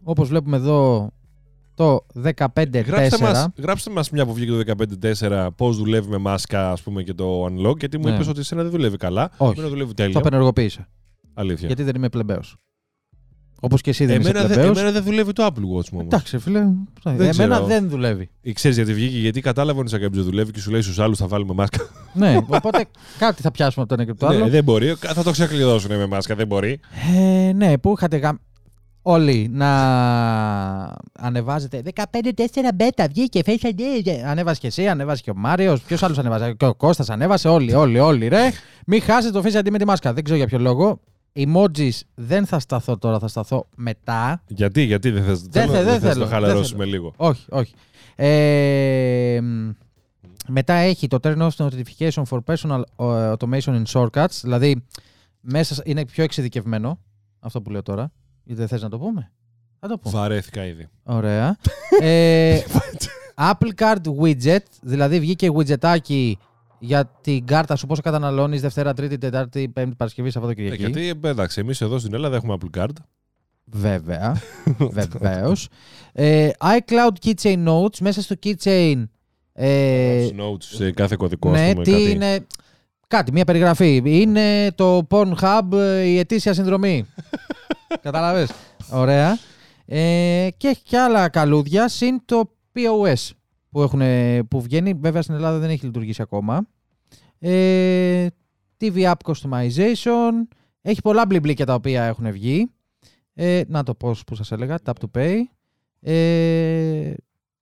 Όπως 0.09 0.27
βλέπουμε 0.27 0.57
εδώ 0.57 1.09
το 1.73 2.05
15.4. 2.23 2.83
Γράψτε 2.85 3.17
μας, 3.23 3.47
γράψτε 3.57 3.89
μας 3.91 4.09
μια 4.09 4.25
που 4.25 4.33
βγήκε 4.33 4.51
το 4.51 4.85
15.4 5.19 5.47
πώς 5.55 5.77
δουλεύει 5.77 6.09
με 6.09 6.17
μάσκα 6.17 6.71
ας 6.71 6.81
πούμε 6.81 7.03
και 7.03 7.13
το 7.13 7.45
unlock 7.45 7.77
γιατί 7.79 7.97
μου 7.97 8.07
Ναι. 8.07 8.13
είπες 8.13 8.27
ότι 8.27 8.39
εσένα 8.39 8.61
δεν 8.61 8.71
δουλεύει 8.71 8.97
καλά. 8.97 9.31
Όχι. 9.37 9.51
Εμένα 9.53 9.69
δουλεύει 9.69 9.89
Το 9.89 9.95
τέλεια. 10.03 10.17
απενεργοποίησα. 10.19 10.87
Αλήθεια. 11.33 11.67
Γιατί 11.67 11.83
δεν 11.83 11.95
είμαι 11.95 12.09
πλεμπαίος. 12.09 12.57
Όπως 13.61 13.81
και 13.81 13.89
εσύ 13.89 14.05
δεν 14.05 14.15
Εμένα, 14.15 14.29
είσαι 14.39 14.47
δεν- 14.47 14.55
πλebέος. 14.57 14.77
εμένα 14.77 14.91
δεν 14.93 15.03
δουλεύει 15.03 15.33
το 15.33 15.45
Apple 15.45 15.49
Watch 15.49 15.89
μου 15.89 15.99
όμως. 15.99 16.03
Εντάξει, 16.05 16.37
φίλε. 16.37 16.59
Δεν 17.03 17.19
εμένα 17.21 17.31
ξέρω. 17.55 17.65
δεν 17.65 17.89
δουλεύει. 17.89 18.29
Ή 18.41 18.51
ξέρεις 18.53 18.77
γιατί 18.77 18.93
βγήκε, 18.93 19.17
γιατί 19.17 19.41
κατάλαβε 19.41 19.79
ότι 19.79 19.89
κάποιο 19.91 20.09
δεν 20.11 20.23
δουλεύει 20.23 20.51
και 20.51 20.59
σου 20.59 20.71
λέει 20.71 20.81
στους 20.81 20.99
άλλους 20.99 21.17
θα 21.17 21.27
βάλουμε 21.27 21.53
μάσκα. 21.53 21.79
ναι, 22.13 22.37
οπότε 22.57 22.85
κάτι 23.19 23.41
θα 23.41 23.51
πιάσουμε 23.51 23.85
από 23.89 23.95
το 23.95 24.01
ένα 24.01 24.03
και 24.03 24.11
από 24.11 24.19
το 24.19 24.27
άλλο. 24.27 24.43
ναι, 24.45 24.49
δεν 24.51 24.63
μπορεί. 24.63 24.95
Θα 24.95 25.23
το 25.23 25.31
ξεκλειδώσουν 25.31 25.95
με 25.95 26.05
μάσκα, 26.07 26.35
δεν 26.35 26.47
μπορεί. 26.47 26.79
Ε, 27.17 27.51
ναι, 27.53 27.77
που 27.77 27.93
είχατε 27.97 28.17
γα... 28.17 28.39
όλοι 29.11 29.47
να 29.51 29.69
ανεβάζετε 31.19 31.81
15-4 31.95 32.01
μπέτα, 32.75 33.07
βγήκε, 33.07 33.41
Face 33.45 33.63
ID. 33.65 34.09
Ανέβασε 34.25 34.59
και 34.59 34.67
εσύ, 34.67 34.87
ανέβασε 34.87 35.21
και 35.21 35.29
ο 35.29 35.35
Μάριος. 35.35 35.81
Ποιος 35.81 36.03
άλλος 36.03 36.17
ανέβασε, 36.17 36.53
και 36.53 36.65
ο 36.65 36.75
Κώστας 36.75 37.09
ανέβασε. 37.09 37.47
Όλοι, 37.47 37.73
όλοι, 37.73 37.99
όλοι, 37.99 38.27
ρε. 38.27 38.49
Μην 38.85 39.01
χάσετε 39.01 39.41
το 39.41 39.49
Face 39.49 39.57
ID 39.65 39.69
με 39.71 39.77
τη 39.77 39.85
μάσκα. 39.85 40.13
Δεν 40.13 40.23
ξέρω 40.23 40.37
για 40.37 40.47
ποιο 40.47 40.59
λόγο. 40.59 40.99
Emojis 41.35 41.89
δεν 42.15 42.45
θα 42.45 42.59
σταθώ 42.59 42.97
τώρα, 42.97 43.19
θα 43.19 43.27
σταθώ 43.27 43.67
μετά. 43.75 44.43
Γιατί, 44.47 44.81
γιατί 44.81 45.09
δεν 45.11 45.23
θες, 45.23 45.41
Δεν 45.41 45.61
θέλω- 45.61 45.73
θε- 45.73 45.83
δεν 45.83 45.93
θες 45.93 46.03
να 46.03 46.09
θέλω, 46.09 46.13
το 46.23 46.29
δεν 46.29 46.39
χαλαρώσουμε 46.39 46.83
θέλω. 46.83 46.95
λίγο. 46.95 47.13
Όχι, 47.17 47.45
όχι. 47.49 47.73
Ε, 48.15 49.39
μ, 49.41 49.69
μετά 50.47 50.73
έχει 50.73 51.07
το 51.07 51.17
turn 51.23 51.37
off 51.37 51.49
notification 51.67 52.23
for 52.29 52.39
personal 52.45 52.81
uh, 52.95 53.33
automation 53.33 53.81
in 53.81 53.83
shortcuts. 53.93 54.39
Δηλαδή, 54.41 54.83
μέσα 55.41 55.73
σ- 55.75 55.81
είναι 55.87 56.05
πιο 56.05 56.23
εξειδικευμένο 56.23 56.99
αυτό 57.39 57.61
που 57.61 57.69
λέω 57.69 57.81
τώρα. 57.83 58.11
Ή 58.49 58.53
δεν 58.53 58.67
θες 58.67 58.81
να 58.81 58.89
το 58.89 58.99
πούμε; 58.99 59.31
Θα 59.79 59.87
το 59.87 59.97
πούμε. 59.97 60.19
Βαρέθηκα 60.19 60.65
ήδη. 60.65 60.87
Ωραία. 61.03 61.57
ε, 62.01 62.59
Apple 63.35 63.71
Card 63.75 64.01
Widget, 64.21 64.57
δηλαδή 64.81 65.19
βγήκε 65.19 65.49
widgetάκι 65.53 66.31
για 66.79 67.05
την 67.21 67.45
κάρτα 67.45 67.75
σου 67.75 67.87
πόσο 67.87 68.01
καταναλώνεις 68.01 68.61
Δευτέρα, 68.61 68.93
Τρίτη, 68.93 69.17
Τετάρτη, 69.17 69.69
Πέμπτη, 69.69 69.95
Παρασκευή, 69.95 70.27
Ε, 70.27 70.31
Σαββατοκυριακή. 70.31 70.81
γιατί 70.81 71.19
εντάξει, 71.23 71.59
εμείς 71.59 71.81
εδώ 71.81 71.99
στην 71.99 72.13
Ελλάδα 72.13 72.35
έχουμε 72.35 72.57
Apple 72.61 72.79
Card. 72.79 72.93
Βέβαια. 73.65 74.41
Βεβαίως. 74.99 75.67
Ε, 76.11 76.49
iCloud 76.59 77.25
Keychain 77.25 77.67
Notes. 77.67 77.97
Μέσα 78.01 78.21
στο 78.21 78.35
Keychain. 78.43 79.03
Ε, 79.53 80.27
Notes 80.37 80.63
σε 80.63 80.91
κάθε 80.91 81.15
κωδικό. 81.15 81.49
ναι, 81.49 81.65
ας 81.65 81.71
πούμε, 81.71 81.83
τι 81.83 81.91
κάτι. 81.91 82.11
είναι. 82.11 82.45
Κάτι, 83.07 83.31
μια 83.31 83.45
περιγραφή. 83.45 84.01
Είναι 84.05 84.71
το 84.75 85.07
Pornhub 85.09 85.61
ε, 85.73 86.01
η 86.01 86.17
ετήσια 86.17 86.53
συνδρομή. 86.53 87.05
Καταλαβες. 88.01 88.51
Ωραία. 88.91 89.37
Ε, 89.85 90.47
και 90.57 90.67
έχει 90.67 90.83
και 90.83 90.99
άλλα 90.99 91.29
καλούδια, 91.29 91.87
συν 91.87 92.21
το 92.25 92.55
POS 92.73 93.29
που, 93.69 93.81
έχουν, 93.81 94.01
που 94.47 94.61
βγαίνει. 94.61 94.93
Βέβαια 94.93 95.21
στην 95.21 95.35
Ελλάδα 95.35 95.57
δεν 95.57 95.69
έχει 95.69 95.85
λειτουργήσει 95.85 96.21
ακόμα. 96.21 96.67
Ε, 97.39 98.27
TV 98.79 99.13
App 99.13 99.33
Customization. 99.33 100.31
Έχει 100.81 101.01
πολλά 101.01 101.25
μπλιμπλίκια 101.25 101.65
τα 101.65 101.73
οποία 101.73 102.03
έχουν 102.03 102.31
βγει. 102.31 102.71
Ε, 103.33 103.61
να 103.67 103.83
το 103.83 103.95
πω 103.95 104.15
που 104.27 104.35
σας 104.35 104.51
έλεγα, 104.51 104.77
Tap 104.85 104.93
to 104.93 105.17
Pay. 105.17 105.41
Ε, 106.01 107.13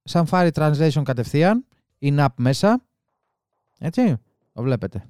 Safari 0.10 0.50
Translation 0.52 1.02
κατευθείαν. 1.04 1.66
In-app 2.02 2.28
μέσα. 2.38 2.82
Έτσι, 3.80 4.16
το 4.54 4.62
βλέπετε. 4.62 5.06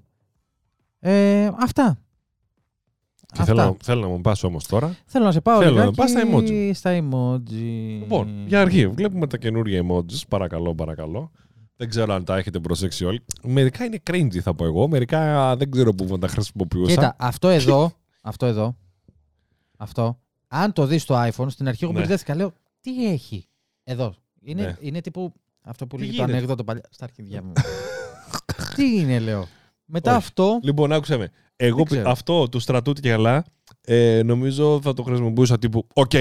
Ε, 0.99 1.49
αυτά. 1.60 1.97
Και 3.34 3.42
Αυτά. 3.42 3.46
θέλω, 3.56 3.78
θέλω 3.84 4.02
να 4.02 4.08
μου 4.08 4.22
πας 4.22 4.44
όμως 4.44 4.68
τώρα. 4.68 4.96
Θέλω 5.06 5.26
να 5.26 5.32
σε 5.32 5.42
πάω 5.42 5.60
Θέλω 5.60 5.76
να 5.76 5.80
λιγάκι 5.80 5.96
πας 5.96 6.10
στα 6.10 6.22
emoji. 6.32 6.72
Στα 6.74 7.00
emoji. 7.02 8.00
Λοιπόν, 8.00 8.48
για 8.48 8.62
αρχή, 8.62 8.88
βλέπουμε 8.88 9.28
τα 9.28 9.38
καινούργια 9.38 9.84
emojis. 9.88 10.22
Παρακαλώ, 10.28 10.76
παρακαλώ. 10.76 11.32
Δεν 11.76 11.90
ξέρω 11.90 12.13
αν 12.13 12.24
τα 12.24 12.38
έχετε 12.38 12.60
προσέξει 12.60 13.06
όλοι. 13.06 13.24
Μερικά 13.44 13.86
είναι 13.86 14.00
cringy, 14.10 14.38
θα 14.40 14.54
πω 14.56 14.66
εγώ. 14.66 14.88
Μερικά 14.88 15.56
δεν 15.56 15.72
ξέρω 15.72 15.94
πού 15.94 16.06
να 16.10 16.18
τα 16.18 16.28
χρησιμοποιούσα. 16.28 16.94
Κοίτα, 16.94 17.16
αυτό 17.20 17.48
εδώ, 17.48 17.92
αυτό 18.22 18.46
εδώ, 18.46 18.76
αυτό, 19.78 20.20
αν 20.48 20.74
το 20.74 20.86
δεις 20.86 21.02
στο 21.02 21.16
iPhone, 21.30 21.46
στην 21.50 21.68
αρχή 21.68 21.84
εγώ 21.84 21.94
Ναι. 21.94 22.00
μπερδεύτηκα, 22.00 22.36
λέω, 22.36 22.52
τι 22.82 23.08
έχει 23.12 23.48
εδώ. 23.84 24.13
Είναι, 24.42 24.62
Ναι. 24.62 24.76
είναι 24.80 25.02
τύπου 25.02 25.34
αυτό 25.62 25.88
που 25.88 25.96
Τι 25.96 26.02
λέγει 26.02 26.12
το 26.12 26.18
γίνεται; 26.18 26.38
ανέκδοτο 26.38 26.63
παλιά, 26.63 26.84
στα 26.90 27.04
αρχίδια 27.04 27.44
μου. 27.44 27.52
τι 28.76 29.00
είναι, 29.00 29.20
λέω. 29.20 29.48
Μετά 29.86 30.10
Όχι. 30.10 30.20
αυτό, 30.20 30.60
Λοιπόν, 30.63 30.92
άκουσε 30.92 31.18
με. 31.18 31.32
Εγώ 31.60 31.76
Δεν 31.76 31.84
πι- 31.86 31.93
ξέρω. 31.93 32.10
αυτό 32.12 32.50
του 32.50 32.60
στρατού 32.60 32.93
και 32.93 33.10
καλά 33.10 33.46
ε, 33.82 34.22
νομίζω 34.26 34.80
θα 34.84 34.93
το 34.93 35.04
χρησιμοποιούσα 35.04 35.58
τύπου. 35.60 35.88
Οκ, 35.93 36.12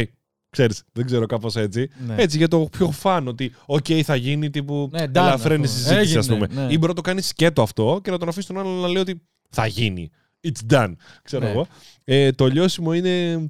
ξέρεις, 0.50 0.82
δεν 0.92 1.06
ξέρω 1.06 1.26
κάπως 1.26 1.56
έτσι. 1.56 1.90
ναι. 2.06 2.14
Έτσι 2.18 2.36
για 2.36 2.48
το 2.48 2.68
πιο 2.70 2.90
fun 2.90 3.28
ότι 3.28 3.52
οκ, 3.66 3.86
θα 4.04 4.16
γίνει 4.16 4.50
τύπου 4.50 4.88
Ναι, 4.92 5.04
done, 5.04 5.10
ελαφραίνει 5.14 5.64
ας 5.64 5.70
πούμε. 5.70 5.82
συζήτηση, 5.92 6.18
ας 6.18 6.28
Έγινε, 6.28 6.46
πούμε. 6.46 6.62
ναι. 6.62 6.72
Ή 6.72 6.76
μπορεί 6.76 6.86
να 6.88 6.94
το 6.94 7.00
κάνει 7.00 7.20
σκέτο 7.20 7.62
αυτό 7.62 8.00
και 8.02 8.10
να 8.10 8.18
τον 8.18 8.28
αφήσει 8.28 8.46
τον 8.46 8.58
άλλον 8.58 8.80
να 8.80 8.88
λέει 8.88 9.02
ότι 9.02 9.22
θα 9.50 9.66
γίνει. 9.66 10.10
It's 10.40 10.72
done. 10.74 10.92
Ξέρω 11.22 11.44
Ναι. 11.44 11.50
εγώ. 11.50 11.66
Ε, 12.04 12.30
το 12.32 12.46
λιώσιμο 12.46 12.92
είναι. 12.94 13.48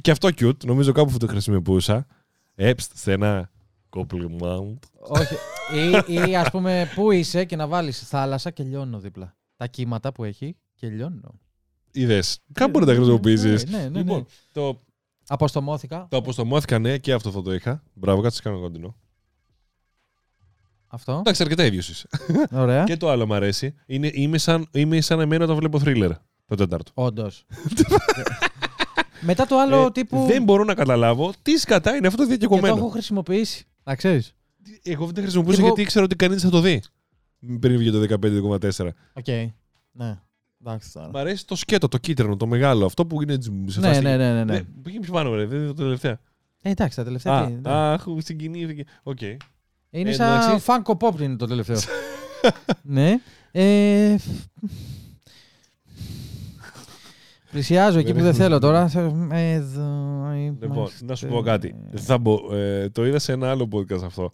Και 0.00 0.10
αυτό 0.10 0.28
cute. 0.40 0.64
Νομίζω 0.64 0.92
κάπου 0.92 1.12
που 1.12 1.18
το 1.18 1.26
χρησιμοποιούσα. 1.26 2.06
Έψτ 2.54 2.92
σε 2.96 3.12
ένα 3.12 3.50
compliment. 3.96 4.78
όχι, 4.98 5.34
ή, 6.08 6.30
ή 6.30 6.36
ας 6.36 6.50
πούμε, 6.50 6.90
πού 6.94 7.10
είσαι 7.10 7.44
και 7.44 7.56
να 7.56 7.66
βάλεις 7.66 7.98
θάλασσα 8.08 8.50
και 8.50 8.62
λιώνω 8.62 8.98
δίπλα. 8.98 9.36
Τα 9.56 9.66
κύματα 9.66 10.12
που 10.12 10.24
έχει 10.24 10.56
και 10.74 10.88
λιώνω. 10.88 11.40
Είδες. 11.92 12.38
Κάπου 12.52 12.70
μπορεί 12.70 12.84
να 12.84 12.90
τα 12.90 12.96
χρησιμοποιήσεις. 12.96 13.64
Ναι, 13.70 13.78
ναι, 13.78 13.88
ναι. 13.88 13.98
Λοιπόν, 13.98 14.18
ναι. 14.18 14.24
το, 14.52 14.80
Αποστομώθηκα. 15.26 16.06
το 16.10 16.16
αποστομώθηκα, 16.16 16.78
ναι, 16.78 16.98
και 16.98 17.12
αυτό 17.12 17.30
θα 17.30 17.42
το 17.42 17.54
είχα. 17.54 17.82
Μπράβο, 17.94 18.20
κάτσε 18.22 18.42
κάνω 18.42 18.60
κοντινό. 18.60 18.96
Αυτό. 20.86 21.16
Εντάξει, 21.18 21.42
αρκετά 21.42 21.64
ίδιος 21.64 21.88
είσαι. 21.88 22.08
Ωραία. 22.52 22.84
και 22.88 22.96
το 22.96 23.08
άλλο 23.10 23.26
μου 23.26 23.34
αρέσει. 23.34 23.74
Είναι, 23.86 24.10
είμαι, 24.12 24.38
σαν, 24.38 24.68
είμαι 24.72 25.00
σαν 25.00 25.20
εμένα 25.20 25.44
όταν 25.44 25.56
βλέπω 25.56 25.80
thriller. 25.84 26.10
Το 26.46 26.54
τέταρτο. 26.54 26.90
Όντως. 26.94 27.44
Μετά 29.20 29.46
το 29.46 29.58
άλλο 29.58 29.84
Ε, 29.86 29.90
τύπου. 29.90 30.24
Δεν 30.26 30.42
μπορώ 30.42 30.64
να 30.64 30.74
καταλάβω 30.74 31.32
τι 31.42 31.56
σκατά 31.58 31.96
είναι 31.96 32.06
αυτό 32.06 32.22
το 32.22 32.28
και 32.28 32.36
το 32.36 32.38
διακεκομμένο. 32.38 32.76
έχω 32.76 32.88
χρησιμοποιήσει. 32.88 33.64
Να 33.84 33.94
ξέρεις. 33.96 34.34
Εγώ 34.82 35.04
δεν 35.04 35.14
τα 35.14 35.20
χρησιμοποιούσα 35.20 35.54
Τύπου- 35.56 35.66
γιατί 35.68 35.82
ήξερα 35.82 36.04
ότι 36.04 36.16
κανείς 36.16 36.42
θα 36.42 36.50
το 36.50 36.60
δει. 36.60 36.82
Πριν 37.60 37.76
βγει 37.78 37.90
το 37.90 38.00
15,4. 38.00 38.88
Οκ. 39.12 39.26
Ναι. 39.92 40.18
Εντάξει 40.66 40.92
τώρα. 40.92 41.08
Μ' 41.08 41.16
αρέσει 41.16 41.46
το 41.46 41.56
σκέτο, 41.56 41.88
το 41.88 41.98
κίτρινο, 41.98 42.36
το 42.36 42.46
μεγάλο. 42.46 42.86
Αυτό 42.86 43.06
που 43.06 43.22
είναι 43.22 43.36
σε 43.66 43.80
Ναι, 43.80 43.86
φάση- 43.86 44.00
ναι, 44.02 44.16
ναι, 44.16 44.32
ναι, 44.32 44.44
ναι. 44.44 44.62
Πήγε 44.82 44.98
πιο 45.00 45.12
πάνω, 45.12 45.34
ρε. 45.34 45.44
Δεν 45.46 45.58
είναι 45.58 45.66
το 45.66 45.74
τελευταίο. 45.74 46.16
Ε, 46.62 46.70
εντάξει, 46.70 46.96
τα 46.96 47.04
τελευταία. 47.04 47.38
Α, 47.38 47.46
τι, 47.46 47.52
ναι. 47.52 47.60
αχ, 47.72 48.04
συγκινήθηκε. 48.18 48.84
Οκ. 49.02 49.20
Είναι 49.90 50.10
ε, 50.10 50.12
σαν 50.12 50.42
εντάξει. 50.42 50.64
Funko 50.68 50.96
Pop 50.98 51.20
είναι 51.20 51.36
το 51.36 51.46
τελευταίο. 51.46 51.76
ναι. 52.82 53.18
Ε, 53.52 54.16
Πλησιάζω 57.50 57.98
εκεί 57.98 58.14
που 58.14 58.20
δεν 58.20 58.34
θέλω 58.34 58.58
τώρα. 58.58 58.90
Εδώ 59.30 59.82
Λοιπόν, 60.60 60.76
είμαστε. 60.76 61.04
να 61.04 61.14
σου 61.14 61.26
πω 61.26 61.40
κάτι. 61.40 61.74
Θα 61.94 62.18
μπο- 62.18 62.54
ε, 62.54 62.88
το 62.90 63.06
είδα 63.06 63.18
σε 63.18 63.32
ένα 63.32 63.50
άλλο 63.50 63.68
podcast 63.72 64.02
αυτό. 64.04 64.32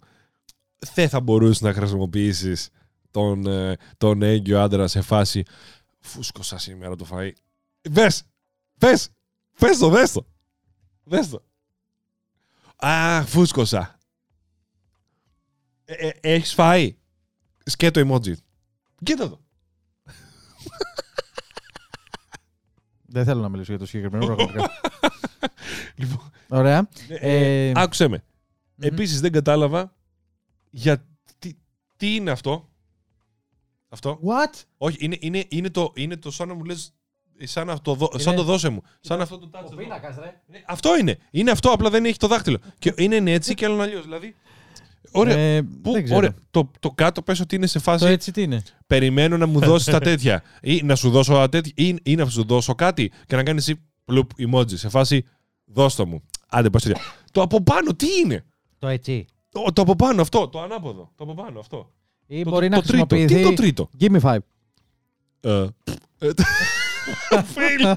Δεν 0.93 1.09
θα 1.09 1.19
μπορούσες 1.19 1.61
να 1.61 1.73
χρησιμοποιήσεις 1.73 2.69
τον, 3.11 3.45
ε, 3.47 3.75
τον 3.97 4.21
έγκυο 4.21 4.61
άντρα 4.61 4.87
σε 4.87 5.01
φάση 5.01 5.43
φούσκωσα 6.01 6.57
σήμερα 6.57 6.95
το 6.95 7.07
φαΐ. 7.11 7.31
Πες! 7.93 8.23
Πες! 8.77 9.09
Πες 9.57 9.77
το, 9.77 9.89
δες 9.89 10.11
το! 10.11 10.25
Δες 11.03 11.29
το! 11.29 11.43
Α, 12.87 13.23
φούσκωσα. 13.25 13.97
Ε, 15.85 15.93
ε, 16.07 16.11
έχεις 16.21 16.53
φάει. 16.53 16.97
Σκέτο 17.65 18.01
emoji. 18.07 18.33
Κοίτα 19.03 19.29
το. 19.29 19.41
Δεν 23.13 23.25
θέλω 23.25 23.41
να 23.41 23.49
μιλήσω 23.49 23.71
για 23.71 23.79
το 23.79 23.85
συγκεκριμένο 23.85 24.25
πραγματικά. 24.25 24.69
Λοιπόν, 25.95 26.31
Ωραία. 26.49 26.89
ε, 27.07 27.69
Ε, 27.69 27.71
άκουσέ 27.75 28.07
με. 28.07 28.23
Μμμ. 28.75 28.87
Επίσης 28.87 29.21
δεν 29.21 29.31
κατάλαβα 29.31 29.95
για 30.69 31.05
τι, 31.39 31.53
τι 31.97 32.15
είναι 32.15 32.31
αυτό. 32.31 32.70
Αυτό. 33.93 34.19
What? 34.23 34.61
Όχι, 34.77 34.97
είναι, 34.99 35.17
είναι, 35.19 35.45
είναι, 35.49 35.69
το, 35.69 35.91
είναι 35.95 36.17
το 36.17 36.31
σαν 36.31 36.47
να 36.47 36.53
μου 36.53 36.63
λες 36.63 36.93
σαν, 37.43 37.69
αυτό, 37.69 37.93
δω- 37.93 38.09
Είναι- 38.13 38.21
σαν 38.23 38.35
το 38.35 38.43
δώσε 38.43 38.69
μου. 38.69 38.81
Σαν 38.99 39.21
αυτό 39.21 39.37
το 39.37 39.49
touch. 39.53 39.61
Ο 39.61 39.65
εδώ. 39.65 39.75
πίνακας, 39.75 40.15
ρε. 40.15 40.41
Ναι, 40.47 40.63
Αυτό 40.67 40.97
είναι. 40.97 41.17
Είναι 41.31 41.51
αυτό, 41.51 41.69
απλά 41.69 41.89
δεν 41.89 42.05
έχει 42.05 42.17
το 42.17 42.27
δάχτυλο. 42.27 42.57
Και 42.79 42.93
είναι 42.97 43.31
έτσι 43.31 43.53
και 43.53 43.65
άλλο 43.65 43.81
αλλιώς. 43.81 44.03
Δηλαδή. 44.03 44.35
Ωραία. 45.11 45.37
Ε, 45.37 45.61
Πού, 45.81 45.91
δεν 45.91 46.03
ξέρω. 46.03 46.17
ωραία. 46.17 46.33
Το, 46.51 46.71
το 46.79 46.91
κάτω 46.91 47.21
πες 47.21 47.39
ότι 47.39 47.55
είναι 47.55 47.67
σε 47.67 47.79
φάση. 47.79 48.03
Το 48.03 48.09
έτσι 48.09 48.31
τι 48.31 48.41
είναι; 48.41 48.63
Περιμένω 48.87 49.37
να 49.37 49.45
μου 49.45 49.59
δώσεις 49.59 49.85
τα 49.93 49.99
τέτοια. 49.99 50.43
Ή 50.61 50.81
να 50.83 50.95
σου 50.95 51.09
δώσω 51.09 51.33
τα 51.33 51.49
τέτοια. 51.49 51.73
Ή, 51.75 51.95
ή 52.03 52.15
να 52.15 52.29
σου 52.29 52.43
δώσω 52.43 52.75
κάτι 52.75 53.11
και 53.27 53.35
να 53.35 53.43
κάνεις 53.43 53.67
εσύ 53.69 53.81
πλουπ 54.05 54.29
emoji. 54.37 54.77
Σε 54.77 54.89
φάση 54.89 55.25
δώσ' 55.65 55.95
το 55.95 56.05
μου. 56.07 56.23
Άντε, 56.49 56.69
πας 56.69 56.83
τέτοια. 56.83 57.01
Το 57.31 57.41
από 57.41 57.61
πάνω 57.61 57.93
τι 57.95 58.07
είναι; 58.23 58.45
Το 58.79 58.87
έτσι. 58.87 59.25
Το, 59.49 59.63
το 59.73 59.81
από 59.81 59.95
πάνω 59.95 60.21
αυτό. 60.21 60.47
Το 60.47 60.61
ανάποδο. 60.61 61.11
Το 61.15 61.23
από 61.23 61.33
πάνω 61.33 61.59
αυτό. 61.59 61.91
Ή 62.27 62.43
Το, 62.43 62.49
μπορεί 62.49 62.69
το, 62.69 62.75
να 62.75 62.81
το 62.81 62.87
τρίτο. 62.87 63.05
Τι 63.05 63.15
χρησιμοποιηθεί. 63.15 63.39
είναι 63.41 63.49
το 63.49 63.61
τρίτο; 63.61 63.89
Give 63.99 64.11
me 64.11 64.19
five. 64.21 64.37
Ε, 65.41 65.67
ε, 66.19 66.31
Fail. 67.29 67.93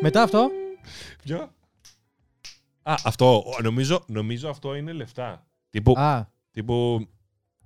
Μετά 0.00 0.22
αυτό. 0.22 0.50
Ποιο; 1.24 1.50
Α, 2.82 2.94
αυτό. 3.04 3.36
ο, 3.36 3.62
Νομίζω, 3.62 4.04
νομίζω 4.06 4.48
αυτό 4.48 4.74
είναι 4.74 4.92
λεφτά. 4.92 5.46
Τύπου. 5.70 5.92
Α, 5.98 6.26
τύπου 6.50 7.06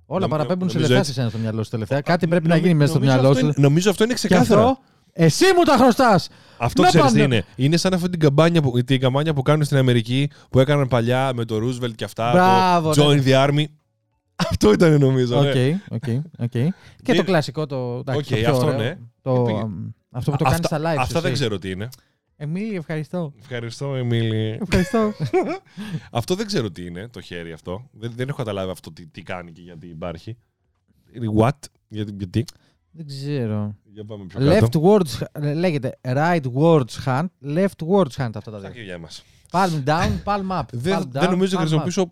όλα 0.05 0.19
Νομ- 0.19 0.31
παραπέμπουν 0.31 0.69
σε 0.69 0.75
νομίζω 0.77 0.93
λεφτά 0.93 0.97
έτσι. 0.99 1.11
σε 1.13 1.13
σένα 1.19 1.29
στο 1.29 1.37
μυαλό 1.37 1.63
σου 1.63 1.69
τελευταία. 1.69 2.01
Κάτι 2.01 2.27
πρέπει 2.27 2.47
να 2.47 2.49
Νομι- 2.55 2.65
γίνει 2.65 2.77
μέσα 2.77 2.89
στο 2.91 2.99
νομίζω 2.99 3.15
μυαλό 3.17 3.29
αυτό 3.33 3.39
σου. 3.45 3.45
είναι- 3.45 3.67
Νομίζω 3.67 3.89
αυτό 3.89 4.03
είναι 4.03 4.13
Και 4.13 4.19
ξεκάθαρα. 4.19 4.61
αυτό 4.61 4.83
Εσύ 5.13 5.45
μου 5.55 5.63
τα 5.63 5.77
χρωστάς! 5.77 6.29
Αυτό 6.57 6.81
Να 6.81 6.87
ξέρεις 6.87 7.11
τι 7.11 7.19
πάνε. 7.19 7.35
είναι. 7.35 7.45
Είναι 7.55 7.77
σαν 7.77 7.93
αυτή 7.93 8.09
την 8.09 8.19
καμπάνια, 8.19 8.61
που, 8.61 8.83
την 8.83 8.99
καμπάνια 8.99 9.33
που 9.33 9.41
κάνουν 9.41 9.65
στην 9.65 9.77
Αμερική 9.77 10.29
που 10.49 10.59
έκαναν 10.59 10.87
παλιά 10.87 11.31
με 11.35 11.45
το 11.45 11.55
Roosevelt 11.55 11.95
και 11.95 12.03
αυτά. 12.03 12.31
Μπράβο, 12.31 12.93
το 12.93 13.13
ναι. 13.13 13.21
Join 13.23 13.27
the 13.27 13.47
Army. 13.49 13.63
Αυτό 14.49 14.71
ήταν 14.73 14.99
νομίζω. 14.99 15.41
ναι. 15.41 15.49
Οκ, 15.89 16.01
οκ, 16.03 16.23
οκ. 16.39 16.49
Και 16.51 16.71
Δεν- 17.03 17.15
το 17.15 17.23
κλασικό, 17.23 17.65
το. 17.65 17.97
εντάξει, 17.99 18.19
Οκ, 18.19 18.25
το 18.29 18.35
πιο 18.45 18.51
αυτό 18.55 18.65
ωραίο, 18.65 18.77
ναι. 18.79 18.97
Το, 19.21 19.41
Πήγε. 19.41 19.59
αμ, 19.59 19.89
αυτό 20.11 20.31
που 20.31 20.37
το 20.37 20.43
κάνεις 20.43 20.59
Αυτά, 20.59 20.77
στα 20.77 20.89
live. 20.91 20.95
σου, 20.95 21.01
αυτά 21.01 21.21
δεν 21.21 21.31
εσύ. 21.31 21.41
ξέρω 21.41 21.59
τι 21.59 21.69
είναι. 21.69 21.89
Εμίλη, 22.41 22.75
ευχαριστώ. 22.75 23.33
Ευχαριστώ, 23.39 23.95
Εμίλη. 23.95 24.57
Ευχαριστώ. 24.61 25.13
αυτό 26.11 26.35
δεν 26.35 26.45
ξέρω 26.45 26.71
τι 26.71 26.85
είναι, 26.85 27.07
το 27.07 27.21
χέρι 27.21 27.51
αυτό. 27.51 27.89
Δεν, 27.91 28.11
δεν 28.15 28.27
έχω 28.27 28.37
καταλάβει 28.37 28.71
αυτό 28.71 28.91
τι, 28.91 29.05
τι 29.07 29.21
κάνει 29.21 29.51
και 29.51 29.61
γιατί 29.61 29.87
υπάρχει. 29.87 30.37
What? 31.39 31.49
Γιατί, 31.87 32.13
γιατί; 32.17 32.45
Δεν 32.91 33.05
ξέρω. 33.07 33.75
Για 33.93 34.05
πάμε 34.05 34.25
πιο 34.25 34.39
κάτω. 34.39 34.67
Leftwards, 34.81 35.41
λέγεται 35.55 35.97
rightwards 36.01 37.03
hand, 37.05 37.25
leftwards 37.45 38.15
hand 38.17 38.31
αυτά 38.33 38.51
τα 38.51 38.59
Στα 38.59 38.59
δύο. 38.59 38.71
χέρια 38.71 38.97
μας. 38.97 39.23
Palm 39.51 39.83
down, 39.85 40.09
palm 40.23 40.59
up. 40.59 40.63
Δεν, 40.71 40.99
palm 40.99 41.05
δεν 41.09 41.23
down, 41.23 41.29
νομίζω 41.29 41.57
να 41.57 41.63
palm 41.63 41.65
up. 41.65 41.67
χρησιμοποιήσω 41.67 42.11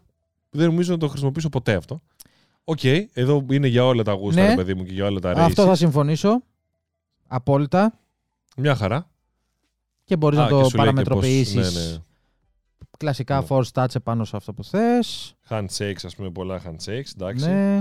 δεν 0.49 0.65
νομίζω 0.67 0.91
να 0.91 0.97
το 0.97 1.07
χρησιμοποιήσω 1.07 1.49
ποτέ 1.49 1.73
αυτό. 1.75 2.01
Οκ, 2.63 2.83
εδώ 3.13 3.45
είναι 3.51 3.67
για 3.67 3.85
όλα 3.85 4.03
τα 4.03 4.11
γούστα, 4.13 4.41
Ναι. 4.41 4.47
ρε 4.49 4.55
παιδί 4.55 4.73
μου, 4.73 4.83
και 4.83 4.93
για 4.93 5.05
όλα 5.05 5.19
τα 5.19 5.31
Αυτό 5.31 5.63
θα 5.65 5.71
races. 5.71 5.77
συμφωνήσω. 5.77 6.41
Απόλυτα. 7.27 7.99
Μια 8.57 8.75
χαρά. 8.75 9.09
Και 10.03 10.17
μπορείς 10.17 10.39
Α, 10.39 10.41
να 10.41 10.47
και 10.47 10.53
το 10.53 10.57
σου 10.57 10.63
λέει 10.63 10.71
και 10.71 10.77
παραμετροποιήσεις 10.77 11.53
πώς- 11.55 11.73
ναι, 11.75 11.91
ναι. 11.91 11.97
κλασικά 12.97 13.39
Ναι. 13.39 13.45
force 13.49 13.71
touch 13.73 13.95
επάνω 13.95 14.25
σε 14.25 14.35
αυτό 14.35 14.53
που 14.53 14.63
θες. 14.63 15.35
Handshakes, 15.49 16.03
ας 16.03 16.15
πούμε, 16.15 16.29
πολλά 16.31 16.61
handshakes, 16.65 17.11
εντάξει. 17.15 17.49
Ναι. 17.49 17.79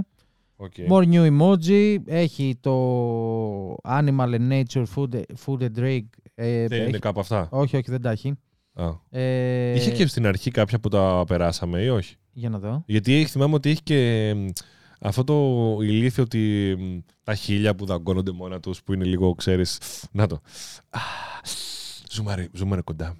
Οκ. 0.56 0.72
More 0.88 1.04
new 1.12 1.30
emoji. 1.38 1.96
Έχει 2.06 2.56
το 2.60 3.74
animal 3.74 4.34
and 4.38 4.52
nature 4.52 4.84
food, 4.94 5.20
food 5.44 5.60
and 5.62 5.78
drink. 5.78 6.04
Ε, 6.34 6.66
Δεν 6.66 6.80
έχει- 6.80 6.88
είναι 6.88 6.98
κάπου 6.98 7.20
αυτά; 7.20 7.48
Όχι, 7.50 7.76
όχι, 7.76 7.90
δεν 7.90 8.00
τα 8.00 8.10
έχει. 8.10 8.34
Α. 8.74 8.88
Ε, 9.10 9.74
Είχε 9.74 9.90
και 9.90 10.06
στην 10.06 10.26
αρχή 10.26 10.50
κάποια 10.50 10.78
που 10.80 10.88
τα 10.88 11.24
περάσαμε 11.26 11.82
ή 11.82 11.88
όχι; 11.88 12.16
Για 12.32 12.48
να 12.48 12.58
δω. 12.58 12.82
Γιατί 12.86 13.14
έχει, 13.14 13.26
θυμάμαι 13.26 13.54
ότι 13.54 13.70
έχει 13.70 13.82
και 13.82 14.32
μ, 14.36 14.46
αυτό 15.00 15.24
το 15.24 15.78
ηλίθιο 15.82 16.22
ότι 16.22 16.74
μ, 16.78 16.98
τα 17.22 17.34
χείλια 17.34 17.74
που 17.74 17.86
δαγκώνονται 17.86 18.30
μόνα 18.32 18.60
τους 18.60 18.82
που 18.82 18.92
είναι 18.92 19.04
λίγο, 19.04 19.34
ξέρεις, 19.34 19.78
να 20.12 20.26
το. 20.26 20.34
Α, 20.90 21.00
Ζούμαρε, 22.10 22.48
ζούμαρε 22.52 22.80
κοντά. 22.80 23.16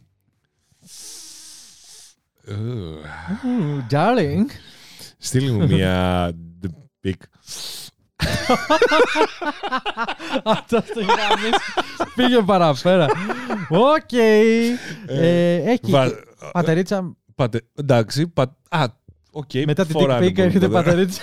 Ε, 2.44 2.54
Ooh, 2.54 3.92
darling. 3.94 4.44
Στείλει 5.18 5.50
μου 5.50 5.66
μια 5.66 6.32
d- 7.06 7.08
pic. 7.08 7.14
Αυτό 10.44 10.82
το 10.94 11.00
γράμμις 11.00 11.56
πήγε 12.14 12.42
παραπέρα. 12.42 13.06
Οκ. 13.68 14.12
Ε, 15.06 15.54
Έχει 15.56 15.90
Βα- 15.90 16.10
πατερίτσα. 16.52 17.16
Πάτε, 17.34 17.60
εντάξει, 17.74 18.28
πα, 18.28 18.56
α, 18.68 18.84
οκ, 19.30 19.50
Μετά 19.66 19.84
την 19.86 19.94
φοράνε 20.00 20.26
dick 20.26 20.30
pic 20.30 20.38
έρχεται 20.38 20.66
burada. 20.68 20.84
πατερίτσα. 20.84 21.22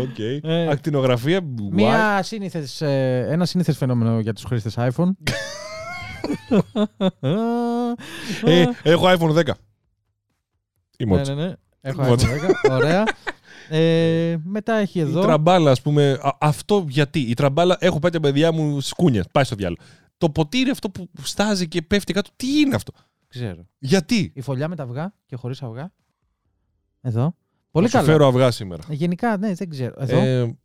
Οκ. 0.00 0.18
Ε, 0.42 0.68
Ακτινογραφία, 0.70 1.38
why? 1.38 1.68
Μία 1.70 2.22
σύνηθες, 2.22 2.80
ε, 2.80 3.26
ένα 3.30 3.44
σύνηθες 3.46 3.76
φαινόμενο 3.76 4.20
για 4.20 4.32
τους 4.32 4.44
χρήστες 4.44 4.74
iPhone. 4.78 5.10
Ε, 8.44 8.64
έχω 8.82 9.06
iPhone 9.08 9.34
10. 9.34 9.44
Ναι, 9.44 11.20
Emoji. 11.20 11.26
ναι, 11.26 11.34
ναι. 11.34 11.52
Έχω 11.80 12.02
Emoji. 12.02 12.12
iPhone 12.18 12.70
10. 12.70 12.70
Ωραία. 12.70 13.04
Ε, 13.76 14.36
μετά 14.44 14.74
έχει 14.74 14.98
Η 14.98 15.00
εδώ. 15.02 15.20
τραμπάλα, 15.20 15.70
ας 15.70 15.82
πούμε. 15.82 16.18
α- 16.22 16.36
αυτό 16.40 16.84
γιατί. 16.88 17.20
Η 17.20 17.34
τραμπάλα, 17.34 17.76
έχω 17.80 17.98
πάει 17.98 18.10
τα 18.10 18.20
παιδιά 18.20 18.52
μου 18.52 18.80
σκούνια. 18.80 19.24
Πάει 19.32 19.44
στο 19.44 19.54
διάλογο. 19.56 19.80
Το 20.18 20.30
ποτήρι 20.30 20.70
αυτό 20.70 20.90
που 20.90 21.08
που 21.12 21.24
στάζει 21.26 21.68
και 21.68 21.82
πέφτει 21.82 22.12
κάτω, 22.12 22.30
τι 22.36 22.60
είναι 22.60 22.74
αυτό; 22.74 22.92
Ξέρω. 23.28 23.66
Γιατί; 23.78 24.32
Η 24.34 24.40
φωλιά 24.40 24.68
με 24.68 24.76
τα 24.76 24.82
αυγά 24.82 25.14
και 25.26 25.36
χωρίς 25.36 25.62
αυγά. 25.62 25.92
Εδώ. 27.00 27.34
Πολύ 27.70 27.88
Θα 27.88 27.98
σου 27.98 28.04
καλά. 28.04 28.16
φέρω 28.18 28.28
αυγά 28.28 28.50
σήμερα. 28.50 28.82
Γενικά, 28.88 29.36
ναι, 29.36 29.54
δεν 29.54 29.68
ξέρω. 29.68 29.94
Εδώ. 29.98 30.18
Ε, 30.18 30.56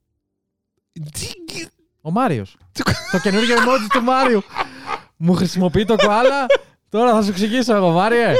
τι- 1.11 1.67
Ο 2.01 2.11
Μάριος. 2.11 2.57
το 3.11 3.19
καινούργιο 3.19 3.55
emoji 3.55 3.87
του 3.93 4.01
Μάριου. 4.03 4.41
Μου 5.17 5.33
χρησιμοποιεί 5.33 5.85
το 5.85 5.95
κοάλα. 5.95 6.45
Τώρα 6.89 7.11
θα 7.13 7.21
σου 7.23 7.29
εξηγήσω 7.29 7.75
εγώ, 7.75 7.91
Μάριε. 7.91 8.33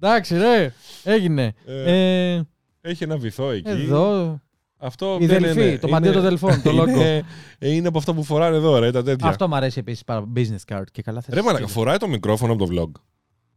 Εντάξει, 0.00 0.36
ρε. 0.36 0.72
Έγινε. 1.04 1.54
Ε, 1.66 2.34
Ε, 2.34 2.42
έχει 2.88 3.04
ένα 3.04 3.16
βυθό 3.16 3.50
εκεί. 3.50 3.70
εδώ. 3.70 4.40
Αυτό 4.80 5.18
Η 5.20 5.26
δεν 5.26 5.40
Δελφή, 5.42 5.60
είναι- 5.68 5.78
το 5.78 5.88
μαντίο 5.88 6.10
είναι- 6.12 6.20
των 6.20 6.28
Δελφών, 6.28 6.62
το 6.62 6.82
logo. 6.82 6.88
Είναι, 6.88 7.22
ε, 7.58 7.70
είναι 7.72 7.88
από 7.88 7.98
αυτά 7.98 8.14
που 8.14 8.22
φοράνε 8.22 8.56
εδώ, 8.56 8.78
ρε, 8.78 8.90
τα 8.90 9.02
τέτοια. 9.02 9.28
Αυτό 9.28 9.48
μου 9.48 9.54
αρέσει 9.54 9.78
επίσης 9.78 10.04
πάρα 10.04 10.24
business 10.36 10.74
card 10.74 10.82
και 10.92 11.02
καλά 11.02 11.20
θες. 11.20 11.34
Ρε, 11.34 11.42
μαλάκα, 11.42 11.66
φοράει 11.66 11.96
το 11.96 12.08
μικρόφωνο 12.08 12.52
από 12.52 12.66
το 12.66 12.72
vlog. 12.74 13.00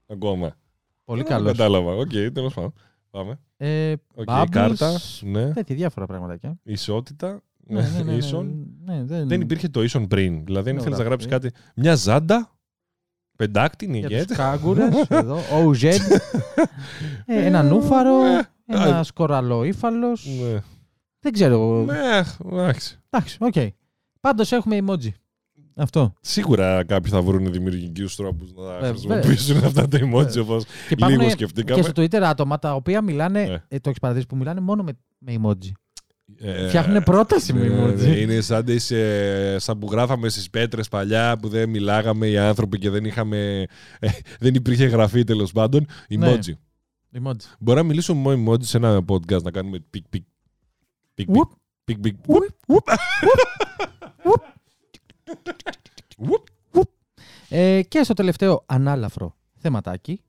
Ακόμα. 0.07 0.55
Πολύ 1.03 1.21
Δεν 1.21 1.31
καλός. 1.31 1.51
Κατάλαβα. 1.51 1.91
Οκ, 1.93 2.09
τέλος 2.33 2.53
πάντων. 2.53 2.73
Πάμε. 3.09 3.39
Ε, 3.57 3.91
Οκ, 4.15 4.25
bubbles, 4.27 4.45
κάρτα. 4.51 4.91
Ναι. 5.21 5.51
Τέτοια 5.53 5.75
διάφορα 5.75 6.05
πραγματάκια. 6.05 6.59
Ισότητα. 6.63 7.41
Ναι, 7.67 7.81
ναι, 7.81 7.87
ναι, 7.97 8.03
ναι, 8.03 8.13
Ίσον. 8.13 8.67
ναι, 8.85 9.03
δεν, 9.03 9.27
Δεν 9.27 9.41
υπήρχε 9.41 9.67
το 9.69 9.83
ίσον 9.83 10.07
πριν. 10.07 10.45
Δηλαδή, 10.45 10.69
αν 10.69 10.75
Δεν 10.75 10.83
ήθελε 10.85 10.95
να 10.97 11.03
γράψεις 11.03 11.29
γράφει. 11.29 11.49
κάτι. 11.49 11.61
Μια 11.75 11.95
ζάντα. 11.95 12.51
Πεντάκτινη 13.37 13.97
Για 13.99 14.07
ηγέτη. 14.11 14.27
τους 14.27 14.37
κάγκουρες, 14.37 15.05
εδώ, 15.09 15.37
OZ, 15.65 15.83
ε, 17.25 17.45
ένα 17.45 17.63
νούφαρο, 17.63 18.25
Ε, 18.25 18.49
ένας 18.73 19.07
κοραλλοϋφαλος. 19.07 20.25
Ναι. 20.41 20.59
Δεν 21.19 21.31
ξέρω. 21.31 21.83
Ναι, 21.85 22.21
εντάξει. 22.51 22.99
Εντάξει, 23.09 23.37
οκ. 23.39 23.53
Πάντως 24.19 24.51
έχουμε 24.51 24.77
emoji. 24.85 25.09
Αυτό. 25.75 26.13
Σίγουρα 26.21 26.83
κάποιοι 26.83 27.11
θα 27.11 27.21
βρουν 27.21 27.51
δημιουργικούς 27.51 28.15
τρόπους 28.15 28.53
να 28.53 28.63
Βέβαια. 28.63 28.89
χρησιμοποιήσουν 28.89 29.63
αυτά 29.63 29.87
τα 29.87 29.97
emoji 30.01 30.39
όπως 30.41 30.63
Και 30.65 30.69
υπάρχουν 30.93 31.17
λίγο 31.17 31.23
και 31.23 31.29
σκεφτήκαμε. 31.29 31.81
στο 31.81 31.91
Twitter 32.01 32.21
άτομα 32.21 32.59
τα 32.59 32.73
οποία 32.75 33.01
μιλάνε, 33.01 33.43
Ναι. 33.43 33.53
ε, 33.67 33.79
το 33.79 33.89
έχεις 33.89 33.99
παρατηρήσει 33.99 34.27
που 34.27 34.35
μιλάνε 34.35 34.59
μόνο 34.59 34.83
με, 34.83 34.91
με 35.17 35.33
emoji. 35.41 35.71
Ε, 36.39 36.67
Φτιάχνουν 36.67 37.03
πρόταση 37.03 37.53
με 37.53 37.67
ναι, 37.67 37.83
emoji. 37.85 37.95
ναι, 37.97 38.15
Είναι 38.15 38.41
σαν, 38.41 38.65
τις, 38.65 38.91
ε, 38.91 39.55
σαν 39.59 39.79
που 39.79 39.87
γράφαμε 39.91 40.29
στις 40.29 40.49
πέτρες 40.49 40.87
παλιά 40.87 41.37
που 41.37 41.47
δεν 41.47 41.69
μιλάγαμε 41.69 42.27
οι 42.27 42.37
άνθρωποι 42.37 42.77
και 42.79 42.89
δεν 42.89 43.05
είχαμε. 43.05 43.65
ε, 43.99 44.07
δεν 44.39 44.55
υπήρχε 44.55 44.85
γραφή 44.85 45.23
τέλος 45.23 45.51
πάντων. 45.51 45.85
Ναι. 46.09 46.33
Emoji. 46.35 46.51
Emoji. 47.19 47.35
Μπορεί 47.59 47.77
να 47.77 47.83
μιλήσουμε 47.83 48.35
με 48.35 48.51
emoji 48.51 48.63
σε 48.63 48.77
ένα 48.77 48.99
podcast 49.07 49.41
να 49.41 49.51
κάνουμε 49.51 49.79
πικ 49.89 50.05
πικ. 50.09 50.23
Πικ 51.13 51.27
πικ. 51.27 51.35
Whoop. 51.37 51.47
Πικ 51.83 51.99
πικ. 51.99 52.15
Ε, 57.49 57.81
και 57.87 58.03
στο 58.03 58.13
τελευταίο 58.13 58.63
ανάλαφρο 58.65 59.35
θεματάκι, 59.55 60.21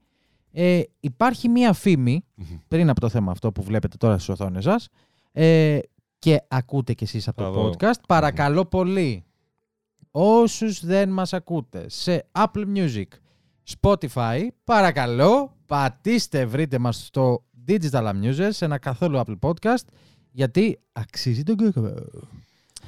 ε, 0.52 0.82
υπάρχει 1.00 1.48
μία 1.48 1.72
φήμη, 1.72 2.24
Μμμ. 2.34 2.46
πριν 2.68 2.88
από 2.90 3.00
το 3.00 3.08
θέμα 3.08 3.30
αυτό 3.32 3.52
που 3.52 3.62
βλέπετε 3.62 3.96
τώρα 3.96 4.14
στις 4.18 4.28
οθόνες 4.28 4.64
σας, 4.64 4.88
ε, 5.32 5.78
και 6.18 6.42
ακούτε 6.48 6.94
κι 6.94 7.04
εσείς 7.04 7.28
από 7.28 7.42
Θα 7.42 7.50
το 7.50 7.60
δω. 7.60 7.70
podcast, 7.70 8.00
παρακαλώ 8.08 8.64
πολύ, 8.64 9.24
όσους 10.10 10.84
δεν 10.84 11.08
μας 11.08 11.32
ακούτε 11.32 11.88
σε 11.88 12.26
Apple 12.32 12.64
Music, 12.76 13.04
Spotify, 13.80 14.46
παρακαλώ 14.64 15.56
πατήστε, 15.72 16.46
βρείτε 16.46 16.78
μας 16.78 17.04
στο 17.06 17.42
Digital 17.68 18.12
Amusers, 18.12 18.48
σε 18.50 18.64
ένα 18.64 18.78
καθόλου 18.78 19.22
Apple 19.26 19.38
Podcast, 19.50 19.84
γιατί 20.30 20.78
αξίζει 20.92 21.42
τον 21.42 21.56
κόπο. 21.56 21.94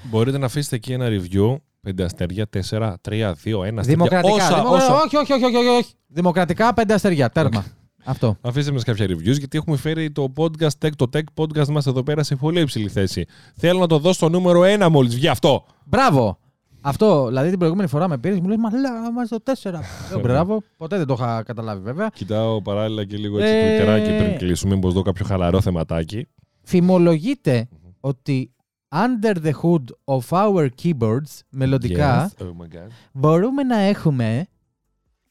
Μπορείτε 0.02 0.38
να 0.38 0.46
αφήσετε 0.46 0.76
εκεί 0.76 0.92
ένα 0.92 1.06
review. 1.08 1.56
5 1.82 2.02
αστέρια, 2.02 2.46
4, 2.48 2.94
3, 3.00 3.34
2, 3.44 3.64
1 3.64 3.82
Δημοκρατικά. 3.82 4.34
Όσα, 4.34 4.54
Δημοκρα- 4.54 4.70
όσα. 4.70 4.94
Όχι, 4.94 5.16
όχι, 5.16 5.32
όχι, 5.32 5.44
όχι, 5.44 5.56
όχι, 5.56 5.68
όχι. 5.68 5.92
Δημοκρατικά 6.06 6.74
πέντε 6.74 6.94
αστεριά. 6.94 7.30
Τέρμα. 7.30 7.64
Αυτό. 8.04 8.36
Αφήστε 8.40 8.72
μας 8.72 8.84
κάποια 8.84 9.06
reviews 9.06 9.38
γιατί 9.38 9.58
έχουμε 9.58 9.76
φέρει 9.76 10.10
το 10.10 10.32
podcast 10.36 10.86
tech, 10.86 10.90
το 10.96 11.08
tech 11.12 11.22
podcast 11.34 11.66
μας 11.66 11.86
εδώ 11.86 12.02
πέρα 12.02 12.22
σε 12.22 12.36
πολύ 12.36 12.60
υψηλή 12.60 12.88
θέση. 12.88 13.24
Θέλω 13.56 13.78
να 13.78 13.86
το 13.86 13.98
δώσω 13.98 14.14
στο 14.14 14.28
νούμερο 14.28 14.62
1 14.62 14.88
μόλις 14.90 15.14
βγει 15.14 15.28
αυτό. 15.28 15.64
Μπράβο. 15.84 16.38
Αυτό, 16.86 17.26
δηλαδή 17.26 17.48
την 17.50 17.58
προηγούμενη 17.58 17.88
φορά 17.88 18.08
με 18.08 18.18
πήρες, 18.18 18.40
μου 18.40 18.48
λέει 18.48 18.56
Μα 18.56 18.70
λέω, 18.70 18.92
είμαστε 19.10 19.36
το 19.38 19.52
4. 19.62 19.70
Λέω, 20.10 20.20
Μπράβο, 20.22 20.62
ποτέ 20.76 20.96
δεν 20.96 21.06
το 21.06 21.14
είχα 21.18 21.42
καταλάβει 21.42 21.82
βέβαια. 21.82 22.08
Κοιτάω 22.14 22.62
παράλληλα 22.62 23.04
και 23.04 23.16
λίγο 23.16 23.38
έτσι 23.38 23.52
Ε, 23.52 23.78
twitterάκι 23.78 24.18
πριν 24.18 24.36
κλείσουμε, 24.36 24.74
μήπως 24.74 24.92
δω 24.92 25.02
κάποιο 25.02 25.24
χαλαρό 25.26 25.60
θεματάκι. 25.60 26.26
Φημολογείται 26.62 27.68
ότι 28.00 28.52
under 28.88 29.34
the 29.44 29.52
hood 29.62 29.84
of 30.04 30.20
our 30.28 30.68
keyboards, 30.82 31.40
μελλοντικά, 31.50 32.32
Yes. 32.38 32.42
Oh 32.42 32.46
my 32.46 32.76
God. 32.76 32.88
μπορούμε 33.12 33.62
να 33.62 33.76
έχουμε 33.76 34.46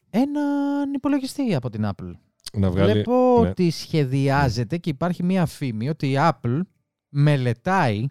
έναν 0.10 0.94
υπολογιστή 0.94 1.56
από 1.56 1.70
την 1.70 1.86
Apple. 1.86 2.12
Να 2.54 2.70
βγάλει... 2.70 2.92
Βλέπω 2.92 3.40
ναι. 3.42 3.50
ότι 3.50 3.70
σχεδιάζεται 3.70 4.78
και 4.78 4.90
υπάρχει 4.90 5.24
μία 5.24 5.46
φήμη 5.46 5.90
ότι 5.90 6.08
η 6.12 6.16
Apple 6.18 6.60
μελετάει 7.10 8.08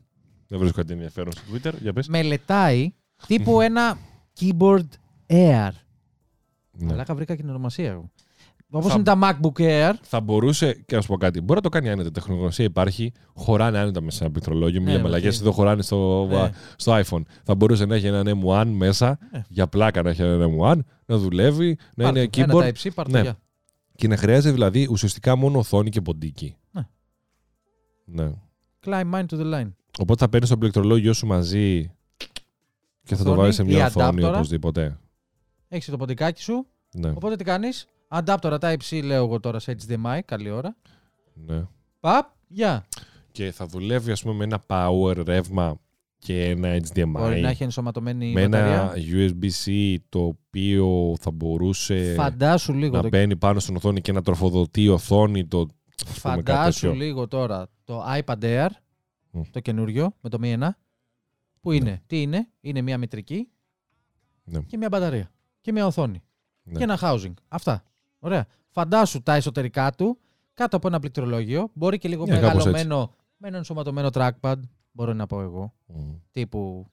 Δεν 0.49 0.59
βρίσκω 0.59 0.81
κάτι 0.81 0.93
ενδιαφέρον 0.93 1.33
στο 1.33 1.43
Twitter. 1.53 1.73
Για 1.81 1.93
πες. 1.93 2.09
μελετάει 2.09 2.93
τύπου 3.27 3.61
ένα 3.61 3.99
keyboard 4.41 4.87
Air. 5.27 5.71
Ναι. 6.79 6.93
Αλλά 6.93 7.05
βρήκα 7.15 7.35
και 7.35 7.41
την 7.41 7.51
ονομασία 7.51 7.91
εγώ. 7.91 8.11
Όπως 8.75 8.89
Θα- 8.91 8.95
είναι 8.95 9.03
τα 9.05 9.19
MacBook 9.23 9.61
Air. 9.61 9.93
Θα 10.03 10.21
μπορούσε, 10.21 10.73
και 10.87 10.95
να 10.95 11.01
σου 11.03 11.09
πω 11.09 11.17
κάτι, 11.17 11.41
μπορεί 11.41 11.55
να 11.55 11.61
το 11.61 11.69
κάνει 11.69 11.89
άνετα. 11.91 12.11
Τεχνογνωσία 12.11 12.65
υπάρχει, 12.65 13.13
χωράνε 13.35 13.79
άνετα 13.79 14.01
μέσα 14.01 14.17
σε 14.17 14.23
ένα 14.25 14.33
πληκτρολόγιο. 14.33 14.81
Ναι, 14.81 14.87
Μια 14.87 14.97
οκ. 14.97 15.03
μαλακία 15.03 15.41
εδώ 15.41 15.53
χωράνε 15.53 15.83
στο, 15.83 16.27
Ναι. 16.31 16.51
στο 16.77 17.01
iPhone. 17.05 17.23
Θα 17.43 17.55
μπορούσε 17.55 17.85
να 17.85 17.95
έχει 17.95 18.07
έναν 18.07 18.27
M1 18.45 18.65
μέσα, 18.67 19.19
Ναι. 19.33 19.43
για 19.49 19.67
πλάκα 19.69 20.03
να 20.03 20.11
έχει 20.11 20.23
έναν 20.23 20.41
M1, 20.61 20.79
να 21.07 21.17
δουλεύει, 21.17 21.79
να 21.95 22.05
Πάρ' 22.05 22.17
είναι 22.17 22.29
το. 22.29 22.41
Ένα 22.41 22.53
keyboard 22.55 22.69
Type-C, 22.69 22.89
πάρ' 22.95 23.07
το, 23.07 23.13
Ναι. 23.13 23.21
γεια. 23.21 23.39
και 23.97 24.09
να 24.09 24.17
χρειάζεται 24.17 24.53
δηλαδή 24.53 24.87
ουσιαστικά 24.91 25.37
μόνο 25.37 25.59
οθόνη 25.59 25.91
και 25.91 26.01
ποντίκι. 26.01 26.57
Ναι. 26.71 26.87
Ναι. 28.05 28.33
Climb 28.87 29.11
mine 29.15 29.27
to 29.27 29.37
the 29.41 29.55
line. 29.55 29.73
Οπότε 29.99 30.25
θα 30.25 30.29
παίρνεις 30.29 30.49
το 30.51 30.59
πληκτρολόγιο 30.59 31.13
σου 31.13 31.27
μαζί 31.27 31.91
και 33.05 33.17
θα 33.17 33.25
το 33.25 33.31
Οθόνη 33.31 33.41
βάλεις 33.41 33.55
σε 33.55 33.63
ή 33.63 33.67
μια 33.67 33.87
οθόνη 33.87 34.23
adapter. 34.25 34.33
οπωσδήποτε. 34.35 34.99
Έχεις 35.69 35.91
το 35.91 35.97
ποντικάκι 35.97 36.43
σου. 36.43 36.67
Ναι. 36.95 37.09
Οπότε 37.11 37.37
τι 37.37 37.45
κάνεις; 37.45 37.87
Adapter 38.09 38.59
Type-C 38.61 39.01
λέω 39.05 39.25
εγώ 39.25 39.41
τώρα 39.41 39.59
σε 39.59 39.77
HDMI. 39.87 40.19
Καλή 40.25 40.51
ώρα. 40.51 40.77
ναι. 41.47 41.67
Παπ, 42.01 42.27
γεια. 42.49 42.85
Και 43.33 43.51
θα 43.53 43.67
δουλεύει 43.67 44.11
ας 44.11 44.23
πούμε 44.23 44.35
με 44.35 44.45
ένα 44.45 44.63
power 44.67 45.23
ρεύμα 45.27 45.77
και 46.19 46.45
ένα 46.45 46.77
HDMI. 46.77 47.07
Μπορεί 47.07 47.41
να 47.41 47.49
έχει 47.49 47.63
ενσωματωμένη 47.63 48.33
με 48.33 48.41
ένα 48.43 48.59
μπαταρία. 48.59 48.93
USB-C 49.31 49.97
το 50.09 50.21
οποίο 50.25 51.15
θα 51.21 51.31
μπορούσε 51.31 52.15
Φαντάσου 52.17 52.73
λίγο. 52.75 52.97
να 52.97 53.03
το... 53.03 53.09
μπαίνει 53.09 53.37
πάνω 53.37 53.61
στην 53.61 53.77
οθόνη 53.77 54.01
και 54.01 54.13
να 54.13 54.23
τροφοδοτεί 54.23 54.83
η 54.83 54.89
οθόνη 54.89 55.47
το. 55.47 55.59
ας 56.09 56.21
πούμε, 56.21 56.35
κάτι 56.35 56.51
Φαντάσου 56.51 56.81
τέτοιο. 56.81 56.99
λίγο 57.05 57.29
τώρα 57.29 57.69
το 57.85 58.03
iPad 58.25 58.43
Air, 58.43 58.69
Μμ. 59.31 59.41
το 59.51 59.61
καινούριο, 59.61 60.15
με 60.21 60.29
το 60.31 60.39
Mi 60.43 60.59
1. 60.59 60.69
Που 61.63 61.73
είναι, 61.73 62.03
τι 62.07 62.23
είναι, 62.23 62.49
είναι 62.61 62.81
μια 62.81 62.99
μητρική 62.99 63.49
Ναι. 64.45 64.61
και 64.61 64.77
μια 64.77 64.89
μπαταρία. 64.89 65.31
Και 65.61 65.73
μια 65.73 65.87
οθόνη. 65.87 66.23
Ναι. 66.63 66.79
Και 66.79 66.83
ένα 66.83 66.99
housing. 67.03 67.33
Αυτά. 67.49 67.83
Ωραία. 68.19 68.47
Φαντάσου 68.69 69.23
τα 69.23 69.35
εσωτερικά 69.35 69.93
του 69.93 70.19
κάτω 70.55 70.77
από 70.77 70.89
ένα 70.89 70.99
πληκτρολόγιο. 70.99 71.71
Μπορεί 71.73 71.99
και 71.99 72.09
λίγο 72.09 72.25
Ναι, 72.27 72.39
κάπως 72.39 72.65
μεγαλωμένο 72.65 73.15
με 73.37 73.49
ένα 73.49 73.57
ενσωματωμένο 73.57 74.09
trackpad. 74.13 74.55
Μπορώ 74.93 75.13
να 75.13 75.27
πω 75.27 75.41
εγώ. 75.41 75.75
Μμ. 75.87 76.13
Τύπου 76.31 76.87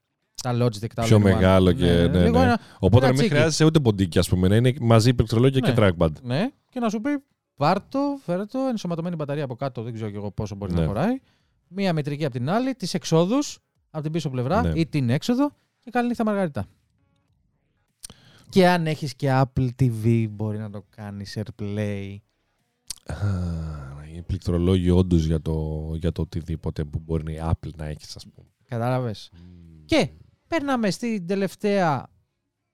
τα 0.44 0.54
Logitech, 0.54 0.94
τα 0.96 1.04
Πιο 1.04 1.18
all-in-one. 1.18 1.22
μεγάλο 1.22 1.72
και- 1.72 2.08
ναι, 2.08 2.24
λίγο 2.24 2.38
ναι. 2.40 2.44
ένα- 2.46 2.60
Οπότε 2.80 3.06
να 3.06 3.12
μην 3.12 3.18
τσίκι. 3.20 3.34
χρειάζεσαι 3.34 3.66
ούτε 3.66 3.80
ποντίκι, 3.80 4.20
ας 4.20 4.30
πούμε, 4.30 4.48
να 4.48 4.56
είναι 4.56 4.74
μαζί 4.80 5.14
πληκτρολόγιο 5.14 5.60
Ναι. 5.60 5.74
και 5.74 5.82
trackpad. 5.82 6.12
Ναι, 6.22 6.50
και 6.70 6.80
να 6.80 6.90
σου 6.90 7.02
πει 7.02 7.10
πάρ' 7.56 7.82
το, 7.88 8.00
φέρε 8.24 8.46
το, 8.46 8.60
ενσωματωμένη 8.60 9.16
μπαταρία 9.16 9.44
από 9.44 9.56
κάτω, 9.56 9.82
δεν 9.84 9.94
ξέρω 9.94 10.10
και 10.10 10.16
εγώ 10.16 10.32
πόσο 10.32 10.56
μπορεί 10.56 10.74
Ναι. 10.74 10.80
να 10.80 10.86
χωράει. 10.88 11.20
Μία 11.68 11.94
μετρική 11.94 12.26
από 12.26 12.34
την 12.34 12.50
άλλη, 12.50 12.76
τις 12.76 12.94
εξόδους 12.94 13.60
από 13.90 14.04
την 14.04 14.12
πίσω 14.12 14.30
πλευρά 14.30 14.62
Ναι. 14.62 14.80
ή 14.80 14.88
την 14.88 15.10
έξοδο 15.10 15.56
και 15.80 15.90
καλή 15.92 16.08
νύχτα 16.08 16.24
Μαργαρίτα. 16.26 16.66
Και 18.50 18.68
αν 18.68 18.88
έχεις 18.88 19.16
και 19.16 19.28
Apple 19.32 19.70
TV 19.80 20.28
μπορεί 20.30 20.58
να 20.58 20.70
το 20.70 20.84
κάνεις 20.96 21.38
AirPlay. 21.38 22.16
Α, 23.06 23.16
Είναι 24.12 24.22
πληκτρολόγιο 24.22 24.98
όντως 24.98 25.26
για 25.26 25.42
το, 25.42 25.92
για 25.96 26.12
το 26.12 26.22
οτιδήποτε 26.22 26.84
που 26.86 27.00
μπορεί 27.00 27.34
η 27.34 27.40
Apple 27.42 27.74
να 27.78 27.86
έχεις, 27.86 28.16
ας 28.16 28.26
πούμε. 28.36 28.48
Κατάλαβες. 28.68 29.30
Μμ. 29.34 29.86
Και 29.86 30.10
περνάμε 30.48 30.90
στην 30.92 31.28
τελευταία 31.28 32.08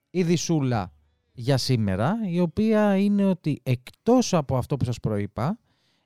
ειδισούλα 0.10 0.94
για 1.34 1.58
σήμερα, 1.58 2.16
η 2.28 2.40
οποία 2.40 2.98
είναι 2.98 3.26
ότι 3.26 3.60
εκτός 3.64 4.34
από 4.34 4.58
αυτό 4.58 4.78
που 4.78 4.86
σας 4.86 5.00
προείπα, 5.00 5.60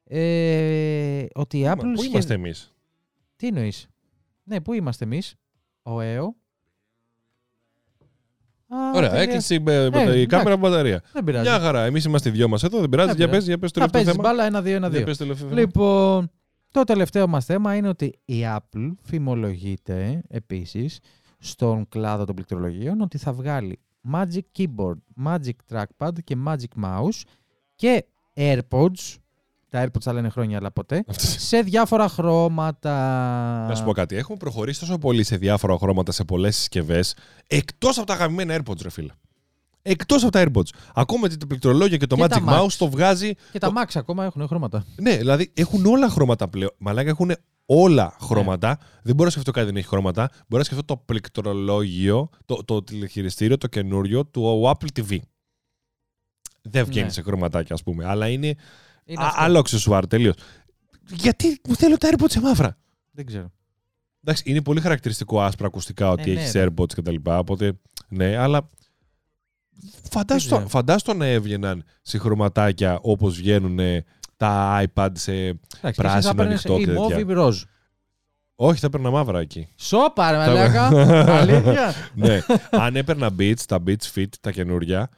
ε, 0.04 1.26
ότι 1.34 1.58
η 1.60 1.64
Πού 1.64 1.70
Apple... 1.70 1.78
Πού 1.82 1.98
σχε- 1.98 2.12
είμαστε 2.12 2.34
εμείς; 2.34 2.74
Τι 3.36 3.48
εννοείς; 3.48 3.88
Ναι, 4.50 4.62
πού 4.62 4.74
είμαστε 4.74 5.04
εμείς; 5.06 5.36
Ο 5.84 6.00
ΕΟ. 6.02 6.36
Α, 8.72 8.78
Ωραία, 8.96 9.10
τελεία. 9.10 9.24
έκλεισε 9.24 9.60
με, 9.60 9.90
με 9.90 9.98
Ε, 9.98 10.02
η 10.02 10.04
εντάξει. 10.04 10.26
κάμερα 10.26 10.58
μπαταρία. 10.58 11.02
Δεν 11.14 11.24
πειράζει. 11.24 11.50
Μια 11.50 11.60
χαρά. 11.60 11.84
Εμείς 11.86 12.06
είμαστε 12.06 12.30
οι 12.30 12.32
δυο 12.32 12.48
μας 12.48 12.64
εδώ, 12.64 12.80
δεν 12.80 12.90
πειράζει. 12.90 13.08
Δεν 13.08 13.18
Για 13.18 13.26
πε, 13.26 13.32
πειράζει. 13.32 13.48
για 13.50 13.58
πες 13.60 13.72
το 13.72 13.80
Θα 13.82 13.88
τελευταίο 13.88 14.14
παίζεις 14.14 14.22
θέμα. 14.22 14.36
μπάλα 14.36 14.48
ένα-δύο, 14.48 14.78
Για 14.78 14.78
ένα-δύο. 14.78 15.04
πες 15.06 15.18
το 15.18 15.24
τελευταίο 15.24 15.48
θέμα. 15.50 15.60
Λοιπόν, 15.62 16.32
το 16.72 16.84
τελευταίο 16.84 17.28
μας 17.28 17.46
θέμα 17.46 17.76
είναι 17.76 17.88
ότι 17.88 18.20
η 18.26 18.42
Apple 18.56 18.92
φημολογείται 19.02 20.22
επίσης 20.28 21.00
στον 21.40 21.88
κλάδο 21.90 22.26
των 22.26 22.36
πληκτρολογίων 22.36 23.02
ότι 23.02 23.18
θα 23.18 23.34
βγάλει 23.34 23.80
Magic 24.14 24.40
Keyboard, 24.58 24.98
Magic 25.26 25.52
Trackpad 25.72 26.12
και 26.24 26.36
Magic 26.46 26.84
Mouse 26.84 27.22
και 27.76 28.06
AirPods, 28.36 29.16
τα 29.70 29.86
AirPods 29.86 30.02
τα 30.04 30.14
λένε 30.14 30.30
χρόνια 30.30 30.58
αλλά 30.58 30.72
ποτέ, 30.72 31.04
σε 31.38 31.62
διάφορα 31.62 32.10
χρώματα. 32.10 32.92
Να 33.70 33.76
σου 33.76 33.84
πω 33.84 33.92
κάτι. 33.92 34.16
Έχουμε 34.16 34.38
προχωρήσει 34.38 34.80
τόσο 34.80 34.98
πολύ 34.98 35.24
σε 35.24 35.38
διάφορα 35.38 35.78
χρώματα 35.78 36.12
σε 36.12 36.24
πολλές 36.24 36.56
συσκευές, 36.56 37.16
εκτός 37.48 37.98
από 37.98 38.08
τα 38.08 38.14
αγαπημένα 38.14 38.58
AirPods, 38.58 38.82
ρε 38.82 38.90
φίλε. 38.90 39.14
Εκτός 39.82 40.24
από 40.24 40.32
τα 40.32 40.44
AirPods. 40.46 40.70
Ακόμα 40.94 41.30
και 41.30 41.38
το 41.38 41.48
πληκτρολόγιο 41.48 41.98
και 41.98 42.08
το 42.08 42.16
Και 42.16 42.28
τα 42.28 42.42
Magic 42.44 42.50
Max. 42.50 42.62
Mouse 42.64 42.72
το 42.78 42.90
βγάζει. 42.90 43.34
Και 43.52 43.60
τα 43.60 43.72
Max 43.76 43.86
ακόμα 43.94 44.26
έχουν 44.26 44.48
χρώματα. 44.48 44.86
Ναι, 45.02 45.18
δηλαδή 45.18 45.52
έχουν 45.54 45.86
όλα 45.86 46.10
χρώματα 46.10 46.48
πλέον. 46.48 46.72
Μαλάκα 46.78 47.10
έχουν 47.10 47.32
όλα 47.66 48.04
Ναι. 48.20 48.28
χρώματα. 48.28 48.78
Δεν 49.04 49.14
μπορώ 49.16 49.24
να 49.26 49.30
σκεφτώ 49.30 49.52
κάτι 49.52 49.66
δεν 49.66 49.76
έχει 49.78 49.88
χρώματα. 49.88 50.30
Μπορώ 50.32 50.58
να 50.58 50.64
σκεφτώ 50.64 50.84
το 50.84 50.98
πληκτρολόγιο, 50.98 52.30
το, 52.46 52.64
το 52.66 52.84
τηλεχειριστήριο, 52.84 53.58
το 53.58 53.68
καινούριο 53.68 54.26
του 54.26 54.72
Apple 54.74 55.00
TV. 55.00 55.18
Δεν 56.62 56.86
βγαίνει 56.86 57.06
Ναι. 57.06 57.12
σε 57.12 57.22
χρωματάκια, 57.22 57.76
ας 57.76 57.84
πούμε. 57.84 58.06
Αλλά 58.06 58.28
είναι, 58.28 58.48
Είναι 58.48 58.56
α, 58.56 58.56
αυτό. 58.56 58.89
Άλλο 59.18 59.60
αξεσουάρ 59.60 60.08
τελείως. 60.08 60.36
Γιατί 61.12 61.62
μου 61.68 61.76
θέλω 61.76 61.98
τα 61.98 62.10
AirPods 62.12 62.30
σε 62.32 62.42
μαύρα; 62.42 62.78
Δεν 63.12 63.26
ξέρω. 63.26 63.52
Εντάξει, 64.24 64.44
είναι 64.46 64.62
πολύ 64.62 64.82
χαρακτηριστικό 64.82 65.42
άσπρα 65.42 65.68
ακουστικά 65.68 66.10
ότι 66.10 66.32
Ε, 66.32 66.34
ναι, 66.34 66.40
έχεις 66.40 66.52
ρε. 66.54 66.66
AirPods 66.66 66.94
και 66.94 67.02
τα 67.02 67.12
λοιπά. 67.12 67.38
Οπότε, 67.40 67.74
ναι, 68.10 68.36
αλλά 68.38 68.70
φαντάσου 70.12 70.46
ξέρω. 70.46 70.62
το, 70.62 70.68
φαντάσου 70.68 71.06
το 71.06 71.14
να 71.14 71.26
έβγαιναν 71.26 71.84
σε 72.02 72.18
χρωματάκια 72.18 73.00
όπως 73.02 73.36
βγαίνουν 73.38 73.80
ε, 73.80 74.04
τα 74.38 74.82
iPad 74.86 75.10
σε... 75.14 75.32
Εντάξει, 75.34 75.58
Πράσινο, 75.82 76.18
εσύ 76.18 76.28
θα 76.28 76.36
παίρνεις 76.36 76.66
ανοιχτό 76.66 76.80
ή 76.80 76.84
και 76.86 76.92
μόβ 76.92 77.08
τέτοια. 77.14 77.26
ή 77.30 77.34
ροζ. 77.34 77.64
Όχι, 78.56 78.80
θα 78.80 78.88
έπαιρνα 78.88 79.10
μαύρα 79.10 79.40
εκεί. 79.40 79.68
Σόπα 79.76 80.32
ρε 80.32 80.38
Θα- 80.38 80.46
μαλάκα. 80.46 80.88
Αλήθεια. 81.38 81.94
ναι. 82.16 82.40
Αν 82.72 82.96
έπαιρνα 82.96 83.30
Beats, 83.40 83.62
τα 83.68 83.84
Beats 83.88 84.14
Fit, 84.16 84.28
τα 84.42 84.52
καινούρια, 84.52 85.10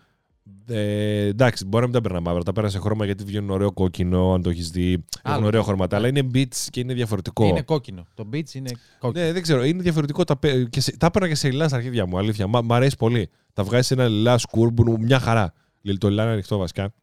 ε, 0.68 1.26
εντάξει, 1.26 1.66
μπορεί 1.66 1.78
να 1.86 1.89
μην 1.91 1.91
τα 1.91 1.97
έπαιρνα 1.97 2.20
μαύρα. 2.30 2.43
Τα 2.43 2.52
παίρνα 2.52 2.70
σε 2.70 2.80
χρώμα 2.80 3.06
γιατί 3.06 3.24
βγαίνουν 3.24 3.49
ωραίο 3.49 3.72
κόκκινο, 3.72 4.34
αν 4.34 4.41
το 4.41 4.49
έχεις 4.49 4.70
δει. 4.70 4.91
Έχουν 4.93 5.04
Άλλο. 5.38 5.45
ωραίο 5.45 5.64
χρώματα, 5.64 5.95
αλλά 5.95 6.08
είναι 6.08 6.30
Beats 6.34 6.56
και 6.70 6.80
είναι 6.80 6.93
διαφορετικό. 6.93 7.45
Είναι 7.45 7.62
κόκκινο. 7.62 8.06
Το 8.14 8.28
beach 8.34 8.54
είναι 8.54 8.72
κόκκινο. 8.99 9.26
Ναι, 9.26 9.32
δεν 9.32 9.41
ξέρω. 9.41 9.64
Είναι 9.64 9.82
διαφορετικό. 9.82 10.24
Τα, 10.24 10.38
πε- 10.38 10.70
και 10.70 10.82
σε, 10.82 10.97
τα 10.97 11.06
έπαιρνα 11.06 11.28
και 11.28 11.36
σε 11.36 11.49
λιλάς 11.52 11.68
στα 11.68 11.78
αρχίδια 11.78 12.06
μου. 12.06 12.18
Αλήθεια. 12.18 12.47
Μ' 12.47 12.60
μ' 12.64 12.74
αρέσει 12.74 12.95
πολύ. 12.95 13.30
Τα 13.54 13.64
βγάζει 13.64 13.88
σε 13.88 13.93
ένα 13.93 14.08
λιλάς 14.08 14.41
σκούρμπου, 14.41 14.97
μια 14.99 15.20
χαρά. 15.20 15.54
Λι- 15.82 15.97
Το 15.99 16.10
λιλά 16.10 16.24
είναι 16.24 16.32
ανοιχτό 16.32 16.58
βασικά. 16.58 16.93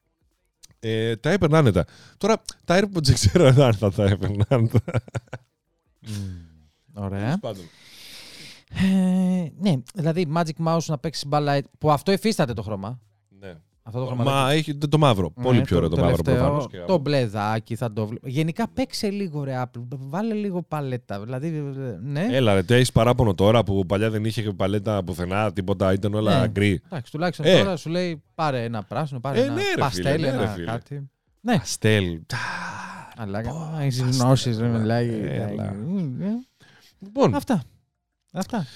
Ε, 0.81 1.17
τα 1.17 1.31
έπαιρνα 1.31 1.59
άνετα. 1.59 1.85
Τώρα 2.19 2.43
τα 2.65 2.79
AirPods 2.81 3.03
δεν 3.09 3.15
ξέρω 3.15 3.47
αν 3.65 3.75
θα 3.75 3.93
τα 3.93 4.05
έπαιρνα 4.05 4.45
άνετα. 4.49 4.81
Ωραία. 6.95 7.39
Πάντων. 7.39 7.63
Ε, 8.71 9.49
ναι, 9.59 9.75
δηλαδή 9.95 10.27
Magic 10.35 10.65
Mouse 10.67 10.85
να 10.87 10.99
παίξει 10.99 11.27
μπάλα. 11.27 11.61
Που 11.79 11.91
αυτό 11.91 12.13
υφίσταται 12.13 12.53
το 12.53 12.63
χρώμα. 12.63 13.01
Ναι. 13.93 13.99
Αυτό 13.99 13.99
το 14.01 14.07
χρώμα. 14.07 14.25
Μα 14.45 14.53
έχει 14.53 14.75
το, 14.75 14.89
το 14.89 14.99
μαύρο. 14.99 15.33
Ναι, 15.37 15.45
πολύ 15.45 15.61
πιο 15.61 15.77
ωραίο 15.77 15.89
το, 15.89 15.97
μαύρο 15.97 16.17
τελευταίο, 16.17 16.35
προφανώς. 16.45 16.67
και- 16.71 16.79
Το 16.87 16.99
μπλεδάκι 16.99 17.77
θα 17.77 17.93
το 17.93 18.07
βλέπω. 18.07 18.29
Γενικά 18.29 18.69
παίξε 18.69 19.11
λίγο 19.11 19.45
ρε 19.45 19.63
Apple. 19.65 19.83
Βάλε 19.89 20.35
λίγο 20.35 20.63
παλέτα. 20.63 21.21
Δηλαδή, 21.21 21.49
ναι. 22.03 22.27
Έλα, 22.31 22.55
ρε, 22.55 22.63
έχεις 22.69 22.93
παράπονο 22.93 23.35
τώρα 23.35 23.63
που 23.65 23.87
παλιά 23.87 24.11
δεν 24.11 24.25
είχε 24.25 24.43
παλέτα 24.53 25.05
πουθενά, 25.05 25.53
τίποτα, 25.53 25.93
ήταν 25.93 26.15
όλα 26.15 26.41
Ναι. 26.41 26.49
γκρι. 26.49 26.81
Εντάξει, 26.87 27.13
τουλάχιστον 27.13 27.47
Ε. 27.47 27.59
τώρα 27.59 27.77
σου 27.77 27.91
λέει 27.91 28.23
πάρε 28.35 28.65
ένα 28.65 28.83
πράσινο, 28.83 29.21
πάρε 29.21 29.39
Ε, 29.41 29.43
ένα 29.43 29.53
ναι, 29.55 29.61
ρε 29.63 29.81
παστέλ, 29.81 30.15
φίλε, 30.15 30.31
ναι, 30.31 30.37
ρε 30.37 30.43
ένα 30.43 30.53
φίλε. 30.53 30.67
κάτι. 30.67 31.11
Ναι, 31.41 31.53
Αστέλ. 31.61 32.21
αλλά 33.17 33.43
έχεις 33.81 34.01
γνώσεις, 34.01 34.59
δεν 34.59 34.71
μιλάει. 34.71 35.09
Έλα. 35.23 35.65
Ε, 35.65 35.75
Λοιπόν, 36.99 37.35
Αυτά. 37.35 37.63
Αυτά. 38.33 38.67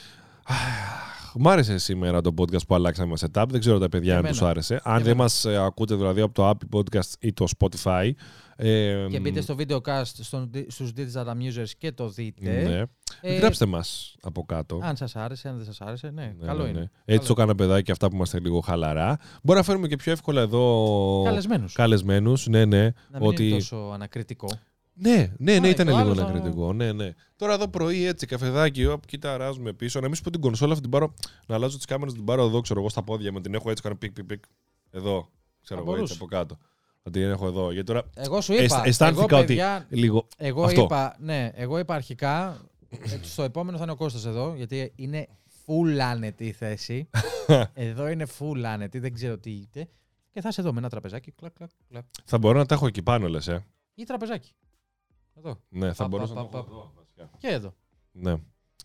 Μ' 1.35 1.49
άρεσε 1.49 1.79
σήμερα 1.79 2.21
το 2.21 2.35
podcast 2.39 2.67
που 2.67 2.75
αλλάξαμε 2.75 3.15
setup. 3.21 3.45
Δεν 3.49 3.61
ξέρω 3.61 3.79
τα 3.79 3.89
παιδιά 3.89 4.13
αν 4.13 4.19
Εμένα. 4.19 4.33
τους 4.35 4.43
άρεσε. 4.43 4.81
Αν 4.85 5.03
δεν 5.03 5.17
μας 5.17 5.47
ακούτε 5.47 5.95
δηλαδή 5.95 6.21
από 6.21 6.35
το 6.35 6.49
Apple 6.51 6.79
Podcast 6.79 7.11
ή 7.21 7.33
το 7.33 7.47
Spotify. 7.59 8.11
Ε, 8.57 9.07
Και 9.11 9.21
μπείτε 9.21 9.41
στο 9.41 9.57
videocast 9.59 10.03
στον, 10.05 10.51
στους 10.69 10.91
Digital 10.97 11.27
Amusers 11.27 11.69
και 11.79 11.93
το 11.93 12.09
δείτε. 12.09 12.51
Ναι. 12.63 12.83
Ε, 13.21 13.37
Γράψτε 13.39 13.67
μας 13.67 14.15
από 14.23 14.45
κάτω. 14.45 14.79
Αν 14.83 14.97
σας 14.97 15.17
άρεσε, 15.17 15.49
αν 15.49 15.57
δεν 15.57 15.65
σας 15.65 15.81
άρεσε, 15.81 16.11
ναι, 16.11 16.35
Ναι, 16.39 16.47
καλό 16.47 16.63
ναι, 16.63 16.69
είναι. 16.69 16.79
ναι. 17.05 17.15
Έτσι 17.15 17.29
το 17.29 17.35
κάνα 17.35 17.55
παιδάκι 17.55 17.91
αυτά 17.91 18.09
που 18.09 18.15
είμαστε 18.15 18.41
λίγο 18.41 18.61
χαλαρά. 18.61 19.19
Μπορεί 19.43 19.59
να 19.59 19.65
φέρουμε 19.65 19.89
και 19.89 19.97
πιο 19.97 20.13
εύκολα 20.13 20.41
εδώ 20.41 21.23
Καλεσμένους. 21.25 21.73
καλεσμένους. 21.73 22.47
Ναι, 22.47 22.65
ναι. 22.65 22.83
Να 22.83 23.19
μην 23.19 23.29
ότι... 23.29 23.47
είναι 23.49 23.55
τόσο 23.57 23.91
ανακριτικό. 23.95 24.49
Ναι, 24.95 25.33
ναι, 25.39 25.59
ναι, 25.59 25.67
Α, 25.67 25.71
ήταν 25.71 25.87
και 25.87 25.93
ο 25.93 25.97
λίγο 25.97 26.11
άλλος 26.11 26.19
θα- 26.19 26.25
ανακριτικό. 26.25 26.73
Ναι, 26.73 26.93
ναι. 26.93 27.13
Τώρα 27.37 27.53
εδώ 27.55 27.69
πρωί 27.69 28.05
έτσι, 28.05 28.27
καφεδάκι, 28.27 28.87
όπ, 28.87 29.07
κοίτα, 29.07 29.35
αράζουμε 29.35 29.73
πίσω. 29.73 30.01
Να 30.01 30.07
μην 30.07 30.15
σου 30.17 30.23
πω 30.23 30.31
την 30.31 30.41
κονσόλα 30.41 30.71
αυτή 30.71 30.83
την 30.83 30.91
πάρω, 30.93 31.15
να 31.47 31.55
αλλάζω 31.55 31.77
τις 31.77 31.85
κάμερες, 31.87 32.15
την 32.15 32.25
πάρω 32.25 32.45
εδώ, 32.45 32.61
ξέρω 32.61 32.81
εγώ, 32.81 32.89
στα 32.89 33.03
πόδια 33.03 33.33
μου. 33.33 33.41
Την 33.41 33.55
έχω 33.55 33.71
έτσι, 33.71 33.83
κάνω 33.83 33.95
πικ, 33.97 34.13
πικ, 34.13 34.25
πικ. 34.25 34.45
Εδώ, 34.91 35.31
ξέρω 35.63 35.81
Θα 35.85 35.91
εγώ, 35.91 36.01
έτσι 36.01 36.15
μπορούσε. 36.15 36.15
από 36.15 36.25
κάτω. 36.27 36.59
Ότι 37.03 37.21
την 37.21 37.29
έχω 37.31 37.47
εδώ. 37.47 37.71
Γιατί 37.73 37.87
τώρα 37.87 38.03
Εγώ 38.15 38.41
σου 38.41 38.53
αισθ- 38.53 38.65
είπα, 38.65 38.83
αισθάνθηκα 38.87 39.27
εγώ, 39.31 39.37
ότι 39.39 39.47
παιδιά, 39.47 39.87
λίγο. 39.89 40.27
εγώ 40.37 40.65
αυτό. 40.65 40.83
είπα, 40.83 41.17
ναι, 41.19 41.51
εγώ 41.55 41.79
είπα 41.79 41.95
αρχικά, 41.95 42.61
ε, 42.89 42.97
στο 43.23 43.43
επόμενο 43.43 43.77
θα 43.77 43.83
είναι 43.83 43.93
ο 43.93 43.97
Κώστας 43.97 44.27
εδώ, 44.27 44.55
γιατί 44.57 44.93
είναι 44.97 45.29
full 45.67 45.99
άνετη 45.99 46.47
η 46.47 46.53
θέση. 46.53 47.09
εδώ 47.75 48.09
είναι 48.09 48.27
full 48.39 48.63
άνετη, 48.65 48.99
δεν 48.99 49.15
ξέρω 49.15 49.39
τι 49.39 49.51
είτε. 49.51 49.89
και 50.31 50.41
θα 50.41 50.49
είσαι 50.49 50.61
εδώ 50.61 50.73
με 50.73 50.79
ένα 50.79 50.89
τραπεζάκι. 50.89 51.31
Κλακ, 51.33 51.53
κλακ, 51.53 51.71
κλακ. 51.89 52.05
Θα 52.25 52.39
μπορώ 52.39 52.59
να 52.59 52.67
τα 52.67 52.75
έχω 52.75 52.87
εκεί 52.87 53.03
πάνω, 53.03 53.29
λες. 53.29 53.49
Ε. 53.49 53.65
Ή 53.95 54.05
τραπεζάκι. 54.05 54.53
Εδώ. 55.39 55.59
Ναι, 55.69 55.93
θα 55.93 56.03
Πα, 56.03 56.09
μπορούσα 56.09 56.35
πα, 56.35 56.41
να 56.41 56.47
το 56.47 56.51
πα, 56.53 56.59
έχω 56.59 56.67
πα. 56.69 56.75
εδώ, 56.75 56.93
βασικά. 56.97 57.31
Και 57.39 57.49
εδώ. 57.49 57.75
Ναι. 58.13 58.35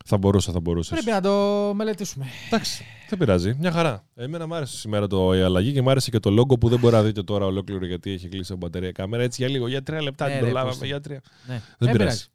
Θα 0.05 0.17
μπορούσα, 0.17 0.51
θα 0.51 0.59
μπορούσα. 0.59 0.93
Πρέπει 0.95 1.09
να 1.11 1.21
το 1.21 1.71
μελετήσουμε. 1.75 2.25
Εντάξει, 2.47 2.83
δεν 3.09 3.19
πειράζει. 3.19 3.55
Μια 3.59 3.71
χαρά. 3.71 4.07
Εμένα 4.15 4.47
μου 4.47 4.55
άρεσε 4.55 4.77
σήμερα 4.77 5.07
το, 5.07 5.33
η 5.35 5.41
αλλαγή 5.41 5.73
και 5.73 5.81
μου 5.81 5.89
άρεσε 5.89 6.09
και 6.09 6.19
το 6.19 6.41
logo 6.41 6.59
που 6.59 6.69
δεν 6.69 6.79
μπορεί 6.79 6.93
να 6.95 7.03
δείτε 7.03 7.23
τώρα 7.23 7.45
ολόκληρο 7.45 7.85
γιατί 7.85 8.11
έχει 8.11 8.27
κλείσει 8.27 8.51
από 8.51 8.65
μπαταρία 8.65 8.91
κάμερα. 8.91 9.23
Έτσι 9.23 9.41
για 9.41 9.51
λίγο, 9.51 9.67
για 9.67 9.83
τρία 9.83 10.01
λεπτά 10.01 10.25
Ναι, 10.25 10.31
την 10.31 10.39
ρε, 10.39 10.45
προλάβαμε. 10.45 10.71
πούστε. 10.71 10.85
Για 10.85 10.99
τρία. 11.01 11.21
Ναι. 11.47 11.61
Δεν 11.77 11.89
Ε, 11.89 11.91
πειράζει. 11.91 12.25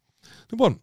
Λοιπόν, 0.50 0.80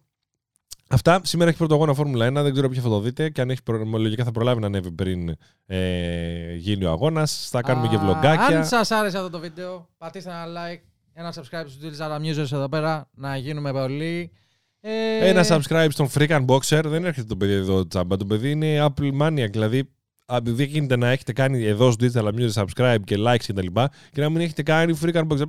αυτά. 0.88 1.20
Σήμερα 1.24 1.48
έχει 1.50 1.58
πρωτογόνα 1.58 1.94
Φόρμουλα 1.94 2.28
1. 2.28 2.32
Δεν 2.32 2.52
ξέρω 2.52 2.68
ποιο 2.68 2.82
θα 2.82 2.88
το 2.88 3.00
δείτε. 3.00 3.30
Και 3.30 3.40
αν 3.40 3.50
έχει 3.50 3.62
προ... 3.62 3.84
λογικά 3.84 4.24
θα 4.24 4.30
προλάβει 4.32 4.60
να 4.60 4.66
ανέβει 4.66 4.90
πριν 4.92 5.36
ε, 5.66 6.54
γίνει 6.54 6.84
ο 6.84 6.90
αγώνας. 6.90 7.48
Θα 7.50 7.60
κάνουμε 7.62 7.88
και 7.88 7.96
Α, 7.96 7.98
βλογκάκια. 7.98 8.58
Αν 8.58 8.66
σας 8.66 8.90
άρεσε 8.90 9.16
αυτό 9.16 9.30
το 9.30 9.38
βίντεο, 9.38 9.88
πατήστε 9.98 10.30
ένα 10.30 10.44
like, 10.46 10.80
ένα 11.20 11.34
subscribe 11.34 11.64
στο 11.66 11.88
Digital 11.88 12.00
Zara 12.00 12.20
Musers 12.20 12.52
εδώ 12.52 12.68
πέρα, 12.68 13.08
να 13.14 13.36
γίνουμε 13.36 13.72
πολλοί. 13.72 14.32
Ε, 14.80 15.28
Ένα 15.28 15.44
subscribe 15.48 15.86
στον 15.90 16.08
Freak 16.14 16.28
Unboxer. 16.46 16.82
Δεν 16.84 17.04
έρχεται 17.04 17.26
το 17.26 17.36
παιδί 17.36 17.52
εδώ 17.52 17.86
τσάμπα. 17.86 18.16
Το 18.16 18.24
παιδί 18.26 18.50
είναι 18.50 18.86
Apple 18.86 19.20
Maniac. 19.20 19.50
Δηλαδή, 19.50 19.90
επειδή 20.26 20.64
γίνεται 20.64 20.96
να 20.96 21.08
έχετε 21.08 21.32
κάνει 21.32 21.64
εδώ 21.64 21.90
στο 21.90 22.06
Digital 22.06 22.32
Music 22.34 22.64
subscribe 22.64 22.98
και 23.04 23.16
likes 23.18 23.44
κτλ. 23.46 23.66
Και, 23.66 23.88
και 24.12 24.20
να 24.20 24.28
μην 24.30 24.40
έχετε 24.40 24.62
κάνει 24.62 24.98
Freak 25.02 25.14
Unboxer. 25.14 25.42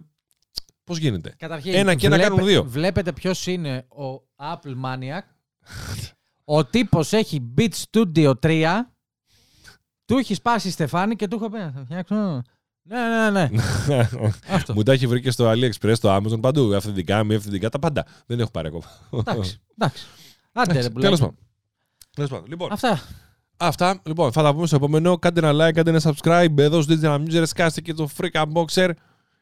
Πώς 0.83 0.97
γίνεται; 0.97 1.33
Καταρχήν, 1.37 1.73
Ένα 1.73 1.95
και 1.95 2.05
ένα 2.05 2.19
κάνουν 2.19 2.45
δύο. 2.45 2.63
Βλέπετε 2.63 3.13
ποιος 3.13 3.47
είναι 3.47 3.77
ο 3.87 4.27
Apple 4.35 4.75
Maniac. 4.85 5.21
ο 6.43 6.65
τύπος 6.65 7.13
έχει 7.13 7.53
Beat 7.57 7.69
Studio 7.91 8.33
3. 8.41 8.65
Του 10.05 10.17
έχει 10.17 10.33
σπάσει 10.33 10.67
η 10.67 10.71
Στεφάνη 10.71 11.15
και 11.15 11.27
του 11.27 11.35
έχω 11.35 11.49
πει 11.49 11.57
να 11.57 11.71
θα 11.71 11.83
φτιάξω. 11.85 12.41
Ναι, 12.83 13.29
ναι, 13.31 13.47
ναι. 13.47 13.49
Αυτό. 14.55 14.73
Μου 14.73 14.83
τα 14.83 14.91
έχει 14.91 15.07
βρει 15.07 15.21
και 15.21 15.31
στο 15.31 15.51
AliExpress, 15.51 15.91
στο 15.95 16.15
Amazon, 16.17 16.41
παντού. 16.41 16.75
Αυθεντικά, 16.75 17.23
μη 17.23 17.35
αυθεντικά, 17.35 17.69
τα 17.69 17.79
πάντα. 17.79 18.05
Δεν 18.25 18.39
έχω 18.39 18.51
πάρει 18.51 18.67
ακόμα. 18.67 18.83
Εντάξει. 19.11 19.61
εντάξει. 19.77 20.05
Άντε, 20.53 20.73
ρε, 20.73 20.79
Τέλος 20.79 20.93
πουλάκι. 20.93 21.19
πάντων. 21.19 21.35
Τέλος 22.15 22.29
πάντων. 22.29 22.45
Λοιπόν, 22.47 22.71
Αυτά. 22.71 23.01
αυτά. 23.57 24.01
Λοιπόν, 24.05 24.31
θα 24.31 24.43
τα 24.43 24.53
πούμε 24.53 24.67
στο 24.67 24.75
επόμενο. 24.75 25.17
Κάντε 25.17 25.47
ένα 25.47 25.67
like, 25.67 25.71
κάντε 25.73 25.89
ένα 25.89 26.01
subscribe. 26.03 26.57
Εδώ 26.57 26.81
στο 26.81 26.95
Digital 27.01 27.15
Musers, 27.19 27.49
κάστε 27.55 27.81
και 27.81 27.93
το 27.93 28.09
Freak 28.17 28.43
Unboxer. 28.45 28.89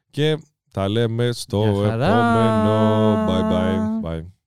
Και 0.10 0.38
τα 0.72 0.88
λέμε 0.90 1.32
στο 1.32 1.64
Γεια 1.64 1.90
χαρά. 1.90 2.06
επόμενο. 2.08 3.26
Bye 3.28 3.52
bye. 3.52 4.20
bye. 4.22 4.39